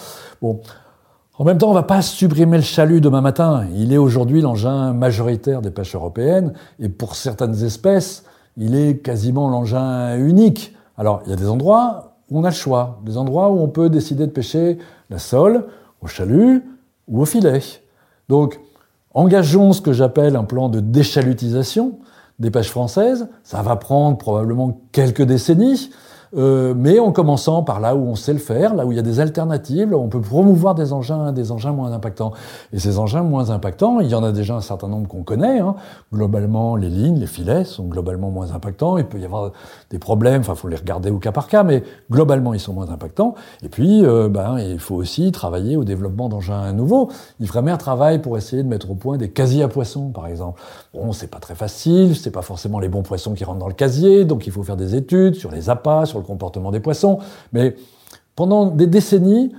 Bon, 0.41 0.59
en 1.37 1.43
même 1.43 1.59
temps, 1.59 1.67
on 1.67 1.75
ne 1.75 1.75
va 1.75 1.83
pas 1.83 2.01
supprimer 2.01 2.57
le 2.57 2.63
chalut 2.63 2.99
demain 2.99 3.21
matin. 3.21 3.67
Il 3.75 3.93
est 3.93 3.99
aujourd'hui 3.99 4.41
l'engin 4.41 4.91
majoritaire 4.91 5.61
des 5.61 5.69
pêches 5.69 5.93
européennes, 5.93 6.53
et 6.79 6.89
pour 6.89 7.15
certaines 7.15 7.63
espèces, 7.63 8.23
il 8.57 8.73
est 8.73 8.97
quasiment 9.03 9.49
l'engin 9.49 10.17
unique. 10.17 10.75
Alors, 10.97 11.21
il 11.25 11.29
y 11.29 11.33
a 11.33 11.35
des 11.35 11.47
endroits 11.47 12.15
on 12.31 12.43
a 12.43 12.49
le 12.49 12.55
choix, 12.55 13.01
des 13.05 13.19
endroits 13.19 13.51
où 13.51 13.59
on 13.59 13.67
peut 13.67 13.91
décider 13.91 14.25
de 14.25 14.31
pêcher 14.31 14.79
la 15.11 15.19
sole, 15.19 15.65
au 16.01 16.07
chalut 16.07 16.63
ou 17.07 17.21
au 17.21 17.25
filet. 17.25 17.61
Donc, 18.29 18.59
engageons 19.15 19.73
ce 19.73 19.81
que 19.81 19.93
j'appelle 19.93 20.35
un 20.35 20.43
plan 20.43 20.69
de 20.69 20.79
déchalutisation 20.79 21.99
des 22.37 22.51
pêches 22.51 22.69
françaises. 22.69 23.27
Ça 23.43 23.61
va 23.61 23.77
prendre 23.77 24.17
probablement 24.17 24.81
quelques 24.91 25.23
décennies, 25.23 25.89
euh, 26.37 26.73
mais 26.75 26.99
en 26.99 27.11
commençant 27.11 27.63
par 27.63 27.79
là 27.79 27.95
où 27.95 28.05
on 28.07 28.15
sait 28.15 28.33
le 28.33 28.39
faire, 28.39 28.75
là 28.75 28.85
où 28.85 28.91
il 28.91 28.95
y 28.95 28.99
a 28.99 29.03
des 29.03 29.19
alternatives, 29.19 29.91
là 29.91 29.97
où 29.97 30.01
on 30.01 30.07
peut 30.07 30.21
promouvoir 30.21 30.75
des 30.75 30.93
engins, 30.93 31.31
des 31.31 31.51
engins 31.51 31.71
moins 31.71 31.91
impactants. 31.91 32.31
Et 32.73 32.79
ces 32.79 32.99
engins 32.99 33.23
moins 33.23 33.49
impactants, 33.49 33.99
il 33.99 34.07
y 34.07 34.15
en 34.15 34.23
a 34.23 34.31
déjà 34.31 34.55
un 34.55 34.61
certain 34.61 34.87
nombre 34.87 35.07
qu'on 35.07 35.23
connaît. 35.23 35.59
Hein. 35.59 35.75
Globalement, 36.13 36.75
les 36.75 36.89
lignes, 36.89 37.19
les 37.19 37.27
filets 37.27 37.65
sont 37.65 37.85
globalement 37.85 38.31
moins 38.31 38.51
impactants. 38.51 38.97
Il 38.97 39.05
peut 39.05 39.19
y 39.19 39.25
avoir 39.25 39.51
des 39.89 39.99
problèmes, 39.99 40.41
enfin, 40.41 40.55
faut 40.55 40.67
les 40.67 40.75
regarder 40.75 41.09
au 41.09 41.17
cas 41.17 41.31
par 41.31 41.47
cas, 41.47 41.63
mais 41.63 41.83
globalement, 42.11 42.53
ils 42.53 42.59
sont 42.59 42.73
moins 42.73 42.89
impactants. 42.89 43.35
Et 43.63 43.69
puis, 43.69 44.05
euh, 44.05 44.29
ben, 44.29 44.59
il 44.59 44.79
faut 44.79 44.95
aussi 44.95 45.31
travailler 45.31 45.77
au 45.77 45.83
développement 45.83 46.29
d'engins 46.29 46.71
nouveaux. 46.71 47.09
Un 47.65 47.77
travail 47.77 48.19
pour 48.19 48.37
essayer 48.37 48.61
de 48.61 48.67
mettre 48.67 48.91
au 48.91 48.95
point 48.95 49.17
des 49.17 49.29
casiers 49.29 49.63
à 49.63 49.67
poissons, 49.67 50.09
par 50.09 50.27
exemple. 50.27 50.61
Bon, 50.93 51.11
c'est 51.13 51.27
pas 51.27 51.39
très 51.39 51.55
facile, 51.55 52.15
c'est 52.15 52.31
pas 52.31 52.41
forcément 52.41 52.79
les 52.79 52.89
bons 52.89 53.01
poissons 53.01 53.33
qui 53.33 53.43
rentrent 53.43 53.59
dans 53.59 53.67
le 53.67 53.73
casier, 53.73 54.23
donc 54.23 54.45
il 54.45 54.51
faut 54.51 54.61
faire 54.61 54.77
des 54.77 54.95
études 54.95 55.35
sur 55.35 55.51
les 55.51 55.69
appâts, 55.69 56.05
sur 56.05 56.19
le 56.19 56.24
comportement 56.25 56.71
des 56.71 56.79
poissons. 56.79 57.19
Mais 57.53 57.75
pendant 58.35 58.65
des 58.65 58.87
décennies, 58.87 59.53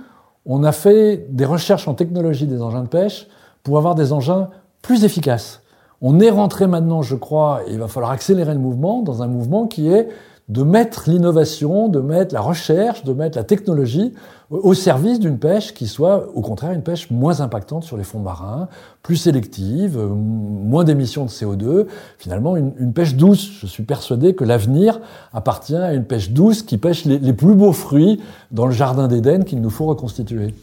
on 0.45 0.63
a 0.63 0.71
fait 0.71 1.27
des 1.29 1.45
recherches 1.45 1.87
en 1.87 1.93
technologie 1.93 2.47
des 2.47 2.61
engins 2.61 2.83
de 2.83 2.87
pêche 2.87 3.27
pour 3.63 3.77
avoir 3.77 3.95
des 3.95 4.13
engins 4.13 4.49
plus 4.81 5.03
efficaces. 5.03 5.61
On 6.01 6.19
est 6.19 6.29
rentré 6.29 6.67
maintenant, 6.67 7.01
je 7.01 7.15
crois, 7.15 7.61
et 7.67 7.73
il 7.73 7.79
va 7.79 7.87
falloir 7.87 8.11
accélérer 8.11 8.53
le 8.53 8.59
mouvement 8.59 9.01
dans 9.01 9.23
un 9.23 9.27
mouvement 9.27 9.67
qui 9.67 9.89
est 9.89 10.09
de 10.49 10.63
mettre 10.63 11.09
l'innovation, 11.09 11.89
de 11.89 11.99
mettre 11.99 12.33
la 12.33 12.39
recherche, 12.39 13.03
de 13.03 13.11
mettre 13.11 13.37
la 13.37 13.43
technologie 13.43 14.13
au 14.49 14.73
service 14.73 15.19
d'une 15.19 15.37
pêche 15.37 15.73
qui 15.73 15.87
soit 15.87 16.29
au 16.33 16.41
contraire 16.41 16.71
une 16.71 16.83
pêche 16.83 17.11
moins 17.11 17.41
impactante 17.41 17.83
sur 17.83 17.97
les 17.97 18.05
fonds 18.05 18.21
marins, 18.21 18.69
plus 19.03 19.17
sélective, 19.17 19.97
euh, 19.97 20.07
moins 20.07 20.85
d'émissions 20.85 21.25
de 21.25 21.29
CO2, 21.29 21.87
finalement 22.17 22.55
une, 22.55 22.93
pêche 22.93 23.15
douce. 23.15 23.49
Je 23.59 23.67
suis 23.67 23.83
persuadé 23.83 24.35
que 24.35 24.45
l'avenir 24.45 25.01
appartient 25.33 25.75
à 25.75 25.93
une 25.93 26.05
pêche 26.05 26.31
douce 26.31 26.63
qui 26.63 26.77
pêche 26.77 27.03
les, 27.03 27.19
les 27.19 27.33
plus 27.33 27.55
beaux 27.55 27.73
fruits 27.73 28.21
dans 28.51 28.67
le 28.67 28.71
jardin 28.71 29.09
d'Éden 29.09 29.43
qu'il 29.43 29.59
nous 29.59 29.69
faut 29.69 29.85
reconstituer. 29.85 30.53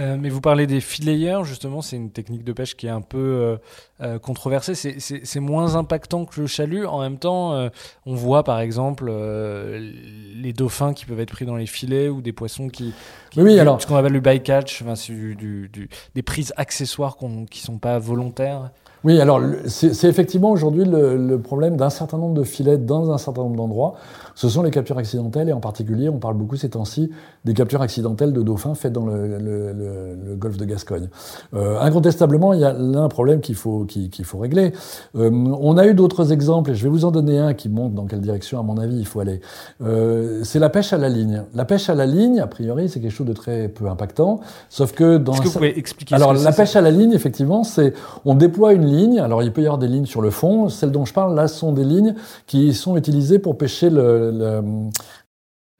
Euh, 0.00 0.16
mais 0.18 0.30
vous 0.30 0.40
parlez 0.40 0.66
des 0.66 0.80
fileyeurs, 0.80 1.44
justement, 1.44 1.82
c'est 1.82 1.96
une 1.96 2.10
technique 2.10 2.42
de 2.42 2.52
pêche 2.52 2.74
qui 2.74 2.86
est 2.86 2.90
un 2.90 3.02
peu 3.02 3.18
euh, 3.18 3.56
euh, 4.00 4.18
controversée. 4.18 4.74
C'est 4.74 5.40
moins 5.40 5.74
impactant 5.74 6.24
que 6.24 6.40
le 6.40 6.46
chalut. 6.46 6.86
En 6.86 7.00
même 7.00 7.18
temps, 7.18 7.70
on 8.06 8.14
voit 8.14 8.42
par 8.42 8.60
exemple 8.60 9.10
les 9.10 10.52
dauphins 10.52 10.94
qui 10.94 11.04
peuvent 11.04 11.20
être 11.20 11.32
pris 11.32 11.44
dans 11.44 11.56
les 11.56 11.66
filets 11.66 12.08
ou 12.08 12.22
des 12.22 12.32
poissons 12.32 12.68
qui. 12.68 12.94
oui, 13.36 13.58
alors. 13.58 13.80
Ce 13.80 13.86
qu'on 13.86 13.96
appelle 13.96 14.12
le 14.12 14.20
bycatch, 14.20 14.82
enfin, 14.82 14.94
du, 15.08 15.34
du, 15.34 15.88
des 16.14 16.22
prises 16.22 16.52
accessoires 16.56 17.16
qui 17.16 17.26
ne 17.26 17.46
sont 17.64 17.78
pas 17.78 17.98
volontaires. 17.98 18.70
Oui, 19.02 19.18
alors 19.18 19.40
c'est 19.66 20.08
effectivement 20.08 20.50
aujourd'hui 20.50 20.84
le, 20.84 21.16
le, 21.16 21.40
problème 21.40 21.78
d'un 21.78 21.88
certain 21.88 22.18
nombre 22.18 22.34
de 22.34 22.44
filets 22.44 22.76
dans 22.76 23.10
un 23.10 23.16
certain 23.16 23.40
nombre 23.42 23.56
d'endroits. 23.56 23.94
Ce 24.40 24.48
sont 24.48 24.62
les 24.62 24.70
captures 24.70 24.96
accidentelles 24.96 25.50
et 25.50 25.52
en 25.52 25.60
particulier, 25.60 26.08
on 26.08 26.16
parle 26.16 26.34
beaucoup 26.34 26.56
ces 26.56 26.70
temps-ci 26.70 27.10
des 27.44 27.52
captures 27.52 27.82
accidentelles 27.82 28.32
de 28.32 28.40
dauphins 28.40 28.74
faites 28.74 28.94
dans 28.94 29.04
le, 29.04 29.36
le, 29.36 29.74
le 29.74 30.34
golfe 30.34 30.56
de 30.56 30.64
Gascogne. 30.64 31.10
Euh, 31.52 31.78
incontestablement, 31.78 32.54
il 32.54 32.60
y 32.60 32.64
a 32.64 32.72
là 32.72 33.00
un 33.00 33.08
problème 33.10 33.42
qu'il 33.42 33.54
faut, 33.54 33.84
qu'il 33.84 34.24
faut 34.24 34.38
régler. 34.38 34.72
Euh, 35.14 35.30
on 35.30 35.76
a 35.76 35.86
eu 35.86 35.92
d'autres 35.92 36.32
exemples 36.32 36.70
et 36.70 36.74
je 36.74 36.82
vais 36.82 36.88
vous 36.88 37.04
en 37.04 37.10
donner 37.10 37.38
un 37.38 37.52
qui 37.52 37.68
montre 37.68 37.94
dans 37.94 38.06
quelle 38.06 38.22
direction, 38.22 38.58
à 38.58 38.62
mon 38.62 38.78
avis, 38.78 38.96
il 38.96 39.06
faut 39.06 39.20
aller. 39.20 39.42
Euh, 39.82 40.40
c'est 40.42 40.58
la 40.58 40.70
pêche 40.70 40.94
à 40.94 40.96
la 40.96 41.10
ligne. 41.10 41.42
La 41.54 41.66
pêche 41.66 41.90
à 41.90 41.94
la 41.94 42.06
ligne, 42.06 42.40
a 42.40 42.46
priori, 42.46 42.88
c'est 42.88 43.00
quelque 43.00 43.12
chose 43.12 43.26
de 43.26 43.34
très 43.34 43.68
peu 43.68 43.90
impactant, 43.90 44.40
sauf 44.70 44.92
que 44.92 45.18
dans... 45.18 45.34
Est-ce 45.34 45.42
que 45.42 45.48
vous 45.48 45.52
pouvez 45.52 45.78
expliquer 45.78 46.14
Alors, 46.14 46.32
la 46.32 46.52
pêche 46.52 46.76
à 46.76 46.80
la 46.80 46.90
ligne, 46.90 47.12
effectivement, 47.12 47.62
c'est 47.62 47.92
on 48.24 48.34
déploie 48.34 48.72
une 48.72 49.18
alors, 49.18 49.42
il 49.42 49.52
peut 49.52 49.60
y 49.60 49.66
avoir 49.66 49.78
des 49.78 49.88
lignes 49.88 50.06
sur 50.06 50.22
le 50.22 50.30
fond. 50.30 50.70
Celles 50.70 50.92
dont 50.92 51.04
je 51.04 51.12
parle, 51.12 51.34
là, 51.34 51.46
sont 51.46 51.72
des 51.72 51.84
lignes 51.84 52.14
qui 52.46 52.72
sont 52.72 52.96
utilisées 52.96 53.38
pour 53.38 53.58
pêcher 53.58 53.90
le, 53.90 54.29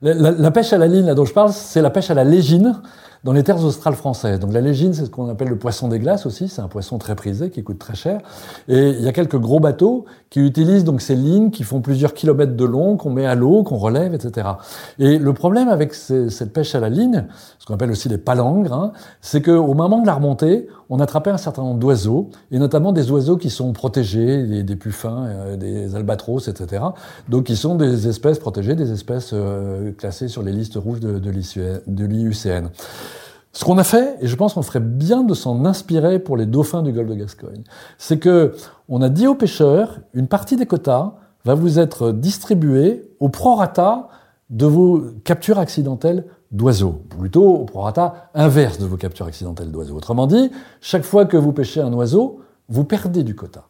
la, 0.01 0.51
pêche 0.51 0.73
à 0.73 0.79
la 0.79 0.87
ligne, 0.87 1.07
là, 1.07 1.15
dont 1.15 1.25
je 1.25 1.33
parle, 1.33 1.53
c'est 1.53 1.83
la 1.83 1.91
pêche 1.91 2.11
à 2.11 2.15
la 2.15 2.25
légine 2.25 2.81
dans 3.25 3.33
les 3.33 3.43
terres 3.43 3.63
australes 3.65 3.95
françaises. 3.95 4.41
Donc 4.41 4.53
la 4.53 4.61
légine, 4.61 4.95
c'est 4.95 5.05
ce 5.05 5.11
qu'on 5.11 5.29
appelle 5.29 5.49
le 5.49 5.59
poisson 5.59 5.89
des 5.89 5.99
glaces 5.99 6.27
aussi, 6.27 6.49
c'est 6.49 6.63
un 6.63 6.69
poisson 6.69 6.99
très 6.99 7.15
prisé 7.15 7.51
qui 7.51 7.63
coûte 7.63 7.79
très 7.79 7.95
cher. 7.95 8.21
Et 8.69 8.91
il 8.91 9.03
y 9.03 9.09
a 9.09 9.13
quelques 9.13 9.39
gros 9.39 9.61
bateaux 9.61 10.07
qui 10.31 10.41
utilisent 10.41 10.85
donc 10.85 11.03
ces 11.03 11.17
lignes 11.17 11.51
qui 11.51 11.65
font 11.65 11.81
plusieurs 11.81 12.15
kilomètres 12.15 12.57
de 12.57 12.65
long, 12.65 12.97
qu'on 12.97 13.11
met 13.11 13.27
à 13.27 13.35
l'eau, 13.35 13.63
qu'on 13.63 13.77
relève, 13.77 14.15
etc. 14.15 14.49
Et 14.99 15.19
le 15.19 15.33
problème 15.35 15.69
avec 15.69 15.93
cette 15.93 16.53
pêche 16.53 16.75
à 16.75 16.81
la 16.81 16.89
ligne, 16.89 17.27
ce 17.59 17.67
qu'on 17.67 17.75
appelle 17.75 17.91
aussi 17.91 18.09
les 18.09 18.19
palangres, 18.19 18.73
hein, 18.73 18.93
c'est 19.21 19.43
qu'au 19.43 19.75
moment 19.75 20.01
de 20.01 20.07
la 20.07 20.15
remontée, 20.15 20.69
on 20.89 20.99
attrapait 20.99 21.31
un 21.31 21.37
certain 21.37 21.63
nombre 21.63 21.79
d'oiseaux, 21.79 22.31
et 22.51 22.59
notamment 22.59 22.93
des 22.93 23.11
oiseaux 23.11 23.37
qui 23.37 23.51
sont 23.51 23.73
protégés, 23.73 24.45
des, 24.45 24.63
des 24.65 24.77
puffins, 24.77 25.27
euh, 25.27 25.57
des 25.57 25.95
albatros, 25.95 26.49
etc. 26.49 26.83
Donc 27.29 27.45
qui 27.45 27.57
sont 27.57 27.77
des 27.77 28.09
espèces 28.09 28.39
protégées, 28.39 28.75
des 28.75 28.91
espèces 28.93 29.31
euh, 29.33 29.93
classées 29.93 30.29
sur 30.29 30.43
les 30.43 30.53
listes 30.53 30.77
rouges 30.77 31.01
de, 31.01 31.19
de 31.19 32.05
l'IUCN. 32.05 32.71
Ce 33.53 33.65
qu'on 33.65 33.79
a 33.79 33.85
fait, 33.85 34.17
et 34.21 34.29
je 34.29 34.37
pense 34.37 34.55
qu'on 34.55 34.63
ferait 34.63 34.81
bien 34.81 35.25
de 35.25 35.35
s'en 35.35 35.65
inspirer 35.65 36.21
pour 36.21 36.37
les 36.37 36.47
dauphins 36.47 36.83
du 36.83 36.93
golfe 36.93 37.09
de 37.09 37.15
Gascogne, 37.15 37.63
c'est 37.99 38.19
que 38.19 38.55
on 38.89 39.03
a 39.03 39.09
dit 39.09 39.27
aux 39.27 39.35
pêcheurs, 39.35 39.99
une 40.15 40.29
partie 40.29 40.57
des 40.57 40.67
quotas 40.67 41.15
va 41.45 41.55
vous 41.55 41.79
être 41.79 42.13
distribuée 42.13 43.11
au 43.19 43.29
prorata 43.29 44.09
de 44.51 44.67
vos 44.67 45.03
captures 45.25 45.59
accidentelles 45.59 46.25
d'oiseaux, 46.53 47.03
plutôt 47.19 47.55
au 47.55 47.65
prorata 47.65 48.31
inverse 48.35 48.79
de 48.79 48.87
vos 48.87 48.97
captures 48.97 49.27
accidentelles 49.27 49.71
d'oiseaux. 49.71 49.97
Autrement 49.97 50.27
dit, 50.27 50.51
chaque 50.81 51.05
fois 51.05 51.25
que 51.25 51.37
vous 51.37 51.53
pêchez 51.53 51.81
un 51.81 51.93
oiseau, 51.93 52.41
vous 52.69 52.85
perdez 52.85 53.25
du 53.25 53.35
quota. 53.35 53.65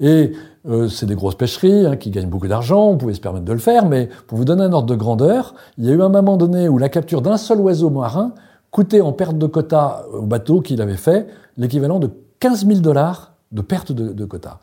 Et 0.00 0.32
euh, 0.66 0.88
c'est 0.88 1.06
des 1.06 1.14
grosses 1.14 1.36
pêcheries 1.36 1.86
hein, 1.86 1.96
qui 1.96 2.10
gagnent 2.10 2.28
beaucoup 2.28 2.48
d'argent, 2.48 2.88
on 2.88 2.96
pouvait 2.96 3.14
se 3.14 3.20
permettre 3.20 3.44
de 3.44 3.52
le 3.52 3.58
faire, 3.58 3.86
mais 3.86 4.08
pour 4.26 4.36
vous 4.36 4.44
donner 4.44 4.64
un 4.64 4.72
ordre 4.72 4.88
de 4.88 4.96
grandeur, 4.96 5.54
il 5.78 5.84
y 5.84 5.90
a 5.90 5.92
eu 5.92 6.02
un 6.02 6.08
moment 6.08 6.36
donné 6.36 6.68
où 6.68 6.78
la 6.78 6.88
capture 6.88 7.22
d'un 7.22 7.36
seul 7.36 7.60
oiseau 7.60 7.90
marin 7.90 8.32
coûtait 8.74 9.00
en 9.00 9.12
perte 9.12 9.38
de 9.38 9.46
quota 9.46 10.04
au 10.12 10.26
bateau 10.26 10.60
qu'il 10.60 10.82
avait 10.82 10.96
fait 10.96 11.28
l'équivalent 11.56 12.00
de 12.00 12.10
15 12.40 12.66
000 12.66 12.80
dollars 12.80 13.34
de 13.52 13.62
perte 13.62 13.92
de, 13.92 14.12
de 14.12 14.24
quota. 14.24 14.58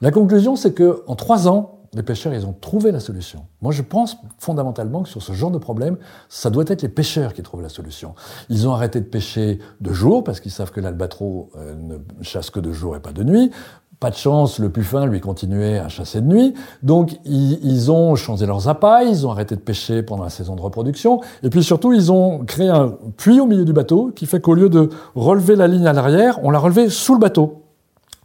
La 0.00 0.12
conclusion, 0.12 0.54
c'est 0.54 0.72
que 0.72 1.02
en 1.08 1.16
trois 1.16 1.48
ans, 1.48 1.80
les 1.92 2.04
pêcheurs, 2.04 2.32
ils 2.32 2.46
ont 2.46 2.52
trouvé 2.52 2.92
la 2.92 3.00
solution. 3.00 3.46
Moi, 3.62 3.72
je 3.72 3.82
pense 3.82 4.18
fondamentalement 4.38 5.02
que 5.02 5.08
sur 5.08 5.20
ce 5.20 5.32
genre 5.32 5.50
de 5.50 5.58
problème, 5.58 5.96
ça 6.28 6.48
doit 6.48 6.62
être 6.68 6.82
les 6.82 6.88
pêcheurs 6.88 7.34
qui 7.34 7.42
trouvent 7.42 7.62
la 7.62 7.68
solution. 7.68 8.14
Ils 8.50 8.68
ont 8.68 8.72
arrêté 8.72 9.00
de 9.00 9.06
pêcher 9.06 9.58
de 9.80 9.92
jour 9.92 10.22
parce 10.22 10.38
qu'ils 10.38 10.52
savent 10.52 10.70
que 10.70 10.80
l'albatros 10.80 11.48
euh, 11.56 11.74
ne 11.74 12.22
chasse 12.22 12.50
que 12.50 12.60
de 12.60 12.70
jour 12.70 12.94
et 12.94 13.00
pas 13.00 13.12
de 13.12 13.24
nuit. 13.24 13.50
Pas 13.98 14.10
de 14.10 14.16
chance, 14.16 14.58
le 14.58 14.68
puffin 14.68 15.06
lui 15.06 15.20
continuait 15.20 15.78
à 15.78 15.88
chasser 15.88 16.20
de 16.20 16.26
nuit. 16.26 16.54
Donc 16.82 17.18
ils, 17.24 17.90
ont 17.90 18.14
changé 18.14 18.44
leurs 18.44 18.68
appâts, 18.68 19.04
ils 19.04 19.26
ont 19.26 19.30
arrêté 19.30 19.56
de 19.56 19.60
pêcher 19.60 20.02
pendant 20.02 20.24
la 20.24 20.30
saison 20.30 20.54
de 20.54 20.60
reproduction. 20.60 21.22
Et 21.42 21.48
puis 21.48 21.64
surtout, 21.64 21.94
ils 21.94 22.12
ont 22.12 22.44
créé 22.44 22.68
un 22.68 22.94
puits 23.16 23.40
au 23.40 23.46
milieu 23.46 23.64
du 23.64 23.72
bateau 23.72 24.12
qui 24.14 24.26
fait 24.26 24.40
qu'au 24.40 24.52
lieu 24.52 24.68
de 24.68 24.90
relever 25.14 25.56
la 25.56 25.66
ligne 25.66 25.86
à 25.86 25.94
l'arrière, 25.94 26.38
on 26.42 26.50
l'a 26.50 26.58
relevé 26.58 26.90
sous 26.90 27.14
le 27.14 27.20
bateau. 27.20 27.62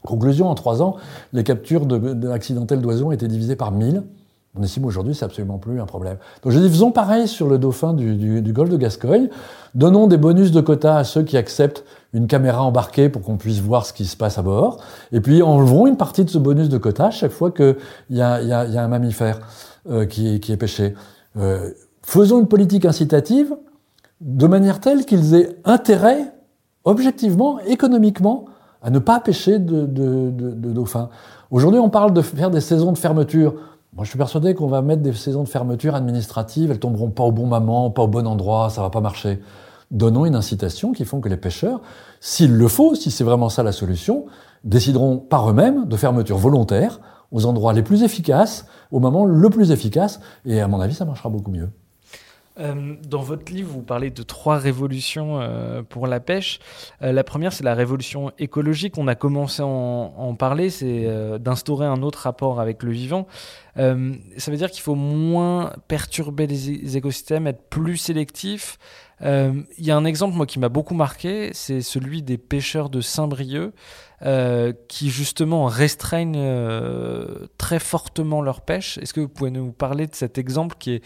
Conclusion, 0.05 0.49
en 0.49 0.55
trois 0.55 0.81
ans, 0.81 0.97
les 1.31 1.43
captures 1.43 1.85
de, 1.85 1.97
de 2.15 2.29
accidentelles 2.29 2.81
d'oiseaux 2.81 3.07
ont 3.07 3.11
été 3.11 3.27
divisées 3.29 3.55
par 3.55 3.71
mille. 3.71 4.03
On 4.57 4.63
estime 4.63 4.83
aujourd'hui, 4.83 5.15
c'est 5.15 5.23
absolument 5.23 5.57
plus 5.57 5.79
un 5.79 5.85
problème. 5.85 6.17
Donc 6.43 6.51
je 6.51 6.59
dis, 6.59 6.67
faisons 6.67 6.91
pareil 6.91 7.27
sur 7.27 7.47
le 7.47 7.57
dauphin 7.57 7.93
du, 7.93 8.15
du, 8.15 8.41
du 8.41 8.51
golfe 8.51 8.69
de 8.69 8.75
Gascogne. 8.75 9.29
Donnons 9.75 10.07
des 10.07 10.17
bonus 10.17 10.51
de 10.51 10.59
quotas 10.59 10.97
à 10.97 11.03
ceux 11.05 11.23
qui 11.23 11.37
acceptent 11.37 11.85
une 12.13 12.27
caméra 12.27 12.61
embarquée 12.61 13.07
pour 13.07 13.21
qu'on 13.21 13.37
puisse 13.37 13.59
voir 13.59 13.85
ce 13.85 13.93
qui 13.93 14.05
se 14.05 14.17
passe 14.17 14.37
à 14.37 14.41
bord. 14.41 14.83
Et 15.13 15.21
puis 15.21 15.41
enlevons 15.41 15.87
une 15.87 15.95
partie 15.95 16.25
de 16.25 16.29
ce 16.29 16.37
bonus 16.37 16.67
de 16.67 16.77
quotas 16.77 17.11
chaque 17.11 17.31
fois 17.31 17.51
qu'il 17.51 17.77
y, 18.09 18.21
a, 18.21 18.41
y, 18.41 18.51
a, 18.51 18.65
y 18.65 18.77
a 18.77 18.83
un 18.83 18.87
mammifère 18.89 19.39
euh, 19.89 20.05
qui, 20.05 20.41
qui, 20.41 20.51
est 20.51 20.57
pêché. 20.57 20.95
Euh, 21.37 21.69
faisons 22.03 22.41
une 22.41 22.47
politique 22.47 22.83
incitative 22.83 23.55
de 24.19 24.47
manière 24.47 24.81
telle 24.81 25.05
qu'ils 25.05 25.33
aient 25.33 25.55
intérêt, 25.63 26.33
objectivement, 26.83 27.59
économiquement, 27.61 28.45
à 28.83 28.89
ne 28.89 28.99
pas 28.99 29.21
pêcher 29.21 29.59
de, 29.59 29.85
de, 29.85 30.29
de, 30.29 30.51
de 30.51 30.71
dauphins. 30.73 31.09
Aujourd'hui, 31.51 31.79
on 31.79 31.89
parle 31.89 32.13
de 32.13 32.21
faire 32.21 32.51
des 32.51 32.61
saisons 32.61 32.91
de 32.91 32.97
fermeture. 32.97 33.53
Moi, 33.93 34.05
je 34.05 34.09
suis 34.09 34.17
persuadé 34.17 34.53
qu'on 34.53 34.67
va 34.67 34.81
mettre 34.81 35.01
des 35.01 35.11
saisons 35.11 35.43
de 35.43 35.49
fermeture 35.49 35.95
administrative, 35.95 36.71
elles 36.71 36.79
tomberont 36.79 37.09
pas 37.09 37.23
au 37.23 37.33
bon 37.33 37.45
moment, 37.45 37.91
pas 37.91 38.03
au 38.03 38.07
bon 38.07 38.25
endroit, 38.25 38.69
ça 38.69 38.81
va 38.81 38.89
pas 38.89 39.01
marcher. 39.01 39.41
Donnons 39.91 40.25
une 40.25 40.35
incitation 40.35 40.93
qui 40.93 41.03
font 41.03 41.19
que 41.19 41.27
les 41.27 41.35
pêcheurs, 41.35 41.81
s'il 42.21 42.53
le 42.53 42.67
faut, 42.69 42.95
si 42.95 43.11
c'est 43.11 43.25
vraiment 43.25 43.49
ça 43.49 43.63
la 43.63 43.73
solution, 43.73 44.27
décideront 44.63 45.17
par 45.17 45.49
eux-mêmes 45.49 45.87
de 45.87 45.97
fermeture 45.97 46.37
volontaire 46.37 47.01
aux 47.31 47.45
endroits 47.45 47.73
les 47.73 47.83
plus 47.83 48.03
efficaces, 48.03 48.65
au 48.91 49.01
moment 49.01 49.25
le 49.25 49.49
plus 49.49 49.71
efficace, 49.71 50.21
et 50.45 50.61
à 50.61 50.69
mon 50.69 50.79
avis, 50.79 50.93
ça 50.93 51.03
marchera 51.03 51.29
beaucoup 51.29 51.51
mieux. 51.51 51.69
Euh, 52.59 52.95
dans 53.07 53.21
votre 53.21 53.51
livre, 53.51 53.71
vous 53.71 53.81
parlez 53.81 54.09
de 54.09 54.23
trois 54.23 54.57
révolutions 54.57 55.39
euh, 55.39 55.83
pour 55.83 56.07
la 56.07 56.19
pêche. 56.19 56.59
Euh, 57.01 57.11
la 57.11 57.23
première, 57.23 57.53
c'est 57.53 57.63
la 57.63 57.73
révolution 57.73 58.31
écologique. 58.39 58.97
On 58.97 59.07
a 59.07 59.15
commencé 59.15 59.61
à 59.61 59.65
en, 59.65 60.35
parler, 60.35 60.69
c'est 60.69 61.07
d'instaurer 61.39 61.85
un 61.85 62.01
autre 62.01 62.19
rapport 62.19 62.59
avec 62.59 62.83
le 62.83 62.91
vivant. 62.91 63.27
Ça 63.75 64.51
veut 64.51 64.57
dire 64.57 64.71
qu'il 64.71 64.81
faut 64.81 64.95
moins 64.95 65.73
perturber 65.87 66.47
les, 66.47 66.97
écosystèmes, 66.97 67.47
être 67.47 67.69
plus 67.69 67.97
sélectif. 67.97 68.77
Il 69.21 69.65
y 69.77 69.91
a 69.91 69.97
un 69.97 70.05
exemple 70.05 70.35
moi 70.35 70.45
qui 70.45 70.57
m'a 70.57 70.69
beaucoup 70.69 70.95
marqué, 70.95 71.51
c'est 71.53 71.81
celui 71.81 72.23
des 72.23 72.37
pêcheurs 72.37 72.89
de 72.89 73.01
Saint-Brieuc 73.01 73.73
qui 74.87 75.09
justement 75.09 75.65
restreignent 75.65 76.41
très 77.57 77.79
fortement 77.79 78.41
leur 78.41 78.61
pêche. 78.61 78.97
Est-ce 78.97 79.13
que 79.13 79.21
vous 79.21 79.29
pouvez 79.29 79.51
nous 79.51 79.71
parler 79.71 80.07
de 80.07 80.15
cet 80.15 80.37
exemple 80.37 80.77
qui 80.79 80.93
est 80.93 81.03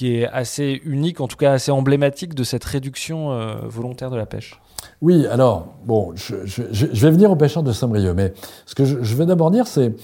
qui 0.00 0.16
est 0.16 0.26
assez 0.28 0.80
unique, 0.86 1.20
en 1.20 1.28
tout 1.28 1.36
cas 1.36 1.52
assez 1.52 1.70
emblématique 1.70 2.34
de 2.34 2.42
cette 2.42 2.64
réduction 2.64 3.32
euh, 3.32 3.56
volontaire 3.66 4.10
de 4.10 4.16
la 4.16 4.24
pêche. 4.24 4.58
Oui, 5.02 5.26
alors, 5.26 5.74
bon, 5.84 6.14
je, 6.14 6.36
vais 6.36 7.10
venir 7.10 7.30
aux 7.30 7.36
pêcheurs 7.36 7.62
de 7.62 7.70
Saint-Brieuc, 7.70 8.14
mais 8.16 8.32
ce 8.64 8.74
que 8.74 8.86
je, 8.86 9.02
je 9.02 9.14
vais 9.14 9.26
d'abord 9.26 9.50
dire, 9.50 9.66
c'est, 9.66 9.94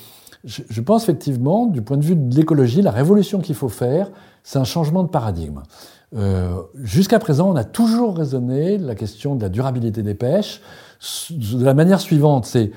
je, 0.45 0.81
pense 0.83 1.05
effectivement, 1.05 1.65
du 1.65 1.81
point 1.81 1.97
de 1.97 2.05
vue 2.05 2.15
de 2.15 2.37
l'écologie, 2.37 2.83
la 2.83 2.91
révolution 2.91 3.41
qu'il 3.41 3.55
faut 3.55 3.71
faire, 3.71 4.11
c'est 4.45 4.59
un 4.59 4.65
changement 4.65 5.03
de 5.03 5.09
paradigme. 5.09 5.63
Euh, 6.15 6.61
Jusqu'à 6.75 7.19
présent, 7.19 7.49
on 7.49 7.57
a 7.57 7.65
toujours 7.65 8.19
raisonné 8.19 8.77
la 8.77 8.97
question 8.97 9.35
de 9.35 9.41
la 9.41 9.49
durabilité 9.49 10.03
des 10.03 10.15
pêches 10.15 10.61
de 11.31 11.65
la 11.65 11.73
manière 11.73 12.01
suivante, 12.01 12.45
c'est 12.45 12.71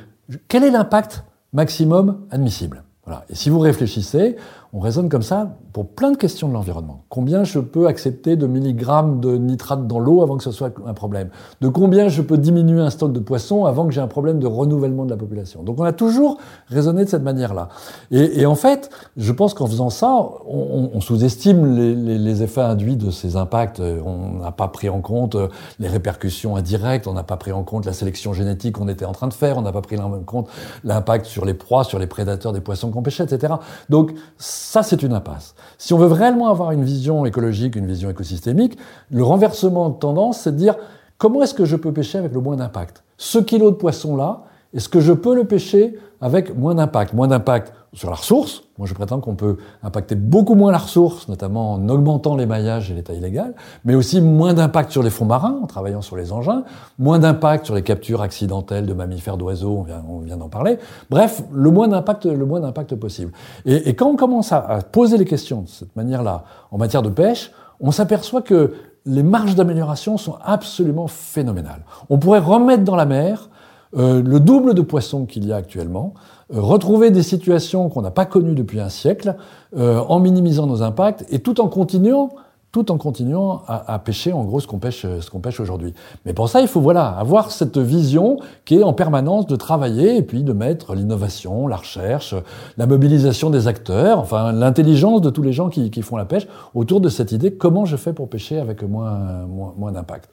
quel 0.48 0.64
est 0.64 0.72
l'impact 0.72 1.26
maximum 1.52 2.22
admissible? 2.32 2.86
Voilà. 3.06 3.26
Et 3.30 3.36
si 3.36 3.50
vous 3.50 3.60
réfléchissez, 3.60 4.38
on 4.72 4.80
raisonne 4.80 5.10
comme 5.10 5.24
ça 5.24 5.56
pour 5.74 5.88
plein 5.88 6.12
de 6.12 6.18
questions 6.18 6.48
de 6.48 6.54
l'environnement. 6.54 7.04
Combien 7.10 7.44
je 7.44 7.60
peux 7.60 7.88
accepter 7.88 8.36
de 8.36 8.46
milligrammes 8.46 9.20
de 9.20 9.36
nitrate 9.36 9.88
dans 9.88 10.00
l'eau 10.00 10.22
avant 10.22 10.38
que 10.38 10.44
ce 10.44 10.52
soit 10.52 10.72
un 10.86 10.94
problème? 10.94 11.30
De 11.62 11.70
combien 11.70 12.08
je 12.08 12.22
peux 12.22 12.38
diminuer 12.38 12.82
un 12.82 12.90
stock 12.90 13.12
de 13.12 13.20
poissons 13.20 13.66
avant 13.66 13.86
que 13.88 13.92
j'ai 13.92 14.02
un 14.02 14.08
problème 14.08 14.40
de 14.40 14.48
renouvellement 14.48 15.06
de 15.06 15.10
la 15.10 15.18
population? 15.18 15.64
Donc 15.64 15.80
on 15.80 15.84
a 15.84 15.92
toujours 15.92 16.38
raisonné 16.68 17.04
de 17.04 17.10
cette 17.10 17.24
manière-là. 17.24 17.70
Et, 18.12 18.46
en 18.46 18.56
fait, 18.56 18.90
je 19.18 19.32
pense 19.32 19.54
qu'en 19.54 19.68
faisant 19.68 19.90
ça, 19.90 20.28
on, 20.48 21.00
sous-estime 21.02 21.76
les, 21.76 22.44
effets 22.44 22.62
induits 22.62 22.96
de 22.96 23.12
ces 23.12 23.36
impacts. 23.36 23.80
On 23.80 24.40
n'a 24.40 24.52
pas 24.52 24.68
pris 24.68 24.90
en 24.90 25.02
compte 25.02 25.36
les 25.80 25.88
répercussions 25.88 26.56
indirectes, 26.56 27.08
on 27.08 27.14
n'a 27.14 27.24
pas 27.24 27.38
pris 27.38 27.52
en 27.52 27.64
compte 27.64 27.86
la 27.86 27.94
sélection 27.94 28.34
génétique 28.34 28.78
qu'on 28.78 28.88
était 28.88 29.06
en 29.06 29.14
train 29.14 29.28
de 29.28 29.34
faire, 29.34 29.58
on 29.58 29.62
n'a 29.62 29.72
pas 29.72 29.82
pris 29.82 30.00
en 30.00 30.12
compte 30.22 30.48
l'impact 30.84 31.26
sur 31.26 31.46
les 31.46 31.54
proies, 31.54 31.84
sur 31.84 32.00
les 32.00 32.08
prédateurs 32.08 32.54
des 32.54 32.62
poissons 32.62 32.92
qu'on 32.92 33.02
pêchait, 33.02 33.24
etc. 33.24 33.54
Donc 33.90 34.14
ça, 34.60 34.84
c'est 34.84 35.04
une 35.04 35.14
impasse. 35.14 35.56
Si 35.78 35.94
on 35.94 35.98
veut 35.98 36.08
réellement 36.08 36.50
avoir 36.50 36.72
une 36.72 36.84
vision 36.84 37.26
écologique, 37.26 37.78
une 37.78 37.88
vision 37.88 38.10
écosystémique, 38.10 38.78
le 39.10 39.24
renversement 39.24 39.90
de 39.90 39.98
tendance, 39.98 40.42
c'est 40.42 40.52
de 40.52 40.58
dire 40.58 40.76
comment 41.18 41.42
est-ce 41.42 41.54
que 41.54 41.64
je 41.64 41.78
peux 41.78 41.94
pêcher 41.94 42.18
avec 42.18 42.34
le 42.34 42.42
moins 42.42 42.58
d'impact? 42.58 43.04
Ce 43.18 43.40
kilo 43.40 43.72
de 43.72 43.78
poisson-là, 43.78 44.44
Est-ce 44.74 44.90
que 44.90 45.00
je 45.00 45.14
peux 45.14 45.34
le 45.34 45.46
pêcher 45.46 45.98
avec 46.22 46.56
moins 46.56 46.76
d'impact 46.76 47.14
Moins 47.14 47.28
d'impact 47.28 47.74
sur 47.94 48.10
la 48.10 48.16
ressource. 48.16 48.64
Moi, 48.78 48.88
je 48.88 48.94
prétends 48.94 49.20
qu'on 49.20 49.36
peut 49.36 49.58
impacter 49.82 50.16
beaucoup 50.16 50.54
moins 50.54 50.72
la 50.72 50.78
ressource, 50.78 51.28
notamment 51.28 51.74
en 51.74 51.90
augmentant 51.90 52.36
les 52.36 52.46
maillages 52.46 52.92
et 52.92 52.94
l'état 52.94 53.14
illégal, 53.14 53.56
mais 53.84 53.96
aussi 53.96 54.22
moins 54.22 54.54
d'impact 54.54 54.92
sur 54.92 55.02
les 55.02 55.10
fonds 55.10 55.26
marins, 55.26 55.60
en 55.64 55.66
travaillant 55.66 56.02
sur 56.02 56.16
les 56.16 56.32
engins, 56.32 56.64
moins 57.00 57.20
d'impact 57.20 57.66
sur 57.66 57.76
les 57.76 57.82
captures 57.82 58.22
accidentelles 58.22 58.86
de 58.86 58.94
mammifères 58.94 59.38
d'oiseaux, 59.38 59.86
on 60.08 60.20
vient, 60.20 60.38
d'en 60.38 60.50
parler. 60.50 60.78
Bref, 61.10 61.42
le 61.52 61.72
moins 61.72 61.88
d'impact, 61.88 62.26
le 62.26 62.46
moins 62.46 62.60
d'impact 62.60 62.96
possible. 62.96 63.32
Et, 63.66 63.96
quand 63.96 64.08
on 64.08 64.16
commence 64.16 64.52
à 64.52 64.80
poser 64.92 65.18
les 65.18 65.26
questions 65.26 65.62
de 65.62 65.68
cette 65.68 65.96
manière-là 65.96 66.44
en 66.72 66.78
matière 66.78 67.02
de 67.02 67.10
pêche, 67.10 67.52
on 67.80 67.92
s'aperçoit 67.92 68.42
que 68.42 68.74
les 69.06 69.24
marges 69.24 69.56
d'amélioration 69.56 70.18
sont 70.18 70.38
absolument 70.44 71.08
phénoménales. 71.08 71.84
On 72.10 72.20
pourrait 72.20 72.40
remettre 72.40 72.84
dans 72.84 72.96
la 72.96 73.06
mer 73.06 73.50
euh, 73.98 74.22
le 74.22 74.40
double 74.40 74.74
de 74.76 74.82
poissons 74.82 75.26
qu'il 75.26 75.48
y 75.48 75.52
a 75.52 75.56
actuellement, 75.56 76.14
euh, 76.54 76.62
retrouver 76.62 77.10
des 77.10 77.24
situations 77.24 77.90
qu'on 77.90 78.02
n'a 78.02 78.12
pas 78.12 78.26
connues 78.26 78.54
depuis 78.54 78.80
un 78.80 78.90
siècle, 78.90 79.36
euh, 79.76 80.00
en 80.08 80.20
minimisant 80.20 80.68
nos 80.68 80.84
impacts, 80.84 81.26
et 81.30 81.40
tout 81.40 81.60
en 81.60 81.68
continuant 81.68 82.30
tout 82.72 82.92
en 82.92 82.98
continuant 82.98 83.64
à, 83.68 83.96
à 83.96 84.00
pêcher 84.00 84.32
en 84.32 84.44
gros 84.44 84.60
ce 84.60 84.68
qu'on 84.68 84.78
pêche, 84.78 85.02
ce 85.02 85.30
qu'on 85.30 85.40
pêche 85.40 85.60
aujourd'hui. 85.60 85.94
Mais 86.26 86.34
pour 86.34 86.50
ça, 86.50 86.62
il 86.62 86.68
faut 86.68 86.82
voilà 86.82 87.08
avoir 87.08 87.50
cette 87.50 87.80
vision 87.80 88.38
qui 88.66 88.76
est 88.76 88.84
en 88.84 88.94
permanence 88.94 89.48
de 89.48 89.56
travailler 89.56 90.18
et 90.18 90.22
puis 90.22 90.44
de 90.44 90.54
mettre 90.54 90.94
l'innovation, 90.94 91.68
la 91.68 91.78
recherche, 91.78 92.36
la 92.78 92.86
mobilisation 92.86 93.50
des 93.50 93.68
acteurs, 93.68 94.20
enfin 94.20 94.52
l'intelligence 94.52 95.22
de 95.22 95.32
tous 95.32 95.42
les 95.42 95.52
gens 95.52 95.70
qui, 95.70 95.90
qui, 95.90 96.04
font 96.04 96.16
la 96.16 96.26
pêche 96.26 96.48
autour 96.76 97.02
de 97.02 97.10
cette 97.10 97.32
idée 97.32 97.54
comment 97.54 97.86
je 97.86 97.96
fais 97.96 98.14
pour 98.14 98.30
pêcher 98.30 98.60
avec 98.60 98.84
moins 98.84 99.46
moins, 99.48 99.74
moins 99.76 99.92
d'impact. 99.92 100.30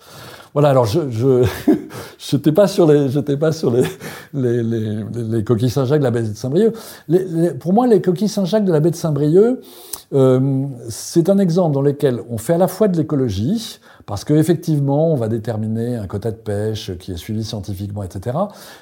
Voilà. 0.52 0.68
Alors 0.68 0.84
je 0.84 1.10
je 1.10 1.46
j'étais 2.18 2.52
pas 2.52 2.66
sur 2.66 2.86
les 2.86 3.08
j'étais 3.08 3.36
pas 3.36 3.52
sur 3.52 3.70
les 3.70 3.84
les, 4.34 4.62
les, 4.62 5.04
les 5.14 5.44
coquilles 5.44 5.70
Saint-Jacques 5.70 6.00
de 6.00 6.04
la 6.04 6.10
baie 6.10 6.22
de 6.22 6.34
Saint-Brieuc. 6.34 6.74
pour 7.60 7.72
moi, 7.72 7.86
les 7.86 8.00
coquilles 8.00 8.28
Saint-Jacques 8.28 8.64
de 8.64 8.72
la 8.72 8.80
baie 8.80 8.90
de 8.90 8.96
Saint-Brieuc 8.96 9.60
euh, 10.12 10.66
c'est 10.88 11.28
un 11.28 11.38
exemple 11.38 11.74
dans 11.74 11.82
lequel 11.82 12.20
on 12.30 12.38
fait 12.38 12.54
à 12.54 12.58
la 12.58 12.68
fois 12.68 12.88
de 12.88 12.96
l'écologie, 12.96 13.80
parce 14.06 14.24
qu'effectivement, 14.24 15.12
on 15.12 15.16
va 15.16 15.28
déterminer 15.28 15.96
un 15.96 16.06
quota 16.06 16.30
de 16.30 16.36
pêche 16.36 16.96
qui 16.98 17.12
est 17.12 17.16
suivi 17.16 17.44
scientifiquement, 17.44 18.02
etc. 18.02 18.36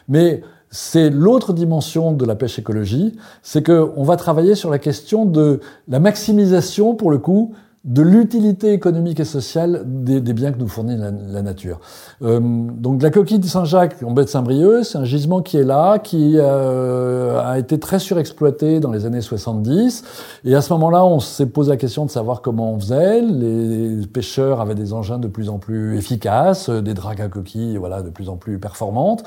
Mais 0.08 0.42
c'est 0.70 1.08
l'autre 1.08 1.52
dimension 1.52 2.12
de 2.12 2.24
la 2.26 2.34
pêche 2.34 2.58
écologie, 2.58 3.16
c'est 3.42 3.64
qu'on 3.64 4.02
va 4.02 4.16
travailler 4.16 4.54
sur 4.54 4.70
la 4.70 4.78
question 4.78 5.24
de 5.24 5.60
la 5.88 6.00
maximisation, 6.00 6.94
pour 6.94 7.10
le 7.10 7.18
coup, 7.18 7.54
de 7.84 8.00
l'utilité 8.00 8.72
économique 8.72 9.20
et 9.20 9.24
sociale 9.24 9.82
des, 9.84 10.20
des, 10.22 10.32
biens 10.32 10.52
que 10.52 10.58
nous 10.58 10.68
fournit 10.68 10.96
la, 10.96 11.10
la 11.10 11.42
nature. 11.42 11.80
Euh, 12.22 12.40
donc 12.40 13.02
la 13.02 13.10
coquille 13.10 13.38
de 13.38 13.46
Saint-Jacques 13.46 14.02
en 14.02 14.12
baie 14.12 14.24
de 14.24 14.30
Saint-Brieuc, 14.30 14.84
c'est 14.84 14.96
un 14.96 15.04
gisement 15.04 15.42
qui 15.42 15.58
est 15.58 15.64
là, 15.64 15.98
qui 15.98 16.36
euh, 16.36 17.38
a 17.40 17.58
été 17.58 17.78
très 17.78 17.98
surexploité 17.98 18.80
dans 18.80 18.90
les 18.90 19.04
années 19.04 19.20
70. 19.20 20.02
Et 20.46 20.54
à 20.54 20.62
ce 20.62 20.72
moment-là, 20.72 21.04
on 21.04 21.20
s'est 21.20 21.46
posé 21.46 21.70
la 21.70 21.76
question 21.76 22.06
de 22.06 22.10
savoir 22.10 22.40
comment 22.40 22.72
on 22.72 22.80
faisait. 22.80 23.20
Les 23.20 24.06
pêcheurs 24.06 24.62
avaient 24.62 24.74
des 24.74 24.94
engins 24.94 25.18
de 25.18 25.28
plus 25.28 25.50
en 25.50 25.58
plus 25.58 25.98
efficaces, 25.98 26.70
des 26.70 26.94
dragues 26.94 27.20
à 27.20 27.28
coquilles 27.28 27.76
voilà, 27.76 28.00
de 28.00 28.08
plus 28.08 28.30
en 28.30 28.36
plus 28.36 28.58
performantes. 28.58 29.24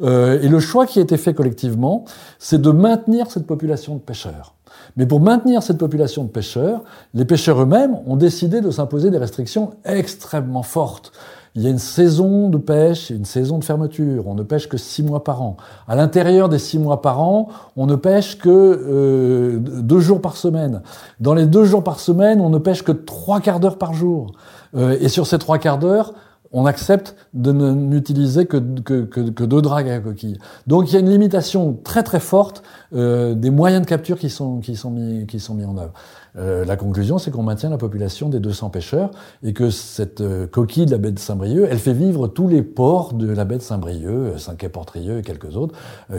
Euh, 0.00 0.40
et 0.40 0.48
le 0.48 0.60
choix 0.60 0.86
qui 0.86 0.98
a 0.98 1.02
été 1.02 1.18
fait 1.18 1.34
collectivement, 1.34 2.06
c'est 2.38 2.60
de 2.60 2.70
maintenir 2.70 3.30
cette 3.30 3.46
population 3.46 3.96
de 3.96 4.00
pêcheurs. 4.00 4.54
Mais 4.96 5.06
pour 5.06 5.20
maintenir 5.20 5.62
cette 5.62 5.78
population 5.78 6.24
de 6.24 6.28
pêcheurs, 6.28 6.82
les 7.14 7.24
pêcheurs 7.24 7.62
eux-mêmes 7.62 7.96
ont 8.06 8.16
décidé 8.16 8.60
de 8.60 8.70
s'imposer 8.70 9.10
des 9.10 9.18
restrictions 9.18 9.70
extrêmement 9.84 10.62
fortes. 10.62 11.12
Il 11.54 11.62
y 11.62 11.66
a 11.66 11.70
une 11.70 11.78
saison 11.78 12.50
de 12.50 12.58
pêche 12.58 13.10
et 13.10 13.14
une 13.14 13.24
saison 13.24 13.58
de 13.58 13.64
fermeture. 13.64 14.28
On 14.28 14.34
ne 14.34 14.42
pêche 14.42 14.68
que 14.68 14.76
six 14.76 15.02
mois 15.02 15.24
par 15.24 15.42
an. 15.42 15.56
À 15.88 15.96
l'intérieur 15.96 16.48
des 16.48 16.58
six 16.58 16.78
mois 16.78 17.02
par 17.02 17.20
an, 17.20 17.48
on 17.76 17.86
ne 17.86 17.96
pêche 17.96 18.38
que 18.38 18.48
euh, 18.48 19.58
deux 19.58 19.98
jours 19.98 20.20
par 20.20 20.36
semaine. 20.36 20.82
Dans 21.18 21.34
les 21.34 21.46
deux 21.46 21.64
jours 21.64 21.82
par 21.82 21.98
semaine, 21.98 22.40
on 22.40 22.50
ne 22.50 22.58
pêche 22.58 22.84
que 22.84 22.92
trois 22.92 23.40
quarts 23.40 23.58
d'heure 23.58 23.78
par 23.78 23.92
jour. 23.92 24.32
Euh, 24.76 24.96
et 25.00 25.08
sur 25.08 25.26
ces 25.26 25.38
trois 25.38 25.58
quarts 25.58 25.78
d'heure, 25.78 26.12
on 26.52 26.66
accepte 26.66 27.14
de 27.34 27.52
n'utiliser 27.52 28.46
que, 28.46 28.58
deux 28.58 29.62
dragues 29.62 29.88
à 29.88 30.00
coquille. 30.00 30.38
Donc 30.66 30.90
il 30.90 30.94
y 30.94 30.96
a 30.96 31.00
une 31.00 31.10
limitation 31.10 31.78
très 31.84 32.02
très 32.02 32.20
forte 32.20 32.62
euh, 32.94 33.34
des 33.34 33.50
moyens 33.50 33.82
de 33.82 33.86
capture 33.86 34.18
qui 34.18 34.30
sont 34.30 34.60
mis 34.90 35.64
en 35.64 35.78
œuvre. 35.78 35.92
Euh, 36.38 36.64
la 36.64 36.76
conclusion, 36.76 37.18
c'est 37.18 37.30
qu'on 37.30 37.42
maintient 37.42 37.70
la 37.70 37.78
population 37.78 38.28
des 38.28 38.40
200 38.40 38.70
pêcheurs 38.70 39.10
et 39.42 39.52
que 39.52 39.70
cette 39.70 40.20
euh, 40.20 40.46
coquille 40.46 40.86
de 40.86 40.92
la 40.92 40.98
baie 40.98 41.10
de 41.10 41.18
Saint-Brieuc, 41.18 41.66
elle 41.70 41.78
fait 41.78 41.92
vivre 41.92 42.28
tous 42.28 42.48
les 42.48 42.62
ports 42.62 43.14
de 43.14 43.30
la 43.30 43.44
baie 43.44 43.56
de 43.56 43.62
Saint-Brieuc, 43.62 44.08
euh, 44.08 44.38
Saint-Quay-Portrieux 44.38 45.18
et 45.18 45.22
quelques 45.22 45.56
autres, 45.56 45.74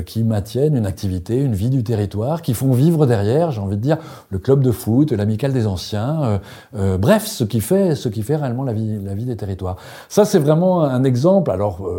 qui 0.05 0.23
maintiennent 0.23 0.75
une 0.75 0.85
activité, 0.85 1.37
une 1.37 1.53
vie 1.53 1.69
du 1.69 1.83
territoire, 1.83 2.41
qui 2.41 2.53
font 2.53 2.71
vivre 2.71 3.05
derrière, 3.05 3.51
j'ai 3.51 3.61
envie 3.61 3.77
de 3.77 3.81
dire, 3.81 3.97
le 4.29 4.39
club 4.39 4.63
de 4.63 4.71
foot, 4.71 5.11
l'amicale 5.11 5.53
des 5.53 5.67
anciens, 5.67 6.39
bref, 6.73 7.25
ce 7.25 7.43
qui 7.43 7.61
fait, 7.61 7.95
ce 7.95 8.09
qui 8.09 8.21
fait 8.21 8.35
réellement 8.35 8.63
la 8.63 8.73
vie, 8.73 8.99
la 9.03 9.13
vie 9.13 9.25
des 9.25 9.35
territoires. 9.35 9.77
Ça, 10.07 10.25
c'est 10.25 10.39
vraiment 10.39 10.83
un 10.83 11.03
exemple, 11.03 11.51
alors 11.51 11.89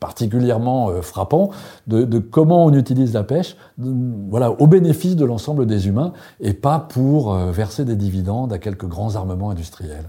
particulièrement 0.00 0.90
frappant, 1.02 1.50
de, 1.86 2.18
comment 2.18 2.64
on 2.64 2.72
utilise 2.72 3.12
la 3.14 3.22
pêche, 3.22 3.56
voilà, 3.78 4.50
au 4.50 4.66
bénéfice 4.66 5.16
de 5.16 5.24
l'ensemble 5.24 5.66
des 5.66 5.88
humains 5.88 6.12
et 6.40 6.52
pas 6.52 6.78
pour 6.78 7.36
verser 7.66 7.84
des 7.84 7.96
dividendes 7.96 8.52
à 8.52 8.58
quelques 8.58 8.86
grands 8.86 9.16
armements 9.16 9.50
industriels. 9.50 10.08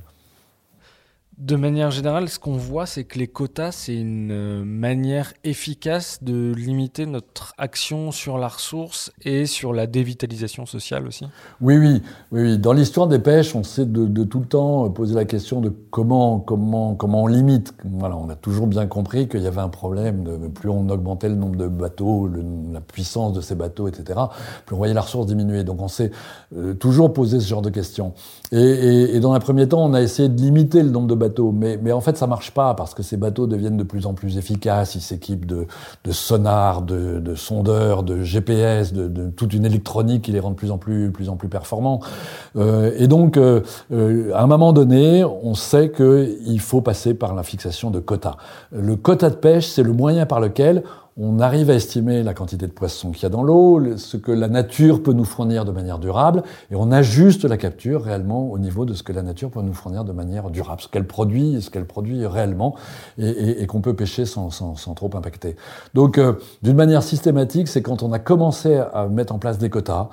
De 1.38 1.56
manière 1.56 1.92
générale, 1.92 2.30
ce 2.30 2.40
qu'on 2.40 2.58
voit, 2.58 2.88
c'est 2.88 3.04
que 3.04 3.20
les 3.20 3.28
quotas, 3.28 3.72
c'est 3.72 3.96
une 3.96 4.32
euh, 4.32 4.64
manière 4.66 5.34
efficace 5.44 6.18
de 6.24 6.52
limiter 6.52 7.06
notre 7.06 7.54
action 7.60 8.12
sur 8.12 8.40
la 8.40 8.48
ressource 8.48 9.12
et 9.24 9.46
sur 9.46 9.72
la 9.72 9.86
dévitalisation 9.86 10.66
sociale 10.66 11.06
aussi. 11.06 11.28
Oui, 11.62 11.78
oui, 11.78 12.02
oui. 12.32 12.58
Dans 12.58 12.74
l'histoire 12.74 13.08
des 13.08 13.20
pêches, 13.20 13.54
on 13.54 13.62
sait 13.62 13.86
de, 13.86 14.24
tout 14.24 14.40
le 14.40 14.48
temps 14.48 14.90
poser 14.90 15.14
la 15.14 15.26
question 15.26 15.62
de 15.62 15.72
comment, 15.92 16.40
comment, 16.40 16.96
comment 16.96 17.22
on 17.22 17.28
limite. 17.28 17.72
Voilà, 17.86 18.18
on 18.18 18.30
a 18.30 18.36
toujours 18.36 18.66
bien 18.66 18.88
compris 18.88 19.28
qu'il 19.28 19.44
y 19.44 19.48
avait 19.48 19.62
un 19.62 19.70
problème. 19.70 20.24
Plus 20.56 20.72
on 20.72 20.90
augmentait 20.90 21.30
le 21.30 21.36
nombre 21.36 21.56
de 21.56 21.68
bateaux, 21.68 22.32
la 22.74 22.82
puissance 22.82 23.34
de 23.34 23.42
ces 23.42 23.54
bateaux, 23.54 23.88
etc., 23.88 24.20
plus 24.66 24.74
on 24.74 24.78
voyait 24.78 24.96
la 24.96 25.02
ressource 25.02 25.28
diminuer. 25.28 25.64
Donc 25.64 25.84
on 25.84 25.88
s'est 25.88 26.10
euh, 26.58 26.74
toujours 26.74 27.14
posé 27.14 27.40
ce 27.40 27.48
genre 27.48 27.62
de 27.62 27.70
questions. 27.70 28.14
Et, 28.52 28.60
et, 28.60 29.16
et 29.16 29.20
dans 29.20 29.34
un 29.34 29.40
premier 29.40 29.68
temps, 29.68 29.84
on 29.84 29.94
a 29.94 30.02
essayé 30.02 30.30
de 30.30 30.40
limiter 30.40 30.82
le 30.84 30.90
nombre 30.90 31.08
de 31.08 31.16
bateaux 31.16 31.48
mais, 31.52 31.80
mais, 31.82 31.92
en 31.92 32.02
fait, 32.02 32.18
ça 32.18 32.28
marche 32.28 32.52
pas 32.52 32.74
parce 32.74 32.94
que 32.94 33.04
ces 33.04 33.18
bateaux 33.18 33.48
deviennent 33.48 33.78
de 33.78 33.84
plus 33.84 34.06
en 34.06 34.14
plus 34.14 34.38
efficaces. 34.38 34.96
Ils 34.96 35.02
s'équipent 35.02 35.46
de, 35.46 35.68
de 36.04 36.12
sonars, 36.12 36.82
de, 36.82 37.20
de, 37.20 37.36
sondeurs, 37.36 38.04
de 38.04 38.24
GPS, 38.24 38.94
de, 38.94 39.08
de, 39.08 39.30
toute 39.30 39.54
une 39.54 39.66
électronique 39.66 40.24
qui 40.24 40.32
les 40.32 40.40
rend 40.40 40.52
de 40.52 40.56
plus 40.56 40.72
en 40.72 40.78
plus, 40.78 41.12
plus, 41.12 41.30
en 41.30 41.36
plus 41.36 41.50
performants. 41.50 42.00
Euh, 42.56 42.92
et 42.98 43.08
donc, 43.08 43.38
euh, 43.38 43.62
euh, 43.92 44.32
à 44.34 44.44
un 44.44 44.48
moment 44.48 44.74
donné, 44.74 45.24
on 45.24 45.54
sait 45.54 45.92
qu'il 45.92 46.60
faut 46.60 46.82
passer 46.82 47.14
par 47.14 47.36
la 47.36 47.44
fixation 47.44 47.92
de 47.92 48.00
quotas. 48.00 48.38
Le 48.72 48.96
quota 48.96 49.30
de 49.30 49.36
pêche, 49.36 49.68
c'est 49.68 49.84
le 49.84 49.94
moyen 49.94 50.26
par 50.26 50.40
lequel 50.40 50.84
on 51.20 51.40
arrive 51.40 51.70
à 51.70 51.74
estimer 51.74 52.22
la 52.22 52.34
quantité 52.34 52.68
de 52.68 52.72
poissons 52.72 53.12
qu'il 53.12 53.24
y 53.24 53.26
a 53.26 53.30
dans 53.30 53.42
l'eau, 53.42 53.98
ce 53.98 54.18
que 54.18 54.32
la 54.32 54.48
nature 54.48 55.02
peut 55.02 55.14
nous 55.14 55.26
fournir 55.26 55.66
de 55.66 55.72
manière 55.72 55.98
durable, 55.98 56.44
et 56.70 56.76
on 56.76 56.92
ajuste 56.92 57.44
la 57.46 57.58
capture 57.58 58.04
réellement 58.04 58.52
au 58.52 58.60
niveau 58.60 58.86
de 58.86 58.94
ce 58.94 59.02
que 59.02 59.12
la 59.12 59.24
nature 59.24 59.50
peut 59.50 59.62
nous 59.62 59.74
fournir 59.74 60.04
de 60.04 60.12
manière 60.12 60.52
durable, 60.52 60.82
ce 60.82 60.88
qu'elle 60.88 61.08
produit, 61.08 61.62
ce 61.62 61.72
qu'elle 61.72 61.86
produit 61.86 62.26
réellement, 62.28 62.76
et, 63.18 63.66
qu'on 63.66 63.82
peut 63.82 63.96
pêcher 63.96 64.26
sans, 64.26 64.50
trop 64.96 65.10
impacter. 65.16 65.56
Donc, 65.94 66.18
euh, 66.18 66.34
d'une 66.62 66.78
manière 66.78 67.04
systématique, 67.04 67.68
c'est 67.68 67.82
quand 67.82 68.04
on 68.04 68.14
a 68.14 68.20
commencé 68.20 68.76
à 68.76 69.08
mettre 69.08 69.34
en 69.34 69.40
place 69.40 69.58
des 69.58 69.70
quotas, 69.70 70.10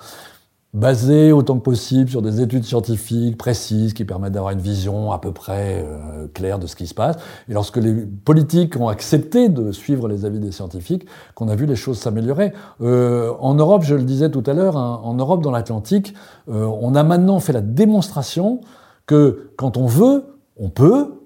basé 0.75 1.31
autant 1.31 1.57
que 1.57 1.63
possible 1.63 2.11
sur 2.11 2.21
des 2.21 2.41
études 2.43 2.65
scientifiques 2.65 3.39
précises 3.39 3.95
qui 3.95 4.05
permettent 4.05 4.33
d'avoir 4.33 4.53
une 4.53 4.61
vision 4.61 5.13
à 5.13 5.21
peu 5.21 5.33
près 5.33 5.87
euh, 5.87 6.27
claire 6.35 6.59
de 6.59 6.67
ce 6.67 6.75
qui 6.75 6.89
se 6.89 6.95
passe. 6.95 7.17
Et 7.49 7.55
lorsque 7.55 7.77
les 7.77 7.95
politiques 7.95 8.77
ont 8.77 8.89
accepté 8.89 9.49
de 9.49 9.71
suivre 9.71 10.09
les 10.09 10.25
avis 10.25 10.41
des 10.41 10.51
scientifiques, 10.51 11.07
qu'on 11.37 11.49
a 11.49 11.55
vu 11.55 11.67
les 11.67 11.77
choses 11.77 11.99
s'améliorer. 11.99 12.53
Euh, 12.81 13.33
en 13.39 13.55
Europe, 13.55 13.85
je 13.85 13.95
le 13.95 14.03
disais 14.03 14.31
tout 14.31 14.43
à 14.47 14.53
l'heure, 14.53 14.77
hein, 14.77 15.01
en 15.05 15.15
Europe, 15.15 15.43
dans 15.43 15.53
l'Atlantique, 15.53 16.13
euh, 16.49 16.65
on 16.65 16.97
a 16.97 17.05
maintenant 17.05 17.39
fait 17.39 17.53
la 17.53 17.61
démonstration 17.61 18.61
que 19.07 19.53
quand 19.57 19.77
on 19.77 19.87
veut, 19.87 20.25
on 20.57 20.71
peut, 20.71 21.21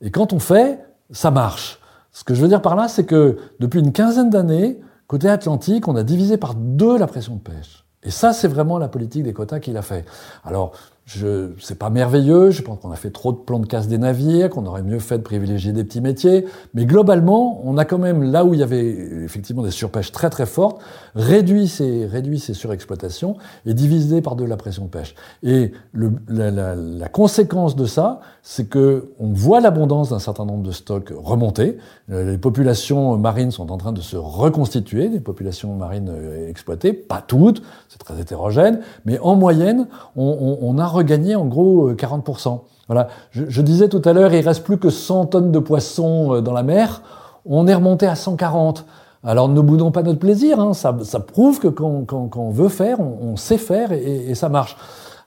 et 0.00 0.12
quand 0.12 0.32
on 0.32 0.38
fait, 0.38 0.80
ça 1.10 1.32
marche. 1.32 1.80
Ce 2.12 2.22
que 2.22 2.34
je 2.34 2.40
veux 2.42 2.48
dire 2.48 2.62
par 2.62 2.76
là, 2.76 2.86
c'est 2.86 3.04
que 3.04 3.38
depuis 3.58 3.80
une 3.80 3.92
quinzaine 3.92 4.30
d'années, 4.30 4.78
côté 5.08 5.28
Atlantique, 5.28 5.88
on 5.88 5.96
a 5.96 6.04
divisé 6.04 6.36
par 6.36 6.54
deux 6.54 6.96
la 6.98 7.08
pression 7.08 7.34
de 7.34 7.40
pêche. 7.40 7.84
Et 8.04 8.10
ça, 8.10 8.32
c'est 8.32 8.48
vraiment 8.48 8.78
la 8.78 8.88
politique 8.88 9.22
des 9.22 9.32
quotas 9.32 9.60
qu'il 9.60 9.76
a 9.76 9.82
fait. 9.82 10.04
Alors, 10.44 10.72
je, 11.14 11.50
c'est 11.58 11.78
pas 11.78 11.90
merveilleux, 11.90 12.50
je 12.50 12.62
pense 12.62 12.78
qu'on 12.78 12.90
a 12.90 12.96
fait 12.96 13.10
trop 13.10 13.32
de 13.32 13.38
plans 13.38 13.58
de 13.58 13.66
casse 13.66 13.88
des 13.88 13.98
navires, 13.98 14.50
qu'on 14.50 14.66
aurait 14.66 14.82
mieux 14.82 14.98
fait 14.98 15.18
de 15.18 15.22
privilégier 15.22 15.72
des 15.72 15.84
petits 15.84 16.00
métiers, 16.00 16.46
mais 16.74 16.86
globalement, 16.86 17.60
on 17.64 17.76
a 17.76 17.84
quand 17.84 17.98
même, 17.98 18.22
là 18.22 18.44
où 18.44 18.54
il 18.54 18.60
y 18.60 18.62
avait 18.62 18.86
effectivement 19.24 19.62
des 19.62 19.70
surpêches 19.70 20.12
très 20.12 20.30
très 20.30 20.46
fortes, 20.46 20.80
réduit 21.14 21.68
ces, 21.68 22.06
réduit 22.06 22.38
ces 22.38 22.54
surexploitations 22.54 23.36
et 23.66 23.74
divisé 23.74 24.22
par 24.22 24.36
deux 24.36 24.46
la 24.46 24.56
pression 24.56 24.84
de 24.84 24.90
pêche. 24.90 25.14
Et 25.42 25.72
le, 25.92 26.12
la, 26.28 26.74
la, 26.74 27.08
conséquence 27.08 27.76
de 27.76 27.84
ça, 27.84 28.20
c'est 28.42 28.68
que 28.68 29.10
on 29.18 29.28
voit 29.28 29.60
l'abondance 29.60 30.10
d'un 30.10 30.18
certain 30.18 30.44
nombre 30.44 30.62
de 30.62 30.72
stocks 30.72 31.12
remonter. 31.14 31.76
Euh, 32.10 32.32
les 32.32 32.38
populations 32.38 33.16
marines 33.18 33.50
sont 33.50 33.70
en 33.70 33.76
train 33.76 33.92
de 33.92 34.00
se 34.00 34.16
reconstituer, 34.16 35.08
des 35.08 35.20
populations 35.20 35.74
marines 35.76 36.10
euh, 36.10 36.48
exploitées, 36.48 36.92
pas 36.92 37.22
toutes, 37.26 37.62
c'est 37.88 37.98
très 37.98 38.20
hétérogène, 38.20 38.80
mais 39.04 39.18
en 39.18 39.36
moyenne, 39.36 39.86
on, 40.16 40.58
on, 40.62 40.68
on 40.68 40.78
a 40.78 40.86
regagné 41.02 41.36
en 41.36 41.46
gros 41.46 41.92
40%. 41.92 42.48
Euh, 42.48 42.56
voilà. 42.88 43.08
Je, 43.30 43.62
disais 43.62 43.88
tout 43.88 44.02
à 44.04 44.12
l'heure, 44.12 44.32
il 44.34 44.46
reste 44.46 44.64
plus 44.64 44.78
que 44.78 44.90
100 44.90 45.26
tonnes 45.26 45.52
de 45.52 45.58
poissons 45.58 46.40
dans 46.40 46.52
la 46.52 46.62
mer. 46.62 47.02
On 47.44 47.66
est 47.66 47.74
remonté 47.74 48.06
à 48.06 48.14
140. 48.14 48.84
Alors 49.24 49.48
ne 49.48 49.60
boudons 49.60 49.92
pas 49.92 50.02
notre 50.02 50.18
plaisir, 50.18 50.58
hein. 50.58 50.74
ça, 50.74 50.96
ça, 51.04 51.20
prouve 51.20 51.60
que 51.60 51.68
quand, 51.68 52.04
quand, 52.04 52.36
on 52.36 52.50
veut 52.50 52.68
faire, 52.68 52.98
on, 52.98 53.36
sait 53.36 53.56
faire 53.56 53.92
et, 53.92 54.30
et, 54.30 54.34
ça 54.34 54.48
marche. 54.48 54.76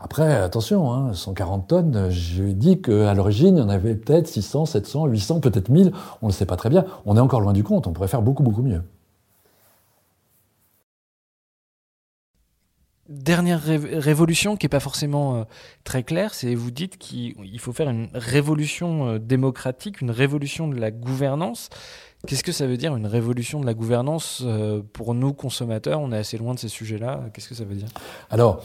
Après, 0.02 0.36
attention, 0.36 0.92
hein, 0.92 1.14
140 1.14 1.68
tonnes, 1.68 2.08
je 2.10 2.44
dis 2.44 2.82
qu'à 2.82 3.14
l'origine, 3.14 3.56
il 3.56 3.60
y 3.62 3.64
en 3.64 3.70
avait 3.70 3.96
peut-être 3.96 4.28
600, 4.28 4.66
700, 4.66 5.06
800, 5.06 5.40
peut-être 5.40 5.70
1000, 5.70 5.94
on 6.22 6.28
ne 6.28 6.32
le 6.32 6.36
sait 6.36 6.46
pas 6.46 6.58
très 6.58 6.70
bien. 6.70 6.84
On 7.06 7.16
est 7.16 7.22
encore 7.22 7.40
loin 7.40 7.54
du 7.54 7.64
compte, 7.64 7.88
on 7.88 7.94
pourrait 7.94 8.10
faire 8.10 8.22
beaucoup, 8.22 8.44
beaucoup 8.44 8.64
mieux. 8.64 8.82
Dernière 13.08 13.62
ré 13.62 13.78
révolution 13.78 14.58
qui 14.58 14.66
n'est 14.66 14.70
pas 14.70 14.80
forcément 14.80 15.36
euh, 15.36 15.44
très 15.84 16.02
claire, 16.02 16.34
c'est 16.34 16.56
vous 16.56 16.72
dites 16.72 16.98
qu'il 16.98 17.60
faut 17.60 17.72
faire 17.72 17.88
une 17.88 18.08
révolution 18.16 19.08
euh, 19.08 19.20
démocratique, 19.20 20.02
une 20.02 20.10
révolution 20.10 20.68
de 20.68 20.80
la 20.80 20.90
gouvernance. 20.90 21.70
Qu'est-ce 22.26 22.44
que 22.44 22.52
ça 22.52 22.66
veut 22.66 22.78
dire 22.78 22.96
une 22.96 23.06
révolution 23.06 23.60
de 23.60 23.68
la 23.68 23.76
gouvernance 23.76 24.42
euh, 24.44 24.82
pour 24.94 25.14
nous 25.14 25.34
consommateurs? 25.34 26.00
On 26.00 26.12
est 26.12 26.18
assez 26.18 26.40
loin 26.40 26.56
de 26.56 26.60
ces 26.60 26.68
sujets-là. 26.68 27.20
Qu'est-ce 27.32 27.48
que 27.48 27.54
ça 27.54 27.64
veut 27.64 27.76
dire? 27.76 27.88
Alors, 28.32 28.64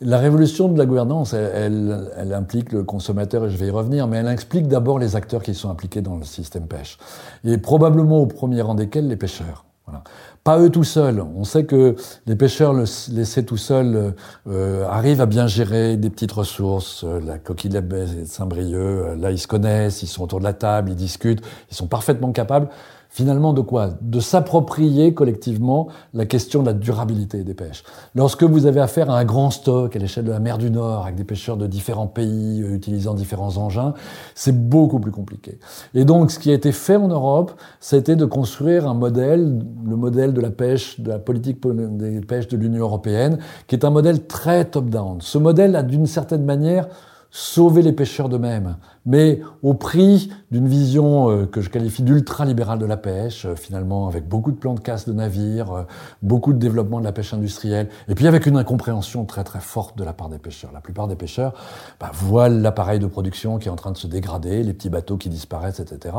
la 0.00 0.16
révolution 0.16 0.68
de 0.68 0.78
la 0.78 0.86
gouvernance, 0.86 1.34
elle, 1.34 2.32
implique 2.34 2.72
le 2.72 2.84
consommateur, 2.84 3.44
et 3.44 3.50
je 3.50 3.58
vais 3.58 3.66
y 3.66 3.70
revenir, 3.70 4.08
mais 4.08 4.16
elle 4.16 4.28
implique 4.28 4.68
d'abord 4.68 4.98
les 4.98 5.16
acteurs 5.16 5.42
qui 5.42 5.54
sont 5.54 5.68
impliqués 5.68 6.00
dans 6.00 6.16
le 6.16 6.24
système 6.24 6.66
pêche. 6.66 6.96
Et 7.44 7.58
probablement 7.58 8.20
au 8.20 8.26
premier 8.26 8.62
rang 8.62 8.74
desquels 8.74 9.08
les 9.08 9.16
pêcheurs. 9.16 9.66
Voilà. 9.84 10.04
Pas 10.44 10.58
eux 10.58 10.70
tout 10.70 10.82
seuls. 10.82 11.20
On 11.20 11.44
sait 11.44 11.64
que 11.66 11.94
les 12.26 12.34
pêcheurs 12.34 12.72
laissés 12.72 13.44
tout 13.44 13.56
seuls 13.56 14.14
euh, 14.48 14.86
arrivent 14.88 15.20
à 15.20 15.26
bien 15.26 15.46
gérer 15.46 15.96
des 15.96 16.10
petites 16.10 16.32
ressources. 16.32 17.04
Euh, 17.04 17.20
la 17.24 17.38
coquille 17.38 17.70
de 17.70 17.74
la 17.74 17.80
de 17.80 18.24
Saint-Brieuc, 18.24 18.76
euh, 18.76 19.14
là 19.14 19.30
ils 19.30 19.38
se 19.38 19.46
connaissent, 19.46 20.02
ils 20.02 20.08
sont 20.08 20.24
autour 20.24 20.40
de 20.40 20.44
la 20.44 20.52
table, 20.52 20.90
ils 20.90 20.96
discutent, 20.96 21.42
ils 21.70 21.76
sont 21.76 21.86
parfaitement 21.86 22.32
capables 22.32 22.68
finalement 23.12 23.52
de 23.52 23.60
quoi? 23.60 23.90
De 24.00 24.20
s'approprier 24.20 25.12
collectivement 25.12 25.88
la 26.14 26.24
question 26.24 26.62
de 26.62 26.66
la 26.66 26.72
durabilité 26.72 27.44
des 27.44 27.52
pêches. 27.52 27.84
Lorsque 28.14 28.42
vous 28.42 28.64
avez 28.64 28.80
affaire 28.80 29.10
à 29.10 29.18
un 29.18 29.24
grand 29.24 29.50
stock 29.50 29.94
à 29.94 29.98
l'échelle 29.98 30.24
de 30.24 30.32
la 30.32 30.40
mer 30.40 30.56
du 30.56 30.70
Nord, 30.70 31.04
avec 31.04 31.16
des 31.16 31.24
pêcheurs 31.24 31.58
de 31.58 31.66
différents 31.66 32.06
pays 32.06 32.62
euh, 32.62 32.74
utilisant 32.74 33.12
différents 33.12 33.58
engins, 33.58 33.92
c'est 34.34 34.58
beaucoup 34.58 34.98
plus 34.98 35.12
compliqué. 35.12 35.58
Et 35.94 36.06
donc, 36.06 36.30
ce 36.30 36.38
qui 36.38 36.50
a 36.50 36.54
été 36.54 36.72
fait 36.72 36.96
en 36.96 37.08
Europe, 37.08 37.52
c'était 37.80 38.16
de 38.16 38.24
construire 38.24 38.88
un 38.88 38.94
modèle, 38.94 39.62
le 39.86 39.96
modèle 39.96 40.32
de 40.32 40.40
la 40.40 40.50
pêche, 40.50 40.98
de 40.98 41.10
la 41.10 41.18
politique 41.18 41.58
des 41.66 42.20
pêches 42.22 42.48
de 42.48 42.56
l'Union 42.56 42.80
européenne, 42.80 43.38
qui 43.66 43.74
est 43.74 43.84
un 43.84 43.90
modèle 43.90 44.26
très 44.26 44.64
top-down. 44.64 45.18
Ce 45.20 45.36
modèle 45.36 45.76
a 45.76 45.82
d'une 45.82 46.06
certaine 46.06 46.44
manière 46.44 46.88
sauver 47.30 47.80
les 47.80 47.92
pêcheurs 47.92 48.28
d'eux-mêmes, 48.28 48.76
mais 49.04 49.40
au 49.62 49.74
prix 49.74 50.30
d'une 50.50 50.68
vision 50.68 51.30
euh, 51.30 51.46
que 51.46 51.60
je 51.60 51.70
qualifie 51.70 52.02
d'ultra-libérale 52.02 52.78
de 52.78 52.86
la 52.86 52.96
pêche, 52.96 53.46
euh, 53.46 53.56
finalement 53.56 54.06
avec 54.06 54.28
beaucoup 54.28 54.52
de 54.52 54.56
plans 54.56 54.74
de 54.74 54.80
casse 54.80 55.08
de 55.08 55.12
navires, 55.12 55.72
euh, 55.72 55.82
beaucoup 56.22 56.52
de 56.52 56.58
développement 56.58 57.00
de 57.00 57.04
la 57.04 57.12
pêche 57.12 57.34
industrielle, 57.34 57.88
et 58.08 58.14
puis 58.14 58.26
avec 58.26 58.46
une 58.46 58.56
incompréhension 58.56 59.24
très 59.24 59.44
très 59.44 59.60
forte 59.60 59.98
de 59.98 60.04
la 60.04 60.12
part 60.12 60.28
des 60.28 60.38
pêcheurs. 60.38 60.70
La 60.72 60.80
plupart 60.80 61.08
des 61.08 61.16
pêcheurs 61.16 61.54
bah, 62.00 62.10
voient 62.14 62.48
l'appareil 62.48 62.98
de 62.98 63.06
production 63.06 63.58
qui 63.58 63.68
est 63.68 63.72
en 63.72 63.76
train 63.76 63.92
de 63.92 63.98
se 63.98 64.06
dégrader, 64.06 64.62
les 64.62 64.72
petits 64.72 64.90
bateaux 64.90 65.16
qui 65.16 65.28
disparaissent, 65.28 65.80
etc. 65.80 66.14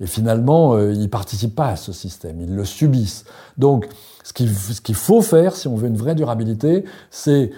Et 0.00 0.06
finalement, 0.06 0.78
ils 0.78 1.10
participent 1.10 1.54
pas 1.54 1.68
à 1.68 1.76
ce 1.76 1.92
système, 1.92 2.40
ils 2.40 2.54
le 2.54 2.64
subissent. 2.64 3.24
Donc, 3.56 3.88
ce 4.26 4.32
qu'il 4.32 4.50
qu 4.82 4.94
faut 4.94 5.22
faire, 5.22 5.54
si 5.54 5.68
on 5.68 5.76
veut 5.76 5.86
une 5.86 5.96
vraie 5.96 6.16
durabilité, 6.16 6.84
c'est 7.10 7.52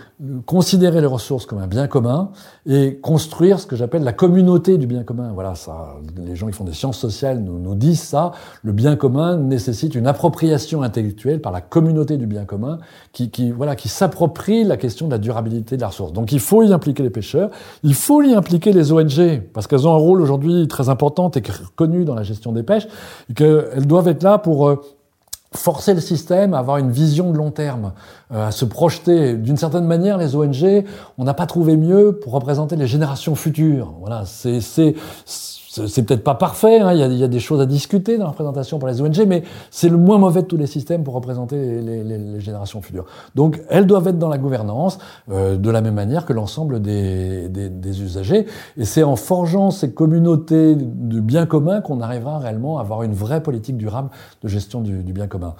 considérer 0.44 1.00
les 1.00 1.06
ressources 1.06 1.46
comme 1.46 1.60
un 1.60 1.66
bien 1.66 1.86
commun 1.86 2.30
et 2.66 2.98
construire 2.98 3.58
ce 3.58 3.66
que 3.66 3.74
j'appelle 3.74 4.04
la 4.04 4.12
communauté 4.12 4.67
du 4.76 4.86
bien 4.86 5.04
commun. 5.04 5.30
Voilà, 5.32 5.54
ça, 5.54 5.96
les 6.16 6.36
gens 6.36 6.46
qui 6.46 6.52
font 6.52 6.64
des 6.64 6.74
sciences 6.74 6.98
sociales 6.98 7.40
nous, 7.40 7.74
disent 7.74 8.02
ça. 8.02 8.32
Le 8.62 8.72
bien 8.72 8.96
commun 8.96 9.36
nécessite 9.36 9.94
une 9.94 10.06
appropriation 10.06 10.82
intellectuelle 10.82 11.40
par 11.40 11.52
la 11.52 11.60
communauté 11.60 12.16
du 12.16 12.26
bien 12.26 12.44
commun 12.44 12.78
qui, 13.12 13.30
qui 13.30 13.50
voilà, 13.50 13.76
qui 13.76 13.88
s'approprie 13.88 14.64
la 14.64 14.76
question 14.76 15.06
de 15.06 15.12
la 15.12 15.18
durabilité 15.18 15.76
de 15.76 15.80
la 15.80 15.88
ressource. 15.88 16.12
Donc 16.12 16.32
il 16.32 16.40
faut 16.40 16.62
y 16.62 16.72
impliquer 16.72 17.02
les 17.02 17.10
pêcheurs, 17.10 17.50
il 17.82 17.94
faut 17.94 18.20
y 18.22 18.34
impliquer 18.34 18.72
les 18.72 18.92
ONG 18.92 19.42
parce 19.54 19.66
qu'elles 19.66 19.86
ont 19.86 19.94
un 19.94 19.98
rôle 19.98 20.20
aujourd'hui 20.20 20.68
très 20.68 20.88
important 20.88 21.30
et 21.30 21.40
reconnu 21.50 22.04
dans 22.04 22.14
la 22.14 22.24
gestion 22.24 22.52
des 22.52 22.62
pêches 22.62 22.88
et 23.30 23.34
qu'elles 23.34 23.86
doivent 23.86 24.08
être 24.08 24.22
là 24.22 24.38
pour 24.38 24.68
euh, 24.68 24.80
forcer 25.52 25.94
le 25.94 26.00
système 26.00 26.54
à 26.54 26.58
avoir 26.58 26.76
une 26.76 26.90
vision 26.90 27.32
de 27.32 27.38
long 27.38 27.50
terme, 27.50 27.92
euh, 28.32 28.48
à 28.48 28.50
se 28.50 28.64
projeter. 28.64 29.34
D'une 29.34 29.56
certaine 29.56 29.86
manière, 29.86 30.18
les 30.18 30.36
ONG, 30.36 30.84
on 31.16 31.24
n'a 31.24 31.34
pas 31.34 31.46
trouvé 31.46 31.76
mieux 31.76 32.18
pour 32.22 32.32
représenter 32.32 32.76
les 32.76 32.86
générations 32.86 33.34
futures. 33.34 33.94
Voilà, 34.00 34.24
c'est 34.26 34.60
c'est 35.86 36.02
peut-être 36.02 36.24
pas 36.24 36.34
parfait, 36.34 36.80
hein, 36.80 36.92
il, 36.92 37.18
y 37.18 37.24
a, 37.24 37.28
des 37.28 37.40
choses 37.40 37.60
à 37.60 37.66
discuter 37.66 38.18
dans 38.18 38.26
la 38.26 38.32
présentation 38.32 38.78
pour 38.78 38.88
les 38.88 39.00
ONG, 39.00 39.24
mais 39.26 39.42
c'est 39.70 39.88
le 39.88 39.96
moins 39.96 40.18
mauvais 40.18 40.42
de 40.42 40.46
tous 40.46 40.56
les 40.56 40.66
systèmes 40.66 41.04
pour 41.04 41.14
représenter 41.14 41.56
les, 41.56 42.02
les, 42.02 42.18
les 42.18 42.40
générations 42.40 42.80
futures. 42.80 43.04
Donc 43.34 43.62
elles 43.68 43.86
doivent 43.86 44.08
être 44.08 44.18
dans 44.18 44.28
la 44.28 44.38
gouvernance 44.38 44.98
euh, 45.30 45.56
de 45.56 45.70
la 45.70 45.80
même 45.80 45.94
manière 45.94 46.26
que 46.26 46.32
l'ensemble 46.32 46.80
des, 46.80 47.48
des, 47.48 47.68
des, 47.68 48.02
usagers, 48.02 48.46
et 48.76 48.84
c'est 48.84 49.02
en 49.02 49.16
forgeant 49.16 49.70
ces 49.70 49.92
communautés 49.92 50.74
de 50.76 51.20
bien 51.20 51.46
commun 51.46 51.80
qu'on 51.80 52.00
arrivera 52.00 52.38
réellement 52.38 52.78
à 52.78 52.82
avoir 52.82 53.02
une 53.02 53.14
vraie 53.14 53.42
politique 53.42 53.76
durable 53.76 54.10
de 54.42 54.48
gestion 54.48 54.80
du, 54.80 55.02
du 55.02 55.12
bien 55.12 55.26
commun. 55.26 55.54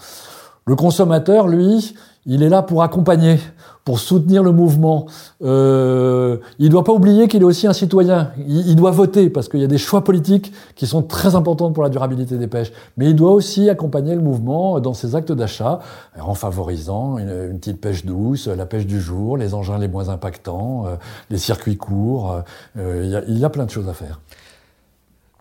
Le 0.68 0.76
consommateur, 0.76 1.48
lui, 1.48 1.94
il 2.29 2.43
est 2.43 2.51
là 2.51 2.61
pour 2.61 2.83
accompagner, 2.83 3.39
pour 3.87 3.99
soutenir 3.99 4.43
le 4.43 4.53
mouvement. 4.53 5.07
Euh, 5.43 6.37
il 6.59 6.66
ne 6.66 6.70
doit 6.70 6.85
pas 6.85 6.93
oublier 6.93 7.26
qu'il 7.26 7.41
est 7.41 7.45
aussi 7.45 7.66
un 7.66 7.72
citoyen. 7.72 8.33
Il, 8.47 8.76
doit 8.76 8.91
voter 8.91 9.31
parce 9.31 9.49
qu'il 9.49 9.61
y 9.61 9.64
a 9.64 9.68
des 9.68 9.79
choix 9.79 10.05
politiques 10.05 10.53
qui 10.76 10.87
sont 10.87 11.03
très 11.03 11.35
importants 11.35 11.72
pour 11.72 11.83
la 11.83 11.89
durabilité 11.89 12.37
des 12.37 12.47
pêches. 12.47 12.70
Mais 12.99 13.07
il 13.07 13.16
doit 13.16 13.33
aussi 13.33 13.70
accompagner 13.70 14.14
le 14.14 14.20
mouvement 14.20 14.79
dans 14.79 14.93
ses 14.93 15.16
actes 15.16 15.33
d'achat 15.33 15.79
en 16.20 16.35
favorisant 16.35 17.16
une, 17.16 17.59
petite 17.59 17.81
pêche 17.81 18.05
douce, 18.05 18.47
la 18.47 18.66
pêche 18.66 18.87
du 18.87 19.01
jour, 19.01 19.39
les 19.39 19.55
engins 19.55 19.79
les 19.79 19.89
moins 19.89 20.11
impactants, 20.11 20.85
euh, 20.87 20.97
les 21.31 21.39
circuits 21.39 21.79
courts. 21.79 22.43
Euh, 22.76 23.22
il 23.26 23.39
y 23.39 23.45
a 23.45 23.51
plein 23.51 23.64
de 23.64 23.70
choses 23.70 23.89
à 23.89 23.95
faire. 23.95 24.20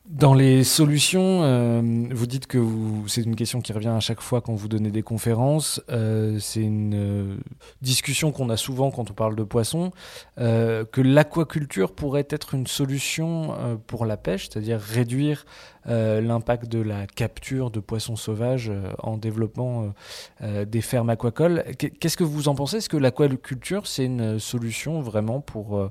Dans 0.09 0.33
les 0.33 0.63
solutions, 0.63 1.41
euh, 1.43 1.81
vous 2.11 2.27
dites 2.27 2.47
que 2.47 2.65
c'est 3.07 3.23
une 3.23 3.35
question 3.35 3.59
qui 3.59 3.73
revient 3.73 3.89
à 3.89 3.99
chaque 3.99 4.21
fois 4.21 4.39
quand 4.39 4.55
vous 4.55 4.69
donnez 4.69 4.89
des 4.89 5.01
conférences. 5.01 5.81
Euh, 5.89 6.39
c'est 6.39 6.61
une 6.61 6.93
euh, 6.95 7.35
discussion 7.81 8.31
qu'on 8.31 8.49
a 8.49 8.55
souvent 8.55 8.89
quand 8.89 9.11
on 9.11 9.13
parle 9.13 9.35
de 9.35 9.43
poissons, 9.43 9.91
que 10.37 11.01
l'aquaculture 11.01 11.93
pourrait 11.93 12.27
être 12.29 12.53
une 12.53 12.67
solution 12.67 13.79
pour 13.87 14.05
la 14.05 14.15
pêche, 14.15 14.47
c'est-à-dire 14.49 14.79
réduire 14.79 15.45
l'impact 15.85 16.67
de 16.67 16.79
la 16.79 17.05
capture 17.07 17.71
de 17.71 17.79
poissons 17.79 18.15
sauvages 18.15 18.71
en 18.99 19.17
développant 19.17 19.93
des 20.41 20.81
fermes 20.81 21.09
aquacoles. 21.09 21.63
Qu'est-ce 21.77 22.17
que 22.17 22.23
vous 22.23 22.47
en 22.47 22.55
pensez? 22.55 22.77
Est-ce 22.77 22.89
que 22.89 22.97
l'aquaculture, 22.97 23.87
c'est 23.87 24.05
une 24.05 24.39
solution 24.39 25.01
vraiment 25.01 25.41
pour 25.41 25.89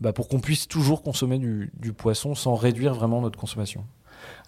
bah, 0.00 0.12
pour 0.12 0.28
qu'on 0.28 0.40
puisse 0.40 0.66
toujours 0.66 1.02
consommer 1.02 1.38
du, 1.38 1.70
du, 1.78 1.92
poisson 1.92 2.34
sans 2.34 2.54
réduire 2.54 2.94
vraiment 2.94 3.20
notre 3.20 3.38
consommation 3.38 3.84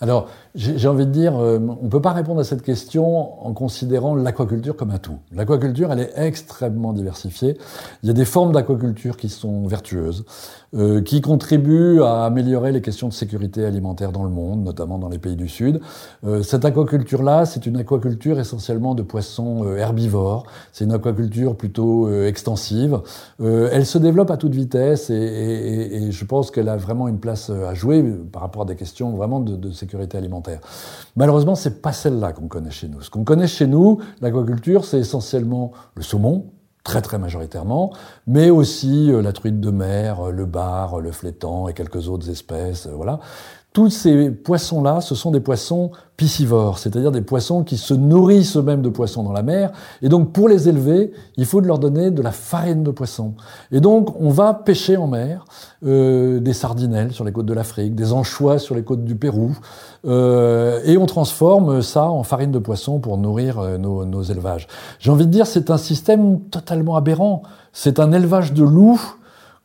alors, 0.02 0.26
j'ai 0.56 0.88
envie 0.88 1.06
de 1.06 1.12
dire, 1.12 1.38
euh, 1.38 1.60
on 1.60 1.84
ne 1.84 1.88
peut 1.88 2.00
pas 2.00 2.12
répondre 2.12 2.40
à 2.40 2.44
cette 2.44 2.62
question 2.62 3.46
en 3.46 3.52
considérant 3.52 4.16
l'aquaculture 4.16 4.74
comme 4.74 4.90
un 4.90 4.98
tout. 4.98 5.18
L'aquaculture, 5.32 5.92
elle 5.92 6.00
est 6.00 6.12
extrêmement 6.16 6.92
diversifiée. 6.92 7.56
Il 8.02 8.08
y 8.08 8.10
a 8.10 8.12
des 8.12 8.24
formes 8.24 8.50
d'aquaculture 8.50 9.16
qui 9.16 9.28
sont 9.28 9.64
vertueuses, 9.68 10.24
euh, 10.74 11.02
qui 11.02 11.20
contribuent 11.20 12.02
à 12.02 12.24
améliorer 12.24 12.72
les 12.72 12.80
questions 12.80 13.06
de 13.06 13.12
sécurité 13.12 13.64
alimentaire 13.64 14.10
dans 14.10 14.24
le 14.24 14.30
monde, 14.30 14.64
notamment 14.64 14.98
dans 14.98 15.08
les 15.08 15.18
pays 15.18 15.36
du 15.36 15.48
Sud. 15.48 15.80
Euh, 16.26 16.42
cette 16.42 16.64
aquaculture-là, 16.64 17.46
c'est 17.46 17.64
une 17.66 17.76
aquaculture 17.76 18.40
essentiellement 18.40 18.96
de 18.96 19.02
poissons 19.02 19.72
herbivores. 19.76 20.46
C'est 20.72 20.84
une 20.84 20.92
aquaculture 20.92 21.54
plutôt 21.54 22.12
extensive. 22.24 23.00
elle 23.38 23.86
se 23.86 23.98
développe 23.98 24.32
à 24.32 24.36
toute 24.36 24.54
vitesse 24.54 25.10
et, 25.10 26.10
je 26.10 26.24
pense 26.24 26.50
qu'elle 26.50 26.68
a 26.68 26.76
vraiment 26.76 27.06
une 27.06 27.18
place 27.18 27.50
à 27.50 27.74
jouer 27.74 28.02
par 28.32 28.42
rapport 28.42 28.62
à 28.62 28.64
des 28.64 28.74
questions 28.74 29.12
vraiment 29.12 29.38
de 29.38 29.70
sécurité 29.70 29.91
alimentaire. 30.14 30.60
Malheureusement, 31.16 31.54
c'est 31.54 31.82
pas 31.82 31.92
celle-là 31.92 32.32
qu'on 32.32 32.48
connaît 32.48 32.70
chez 32.70 32.88
nous. 32.88 33.00
Ce 33.00 33.10
qu'on 33.10 33.24
connaît 33.24 33.46
chez 33.46 33.66
nous, 33.66 33.98
l'aquaculture, 34.20 34.84
c'est 34.84 34.98
essentiellement 34.98 35.72
le 35.94 36.02
saumon, 36.02 36.46
très 36.84 37.00
très 37.00 37.18
majoritairement, 37.18 37.92
mais 38.26 38.50
aussi 38.50 39.10
la 39.12 39.32
truite 39.32 39.60
de 39.60 39.70
mer, 39.70 40.30
le 40.30 40.46
bar, 40.46 41.00
le 41.00 41.12
flétan 41.12 41.68
et 41.68 41.74
quelques 41.74 42.08
autres 42.08 42.28
espèces, 42.28 42.88
voilà. 42.88 43.20
Tous 43.72 43.88
ces 43.88 44.30
poissons-là, 44.30 45.00
ce 45.00 45.14
sont 45.14 45.30
des 45.30 45.40
poissons 45.40 45.92
piscivores, 46.18 46.76
c'est-à-dire 46.78 47.10
des 47.10 47.22
poissons 47.22 47.64
qui 47.64 47.78
se 47.78 47.94
nourrissent 47.94 48.56
eux-mêmes 48.58 48.82
de 48.82 48.90
poissons 48.90 49.22
dans 49.22 49.32
la 49.32 49.42
mer. 49.42 49.72
Et 50.02 50.10
donc, 50.10 50.32
pour 50.32 50.46
les 50.46 50.68
élever, 50.68 51.10
il 51.38 51.46
faut 51.46 51.60
leur 51.60 51.78
donner 51.78 52.10
de 52.10 52.20
la 52.20 52.32
farine 52.32 52.82
de 52.82 52.90
poisson. 52.90 53.34
Et 53.70 53.80
donc, 53.80 54.14
on 54.20 54.28
va 54.28 54.52
pêcher 54.52 54.98
en 54.98 55.06
mer 55.06 55.46
euh, 55.86 56.38
des 56.38 56.52
sardinelles 56.52 57.12
sur 57.12 57.24
les 57.24 57.32
côtes 57.32 57.46
de 57.46 57.54
l'Afrique, 57.54 57.94
des 57.94 58.12
anchois 58.12 58.58
sur 58.58 58.74
les 58.74 58.82
côtes 58.82 59.04
du 59.04 59.16
Pérou, 59.16 59.56
euh, 60.04 60.80
et 60.84 60.98
on 60.98 61.06
transforme 61.06 61.80
ça 61.80 62.04
en 62.04 62.24
farine 62.24 62.52
de 62.52 62.58
poisson 62.58 63.00
pour 63.00 63.16
nourrir 63.16 63.58
euh, 63.58 63.78
nos, 63.78 64.04
nos 64.04 64.22
élevages. 64.22 64.68
J'ai 64.98 65.10
envie 65.10 65.26
de 65.26 65.32
dire, 65.32 65.46
c'est 65.46 65.70
un 65.70 65.78
système 65.78 66.40
totalement 66.40 66.96
aberrant. 66.96 67.42
C'est 67.72 68.00
un 68.00 68.12
élevage 68.12 68.52
de 68.52 68.64
loups 68.64 69.16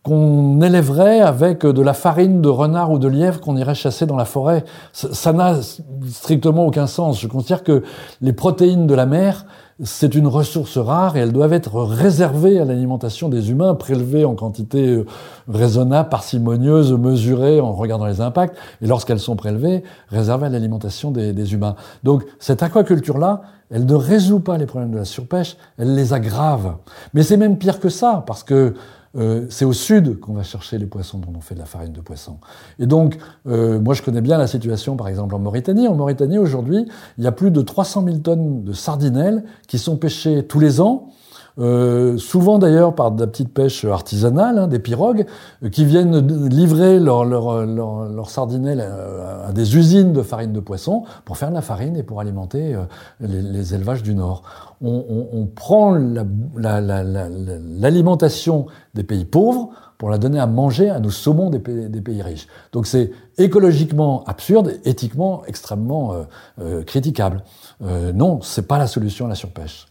qu'on 0.07 0.61
élèverait 0.61 1.19
avec 1.19 1.65
de 1.65 1.81
la 1.81 1.93
farine 1.93 2.41
de 2.41 2.47
renard 2.47 2.91
ou 2.91 2.97
de 2.97 3.09
lièvre 3.09 3.41
qu'on 3.41 3.57
irait 3.57 3.75
chasser 3.75 4.05
dans 4.05 4.15
la 4.15 4.23
forêt. 4.23 4.63
Ça 4.93 5.33
n'a 5.33 5.55
strictement 6.09 6.65
aucun 6.65 6.87
sens. 6.87 7.19
Je 7.19 7.27
considère 7.27 7.61
que 7.61 7.83
les 8.21 8.31
protéines 8.31 8.87
de 8.87 8.95
la 8.95 9.05
mer, 9.05 9.45
c'est 9.83 10.15
une 10.15 10.27
ressource 10.27 10.77
rare 10.77 11.17
et 11.17 11.19
elles 11.19 11.33
doivent 11.33 11.51
être 11.51 11.81
réservées 11.83 12.57
à 12.57 12.63
l'alimentation 12.63 13.27
des 13.27 13.51
humains, 13.51 13.75
prélevées 13.75 14.23
en 14.23 14.33
quantité 14.33 14.87
euh, 14.87 15.05
raisonnable, 15.49 16.07
parcimonieuse, 16.07 16.93
mesurée 16.93 17.59
en 17.59 17.73
regardant 17.73 18.05
les 18.05 18.21
impacts, 18.21 18.57
et 18.81 18.87
lorsqu'elles 18.87 19.19
sont 19.19 19.35
prélevées, 19.35 19.83
réservées 20.07 20.47
à 20.47 20.49
l'alimentation 20.49 21.11
des, 21.11 21.33
des 21.33 21.53
humains. 21.53 21.75
Donc 22.03 22.23
cette 22.39 22.63
aquaculture-là, 22.63 23.41
elle 23.69 23.85
ne 23.85 23.93
résout 23.93 24.39
pas 24.39 24.57
les 24.57 24.65
problèmes 24.65 24.91
de 24.91 24.97
la 24.97 25.05
surpêche, 25.05 25.57
elle 25.77 25.93
les 25.93 26.13
aggrave. 26.13 26.77
Mais 27.13 27.21
c'est 27.21 27.37
même 27.37 27.57
pire 27.57 27.79
que 27.79 27.89
ça, 27.89 28.23
parce 28.25 28.43
que 28.43 28.73
euh, 29.17 29.45
c'est 29.49 29.65
au 29.65 29.73
sud 29.73 30.19
qu'on 30.19 30.33
va 30.33 30.43
chercher 30.43 30.77
les 30.77 30.85
poissons 30.85 31.19
dont 31.19 31.33
on 31.35 31.41
fait 31.41 31.55
de 31.55 31.59
la 31.59 31.65
farine 31.65 31.93
de 31.93 32.01
poisson. 32.01 32.37
Et 32.79 32.85
donc, 32.85 33.17
euh, 33.47 33.79
moi 33.79 33.93
je 33.93 34.01
connais 34.01 34.21
bien 34.21 34.37
la 34.37 34.47
situation 34.47 34.95
par 34.95 35.07
exemple 35.07 35.35
en 35.35 35.39
Mauritanie. 35.39 35.87
En 35.87 35.95
Mauritanie 35.95 36.37
aujourd'hui, 36.37 36.85
il 37.17 37.23
y 37.23 37.27
a 37.27 37.31
plus 37.31 37.51
de 37.51 37.61
300 37.61 38.03
000 38.05 38.17
tonnes 38.17 38.63
de 38.63 38.73
sardinelles 38.73 39.43
qui 39.67 39.79
sont 39.79 39.97
pêchées 39.97 40.45
tous 40.45 40.59
les 40.59 40.81
ans 40.81 41.09
euh, 41.59 42.17
souvent 42.19 42.59
d'ailleurs 42.59 42.93
par 42.93 43.11
de 43.11 43.19
la 43.19 43.25
petite 43.27 43.51
pêche 43.51 43.83
artisanale, 43.83 44.59
hein, 44.59 44.67
des 44.67 44.77
pirogues, 44.77 45.25
euh, 45.63 45.69
qui 45.69 45.85
viennent 45.85 46.19
livrer 46.49 46.99
leurs 46.99 47.25
leur, 47.25 47.65
leur, 47.65 48.05
leur 48.09 48.29
sardinelles 48.29 48.81
à, 48.81 49.51
des 49.53 49.75
usines 49.75 50.13
de 50.13 50.21
farine 50.21 50.53
de 50.53 50.59
poisson 50.59 51.03
pour 51.25 51.37
faire 51.37 51.49
de 51.49 51.55
la 51.55 51.63
farine 51.63 51.97
et 51.97 52.03
pour 52.03 52.21
alimenter 52.21 52.75
euh, 52.75 52.83
les, 53.21 53.41
les, 53.41 53.73
élevages 53.73 54.03
du 54.03 54.13
Nord. 54.13 54.43
On, 54.81 55.03
on, 55.09 55.29
on 55.33 55.47
prend 55.47 55.95
l'alimentation 57.75 58.67
la, 58.67 58.67
la, 58.67 58.77
des 58.93 59.03
pays 59.03 59.25
pauvres 59.25 59.69
pour 59.97 60.11
la 60.11 60.19
donner 60.19 60.39
à 60.39 60.45
manger 60.45 60.91
à 60.91 60.99
nos 60.99 61.09
saumons 61.09 61.49
des 61.49 61.57
pays, 61.57 61.89
des 61.89 62.01
pays 62.01 62.21
riches. 62.21 62.47
Donc 62.71 62.85
c'est 62.85 63.09
écologiquement 63.39 64.23
absurde, 64.25 64.73
éthiquement 64.85 65.41
extrêmement 65.47 66.13
critiquable. 66.85 67.43
Non, 67.81 68.41
c'est 68.43 68.67
pas 68.67 68.77
la 68.77 68.85
solution 68.85 69.25
à 69.25 69.29
la 69.29 69.35
surpêche. 69.35 69.87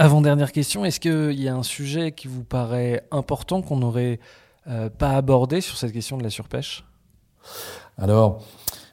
Avant-dernière 0.00 0.52
question, 0.52 0.84
est-ce 0.84 1.00
qu'il 1.00 1.42
y 1.42 1.48
a 1.48 1.56
un 1.56 1.64
sujet 1.64 2.12
qui 2.12 2.28
vous 2.28 2.44
paraît 2.44 3.02
important 3.10 3.62
qu'on 3.62 3.78
n'aurait 3.78 4.20
euh, 4.68 4.88
pas 4.88 5.16
abordé 5.16 5.60
sur 5.60 5.76
cette 5.76 5.92
question 5.92 6.16
de 6.16 6.22
la 6.22 6.30
surpêche? 6.30 6.84
Alors, 7.96 8.44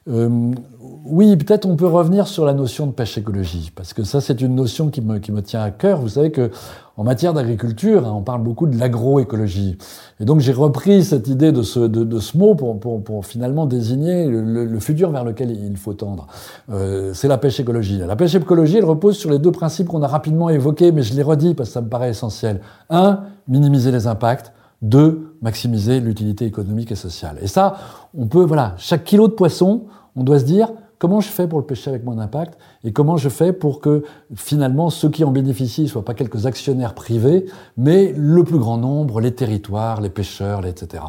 euh, 0.07 0.51
oui, 0.79 1.37
peut-être 1.37 1.67
on 1.67 1.75
peut 1.75 1.85
revenir 1.85 2.27
sur 2.27 2.43
la 2.43 2.53
notion 2.53 2.87
de 2.87 2.91
pêche 2.91 3.19
écologie, 3.19 3.71
parce 3.75 3.93
que 3.93 4.03
ça 4.03 4.19
c'est 4.19 4.41
une 4.41 4.55
notion 4.55 4.89
qui 4.89 5.01
me, 5.01 5.19
qui 5.19 5.31
me 5.31 5.43
tient 5.43 5.61
à 5.61 5.69
cœur. 5.69 6.01
Vous 6.01 6.09
savez 6.09 6.31
que 6.31 6.49
en 6.97 7.03
matière 7.03 7.33
d'agriculture, 7.33 8.07
hein, 8.07 8.13
on 8.15 8.21
parle 8.21 8.41
beaucoup 8.41 8.67
de 8.67 8.77
l'agroécologie. 8.77 9.77
Et 10.19 10.25
donc 10.25 10.39
j'ai 10.39 10.53
repris 10.53 11.03
cette 11.03 11.27
idée 11.27 11.51
de 11.51 11.61
ce, 11.61 11.79
de, 11.79 12.19
ce 12.19 12.37
mot 12.37 12.55
pour, 12.55 12.79
pour, 12.79 13.25
finalement 13.25 13.65
désigner 13.65 14.27
le, 14.27 14.65
le, 14.65 14.79
futur 14.79 15.11
vers 15.11 15.23
lequel 15.23 15.51
il 15.51 15.75
faut 15.77 15.93
tendre. 15.93 16.27
Euh, 16.71 17.13
c'est 17.13 17.27
la 17.27 17.37
pêche 17.37 17.59
écologie. 17.59 17.97
La 17.97 18.15
pêche 18.15 18.35
écologie, 18.35 18.77
elle 18.77 18.85
repose 18.85 19.17
sur 19.17 19.29
les 19.29 19.39
deux 19.39 19.51
principes 19.51 19.87
qu'on 19.87 20.03
a 20.03 20.07
rapidement 20.07 20.49
évoqués, 20.49 20.91
mais 20.91 21.01
je 21.01 21.15
les 21.15 21.23
redis 21.23 21.53
parce 21.53 21.69
que 21.69 21.73
ça 21.73 21.81
me 21.81 21.89
paraît 21.89 22.09
essentiel. 22.09 22.61
Un, 22.89 23.21
minimiser 23.47 23.91
les 23.91 24.07
impacts. 24.07 24.53
Deux, 24.81 25.35
maximiser 25.41 25.99
l'utilité 25.99 26.45
économique 26.45 26.91
et 26.91 26.95
sociale. 26.95 27.37
Et 27.41 27.47
ça, 27.47 27.77
on 28.15 28.27
peut, 28.27 28.43
voilà, 28.43 28.75
chaque 28.77 29.03
kilo 29.03 29.27
de 29.27 29.33
poisson, 29.33 29.83
on 30.15 30.23
doit 30.23 30.39
se 30.39 30.45
dire 30.45 30.69
comment 30.99 31.21
je 31.21 31.29
fais 31.29 31.47
pour 31.47 31.59
le 31.59 31.65
pêcher 31.65 31.89
avec 31.89 32.03
moins 32.03 32.15
d'impact 32.15 32.57
et 32.83 32.91
comment 32.91 33.17
je 33.17 33.29
fais 33.29 33.53
pour 33.53 33.79
que 33.79 34.03
finalement 34.35 34.89
ceux 34.89 35.09
qui 35.09 35.23
en 35.23 35.31
bénéficient 35.31 35.83
ne 35.83 35.87
soient 35.87 36.05
pas 36.05 36.13
quelques 36.13 36.45
actionnaires 36.45 36.93
privés, 36.93 37.45
mais 37.77 38.13
le 38.15 38.43
plus 38.43 38.59
grand 38.59 38.77
nombre, 38.77 39.21
les 39.21 39.33
territoires, 39.33 40.01
les 40.01 40.09
pêcheurs, 40.09 40.65
etc. 40.65 41.03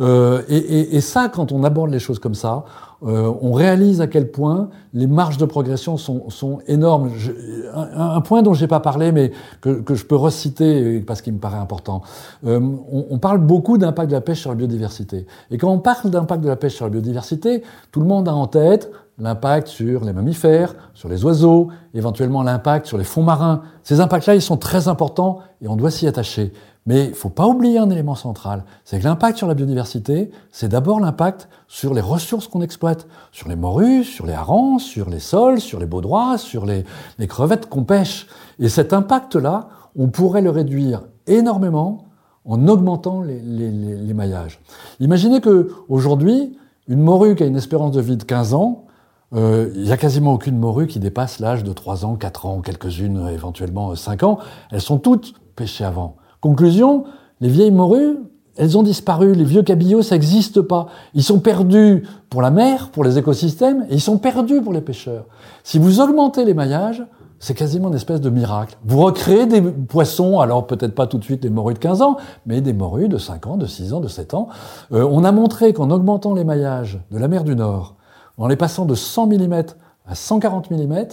Euh, 0.00 0.42
et, 0.48 1.00
ça, 1.00 1.28
quand 1.28 1.52
on 1.52 1.64
aborde 1.64 1.90
les 1.90 1.98
choses 1.98 2.18
comme 2.18 2.34
ça, 2.34 2.64
euh, 3.06 3.32
on 3.40 3.52
réalise 3.52 4.00
à 4.00 4.08
quel 4.08 4.30
point 4.30 4.70
les 4.92 5.06
marges 5.06 5.36
de 5.36 5.44
progression 5.44 5.96
sont, 5.96 6.30
sont 6.30 6.58
énormes. 6.66 7.10
Un, 7.74 8.20
point 8.20 8.42
dont 8.42 8.54
j'ai 8.54 8.66
pas 8.66 8.80
parlé, 8.80 9.12
mais 9.12 9.30
que, 9.60 9.80
que, 9.80 9.94
je 9.94 10.04
peux 10.04 10.16
reciter 10.16 11.00
parce 11.00 11.22
qu'il 11.22 11.32
me 11.32 11.38
paraît 11.38 11.58
important. 11.58 12.02
Euh, 12.44 12.58
on, 12.58 13.06
on, 13.10 13.18
parle 13.18 13.38
beaucoup 13.38 13.78
d'impact 13.78 14.10
de 14.10 14.16
la 14.16 14.20
pêche 14.20 14.40
sur 14.40 14.50
la 14.50 14.56
biodiversité. 14.56 15.26
Et 15.50 15.58
quand 15.58 15.70
on 15.70 15.78
parle 15.78 16.10
d'impact 16.10 16.42
de 16.42 16.48
la 16.48 16.56
pêche 16.56 16.74
sur 16.74 16.86
la 16.86 16.90
biodiversité, 16.90 17.62
tout 17.92 18.00
le 18.00 18.06
monde 18.06 18.28
a 18.28 18.34
en 18.34 18.48
tête 18.48 18.90
l'impact 19.18 19.68
sur 19.68 20.04
les 20.04 20.12
mammifères, 20.12 20.74
sur 20.94 21.08
les 21.08 21.24
oiseaux, 21.24 21.68
éventuellement 21.94 22.42
l'impact 22.42 22.86
sur 22.86 22.98
les 22.98 23.04
fonds 23.04 23.22
marins. 23.22 23.62
Ces 23.82 24.00
impacts-là, 24.00 24.34
ils 24.34 24.42
sont 24.42 24.56
très 24.56 24.88
importants 24.88 25.40
et 25.60 25.68
on 25.68 25.76
doit 25.76 25.90
s'y 25.90 26.06
attacher. 26.06 26.52
Mais 26.88 27.04
il 27.04 27.10
ne 27.10 27.14
faut 27.14 27.28
pas 27.28 27.46
oublier 27.46 27.76
un 27.76 27.90
élément 27.90 28.14
central, 28.14 28.64
c'est 28.82 28.98
que 28.98 29.04
l'impact 29.04 29.36
sur 29.36 29.46
la 29.46 29.52
biodiversité, 29.52 30.30
c'est 30.50 30.68
d'abord 30.68 31.00
l'impact 31.00 31.50
sur 31.66 31.92
les 31.92 32.00
ressources 32.00 32.48
qu'on 32.48 32.62
exploite, 32.62 33.06
sur 33.30 33.46
les 33.50 33.56
morues, 33.56 34.04
sur 34.04 34.24
les 34.24 34.32
harengs, 34.32 34.78
sur 34.78 35.10
les 35.10 35.18
sols, 35.18 35.60
sur 35.60 35.80
les 35.80 35.84
baudroies, 35.84 36.38
sur 36.38 36.64
les, 36.64 36.86
crevettes 37.28 37.68
qu'on 37.68 37.84
pêche. 37.84 38.26
Et 38.58 38.70
cet 38.70 38.94
impact-là, 38.94 39.68
on 39.96 40.08
pourrait 40.08 40.40
le 40.40 40.48
réduire 40.48 41.02
énormément 41.26 42.06
en 42.46 42.66
augmentant 42.68 43.20
les, 43.20 44.14
maillages. 44.14 44.58
Imaginez 44.98 45.42
que 45.42 45.70
aujourd'hui, 45.90 46.56
une 46.86 47.02
morue 47.02 47.34
qui 47.34 47.42
a 47.42 47.46
une 47.46 47.56
espérance 47.56 47.92
de 47.92 48.00
vie 48.00 48.16
de 48.16 48.24
15 48.24 48.54
ans, 48.54 48.86
euh, 49.34 49.70
il 49.74 49.82
n'y 49.82 49.92
a 49.92 49.98
quasiment 49.98 50.32
aucune 50.32 50.56
morue 50.56 50.86
qui 50.86 51.00
dépasse 51.00 51.38
l'âge 51.38 51.64
de 51.64 51.72
3 51.74 52.06
ans, 52.06 52.16
4 52.16 52.46
ans, 52.46 52.60
quelques-unes 52.62 53.28
éventuellement 53.28 53.94
5 53.94 54.22
ans. 54.22 54.38
Elles 54.70 54.80
sont 54.80 54.96
toutes 54.96 55.34
pêchées 55.54 55.84
avant. 55.84 56.16
Conclusion, 56.40 57.04
les 57.40 57.48
vieilles 57.48 57.70
morues, 57.70 58.18
elles 58.58 58.76
ont 58.76 58.82
disparu, 58.82 59.34
les 59.34 59.44
vieux 59.44 59.62
cabillots, 59.62 60.02
ça 60.02 60.16
n'existe 60.16 60.60
pas. 60.60 60.88
Ils 61.14 61.22
sont 61.22 61.38
perdus 61.38 62.04
pour 62.28 62.42
la 62.42 62.50
mer, 62.50 62.90
pour 62.90 63.04
les 63.04 63.16
écosystèmes, 63.16 63.86
et 63.88 63.94
ils 63.94 64.00
sont 64.00 64.18
perdus 64.18 64.60
pour 64.60 64.72
les 64.72 64.80
pêcheurs. 64.80 65.26
Si 65.62 65.78
vous 65.78 66.00
augmentez 66.00 66.44
les 66.44 66.54
maillages, 66.54 67.04
c'est 67.38 67.54
quasiment 67.54 67.88
une 67.88 67.94
espèce 67.94 68.20
de 68.20 68.30
miracle. 68.30 68.76
Vous 68.84 69.00
recréez 69.00 69.46
des 69.46 69.62
poissons, 69.62 70.40
alors 70.40 70.66
peut-être 70.66 70.94
pas 70.96 71.06
tout 71.06 71.18
de 71.18 71.24
suite 71.24 71.42
des 71.42 71.50
morues 71.50 71.74
de 71.74 71.78
15 71.78 72.02
ans, 72.02 72.16
mais 72.46 72.60
des 72.60 72.72
morues 72.72 73.08
de 73.08 73.16
5 73.16 73.46
ans, 73.46 73.56
de 73.56 73.66
6 73.66 73.92
ans, 73.92 74.00
de 74.00 74.08
7 74.08 74.34
ans. 74.34 74.48
Euh, 74.92 75.06
on 75.08 75.22
a 75.22 75.30
montré 75.30 75.72
qu'en 75.72 75.90
augmentant 75.90 76.34
les 76.34 76.42
maillages 76.42 76.98
de 77.12 77.18
la 77.18 77.28
mer 77.28 77.44
du 77.44 77.54
Nord, 77.54 77.94
en 78.38 78.48
les 78.48 78.56
passant 78.56 78.86
de 78.86 78.96
100 78.96 79.28
mm 79.28 79.62
à 80.06 80.14
140 80.16 80.70
mm, 80.72 81.04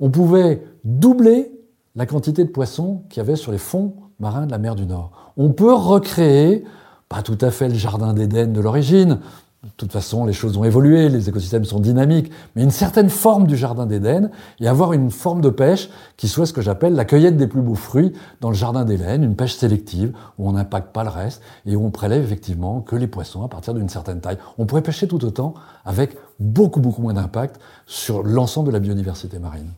on 0.00 0.10
pouvait 0.10 0.64
doubler 0.84 1.52
la 1.96 2.06
quantité 2.06 2.44
de 2.44 2.50
poissons 2.50 3.02
qu'il 3.10 3.18
y 3.18 3.26
avait 3.26 3.36
sur 3.36 3.52
les 3.52 3.58
fonds 3.58 3.92
marins 4.20 4.46
de 4.46 4.50
la 4.50 4.58
mer 4.58 4.74
du 4.74 4.86
Nord. 4.86 5.10
On 5.36 5.50
peut 5.50 5.74
recréer, 5.74 6.64
pas 7.08 7.22
tout 7.22 7.38
à 7.40 7.50
fait 7.50 7.68
le 7.68 7.74
jardin 7.74 8.12
d'Éden 8.14 8.52
de 8.52 8.60
l'origine, 8.60 9.18
de 9.64 9.70
toute 9.76 9.90
façon, 9.90 10.24
les 10.24 10.32
choses 10.32 10.56
ont 10.56 10.62
évolué, 10.62 11.08
les 11.08 11.28
écosystèmes 11.28 11.64
sont 11.64 11.80
dynamiques, 11.80 12.30
mais 12.54 12.62
une 12.62 12.70
certaine 12.70 13.10
forme 13.10 13.48
du 13.48 13.56
jardin 13.56 13.86
d'Éden 13.86 14.30
et 14.60 14.68
avoir 14.68 14.92
une 14.92 15.10
forme 15.10 15.40
de 15.40 15.50
pêche 15.50 15.90
qui 16.16 16.28
soit 16.28 16.46
ce 16.46 16.52
que 16.52 16.60
j'appelle 16.60 16.94
la 16.94 17.04
cueillette 17.04 17.36
des 17.36 17.48
plus 17.48 17.60
beaux 17.60 17.74
fruits 17.74 18.12
dans 18.40 18.50
le 18.50 18.54
jardin 18.54 18.84
d'Hélène, 18.84 19.24
une 19.24 19.34
pêche 19.34 19.56
sélective 19.56 20.12
où 20.38 20.48
on 20.48 20.52
n'impacte 20.52 20.92
pas 20.92 21.02
le 21.02 21.10
reste 21.10 21.42
et 21.66 21.74
où 21.74 21.84
on 21.84 21.90
prélève 21.90 22.22
effectivement 22.22 22.80
que 22.80 22.94
les 22.94 23.08
poissons 23.08 23.42
à 23.42 23.48
partir 23.48 23.74
d'une 23.74 23.88
certaine 23.88 24.20
taille. 24.20 24.38
On 24.58 24.66
pourrait 24.66 24.82
pêcher 24.82 25.08
tout 25.08 25.24
autant 25.24 25.54
avec 25.84 26.16
beaucoup, 26.38 26.80
beaucoup 26.80 27.02
moins 27.02 27.14
d'impact 27.14 27.60
sur 27.84 28.22
l'ensemble 28.22 28.68
de 28.68 28.74
la 28.74 28.80
biodiversité 28.80 29.40
marine. 29.40 29.72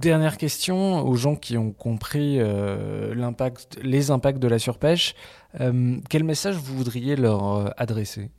Dernière 0.00 0.38
question 0.38 1.06
aux 1.06 1.14
gens 1.14 1.36
qui 1.36 1.58
ont 1.58 1.72
compris 1.72 2.36
euh, 2.38 3.12
les 3.82 4.10
impacts 4.10 4.38
de 4.38 4.48
la 4.48 4.58
surpêche. 4.58 5.14
Euh, 5.60 5.98
quel 6.08 6.24
message 6.24 6.56
vous 6.56 6.74
voudriez 6.74 7.16
leur 7.16 7.56
euh, 7.56 7.68
adresser? 7.76 8.30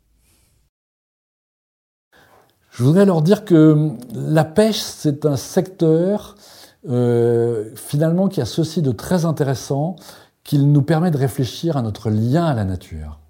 Je 2.72 2.84
voudrais 2.84 3.06
leur 3.06 3.22
dire 3.22 3.46
que 3.46 3.92
la 4.12 4.44
pêche, 4.44 4.80
c'est 4.80 5.28
un 5.28 5.36
secteur 5.36 6.36
finalement 6.84 8.28
qui 8.28 8.42
a 8.42 8.46
ceci 8.46 8.82
de 8.82 8.92
très 8.92 9.26
intéressant, 9.26 9.98
qu'il 10.44 10.72
nous 10.72 10.82
permet 10.82 11.12
de 11.12 11.18
réfléchir 11.18 11.78
à 11.78 11.84
notre 11.84 12.10
lien 12.10 12.46
à 12.46 12.56
la 12.56 12.66
nature. 12.66 13.22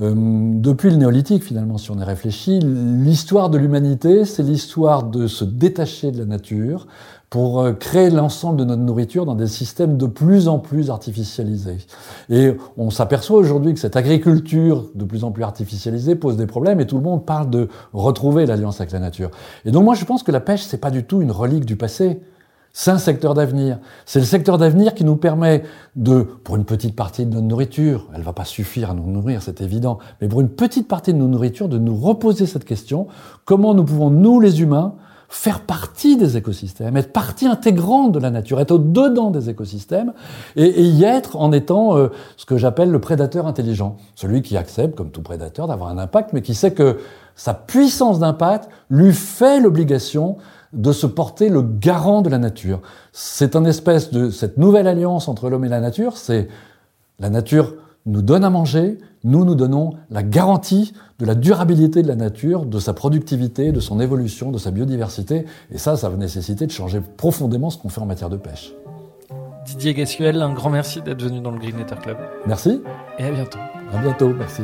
Euh, 0.00 0.12
depuis 0.14 0.90
le 0.90 0.96
néolithique, 0.96 1.42
finalement, 1.42 1.78
si 1.78 1.90
on 1.90 1.98
y 1.98 2.04
réfléchit, 2.04 2.60
l'histoire 2.60 3.50
de 3.50 3.58
l'humanité, 3.58 4.24
c'est 4.24 4.42
l'histoire 4.42 5.04
de 5.04 5.26
se 5.26 5.44
détacher 5.44 6.10
de 6.10 6.18
la 6.18 6.26
nature 6.26 6.86
pour 7.30 7.60
euh, 7.60 7.72
créer 7.72 8.10
l'ensemble 8.10 8.58
de 8.58 8.64
notre 8.64 8.82
nourriture 8.82 9.26
dans 9.26 9.34
des 9.34 9.48
systèmes 9.48 9.96
de 9.96 10.06
plus 10.06 10.48
en 10.48 10.58
plus 10.58 10.90
artificialisés. 10.90 11.78
Et 12.30 12.52
on 12.76 12.90
s'aperçoit 12.90 13.38
aujourd'hui 13.38 13.74
que 13.74 13.80
cette 13.80 13.96
agriculture 13.96 14.86
de 14.94 15.04
plus 15.04 15.24
en 15.24 15.32
plus 15.32 15.42
artificialisée 15.42 16.14
pose 16.14 16.36
des 16.36 16.46
problèmes 16.46 16.80
et 16.80 16.86
tout 16.86 16.96
le 16.96 17.02
monde 17.02 17.26
parle 17.26 17.50
de 17.50 17.68
retrouver 17.92 18.46
l'alliance 18.46 18.80
avec 18.80 18.92
la 18.92 19.00
nature. 19.00 19.30
Et 19.64 19.70
donc 19.70 19.84
moi 19.84 19.94
je 19.94 20.04
pense 20.04 20.22
que 20.22 20.32
la 20.32 20.40
pêche 20.40 20.62
c'est 20.62 20.78
pas 20.78 20.90
du 20.90 21.04
tout 21.04 21.20
une 21.20 21.32
relique 21.32 21.66
du 21.66 21.76
passé. 21.76 22.20
C'est 22.78 22.90
un 22.90 22.98
secteur 22.98 23.32
d'avenir. 23.32 23.78
C'est 24.04 24.18
le 24.18 24.26
secteur 24.26 24.58
d'avenir 24.58 24.92
qui 24.92 25.02
nous 25.02 25.16
permet 25.16 25.62
de, 25.96 26.20
pour 26.20 26.56
une 26.56 26.66
petite 26.66 26.94
partie 26.94 27.24
de 27.24 27.32
notre 27.32 27.46
nourriture, 27.46 28.06
elle 28.14 28.20
va 28.20 28.34
pas 28.34 28.44
suffire 28.44 28.90
à 28.90 28.94
nous 28.94 29.10
nourrir, 29.10 29.40
c'est 29.40 29.62
évident, 29.62 29.98
mais 30.20 30.28
pour 30.28 30.42
une 30.42 30.50
petite 30.50 30.86
partie 30.86 31.14
de 31.14 31.18
nos 31.18 31.26
nourritures, 31.26 31.70
de 31.70 31.78
nous 31.78 31.96
reposer 31.96 32.44
cette 32.44 32.66
question, 32.66 33.06
comment 33.46 33.72
nous 33.72 33.84
pouvons, 33.84 34.10
nous 34.10 34.40
les 34.40 34.60
humains, 34.60 34.94
faire 35.28 35.60
partie 35.60 36.16
des 36.16 36.36
écosystèmes, 36.36 36.96
être 36.96 37.12
partie 37.12 37.46
intégrante 37.46 38.12
de 38.12 38.18
la 38.18 38.30
nature, 38.30 38.60
être 38.60 38.72
au-dedans 38.72 39.30
des 39.30 39.50
écosystèmes 39.50 40.12
et, 40.54 40.82
y 40.82 41.04
être 41.04 41.36
en 41.36 41.52
étant 41.52 41.96
euh, 41.96 42.08
ce 42.36 42.46
que 42.46 42.56
j'appelle 42.56 42.90
le 42.90 43.00
prédateur 43.00 43.46
intelligent. 43.46 43.96
Celui 44.14 44.42
qui 44.42 44.56
accepte, 44.56 44.96
comme 44.96 45.10
tout 45.10 45.22
prédateur, 45.22 45.66
d'avoir 45.66 45.90
un 45.90 45.98
impact, 45.98 46.32
mais 46.32 46.42
qui 46.42 46.54
sait 46.54 46.72
que 46.72 46.98
sa 47.34 47.54
puissance 47.54 48.18
d'impact 48.18 48.68
lui 48.88 49.12
fait 49.12 49.60
l'obligation 49.60 50.36
de 50.72 50.92
se 50.92 51.06
porter 51.06 51.48
le 51.48 51.62
garant 51.62 52.22
de 52.22 52.28
la 52.28 52.38
nature. 52.38 52.80
C'est 53.12 53.56
un 53.56 53.64
espèce 53.64 54.10
de 54.10 54.30
cette 54.30 54.58
nouvelle 54.58 54.86
alliance 54.86 55.28
entre 55.28 55.48
l'homme 55.48 55.64
et 55.64 55.68
la 55.68 55.80
nature, 55.80 56.16
c'est 56.16 56.48
la 57.18 57.30
nature 57.30 57.74
nous 58.06 58.22
donne 58.22 58.44
à 58.44 58.50
manger, 58.50 58.98
nous 59.24 59.44
nous 59.44 59.54
donnons 59.54 59.94
la 60.10 60.22
garantie 60.22 60.92
de 61.18 61.26
la 61.26 61.34
durabilité 61.34 62.02
de 62.02 62.08
la 62.08 62.14
nature, 62.14 62.64
de 62.64 62.78
sa 62.78 62.92
productivité, 62.92 63.72
de 63.72 63.80
son 63.80 64.00
évolution, 64.00 64.52
de 64.52 64.58
sa 64.58 64.70
biodiversité. 64.70 65.44
Et 65.72 65.78
ça, 65.78 65.96
ça 65.96 66.08
va 66.08 66.16
nécessiter 66.16 66.66
de 66.66 66.72
changer 66.72 67.00
profondément 67.16 67.70
ce 67.70 67.78
qu'on 67.78 67.88
fait 67.88 68.00
en 68.00 68.06
matière 68.06 68.30
de 68.30 68.36
pêche. 68.36 68.72
Didier 69.66 69.94
Gassuel, 69.94 70.40
un 70.40 70.54
grand 70.54 70.70
merci 70.70 71.02
d'être 71.02 71.22
venu 71.22 71.40
dans 71.40 71.50
le 71.50 71.58
Green 71.58 71.84
Club. 71.84 72.16
Merci. 72.46 72.82
Et 73.18 73.24
à 73.24 73.32
bientôt. 73.32 73.58
À 73.92 73.98
bientôt, 73.98 74.32
merci. 74.32 74.62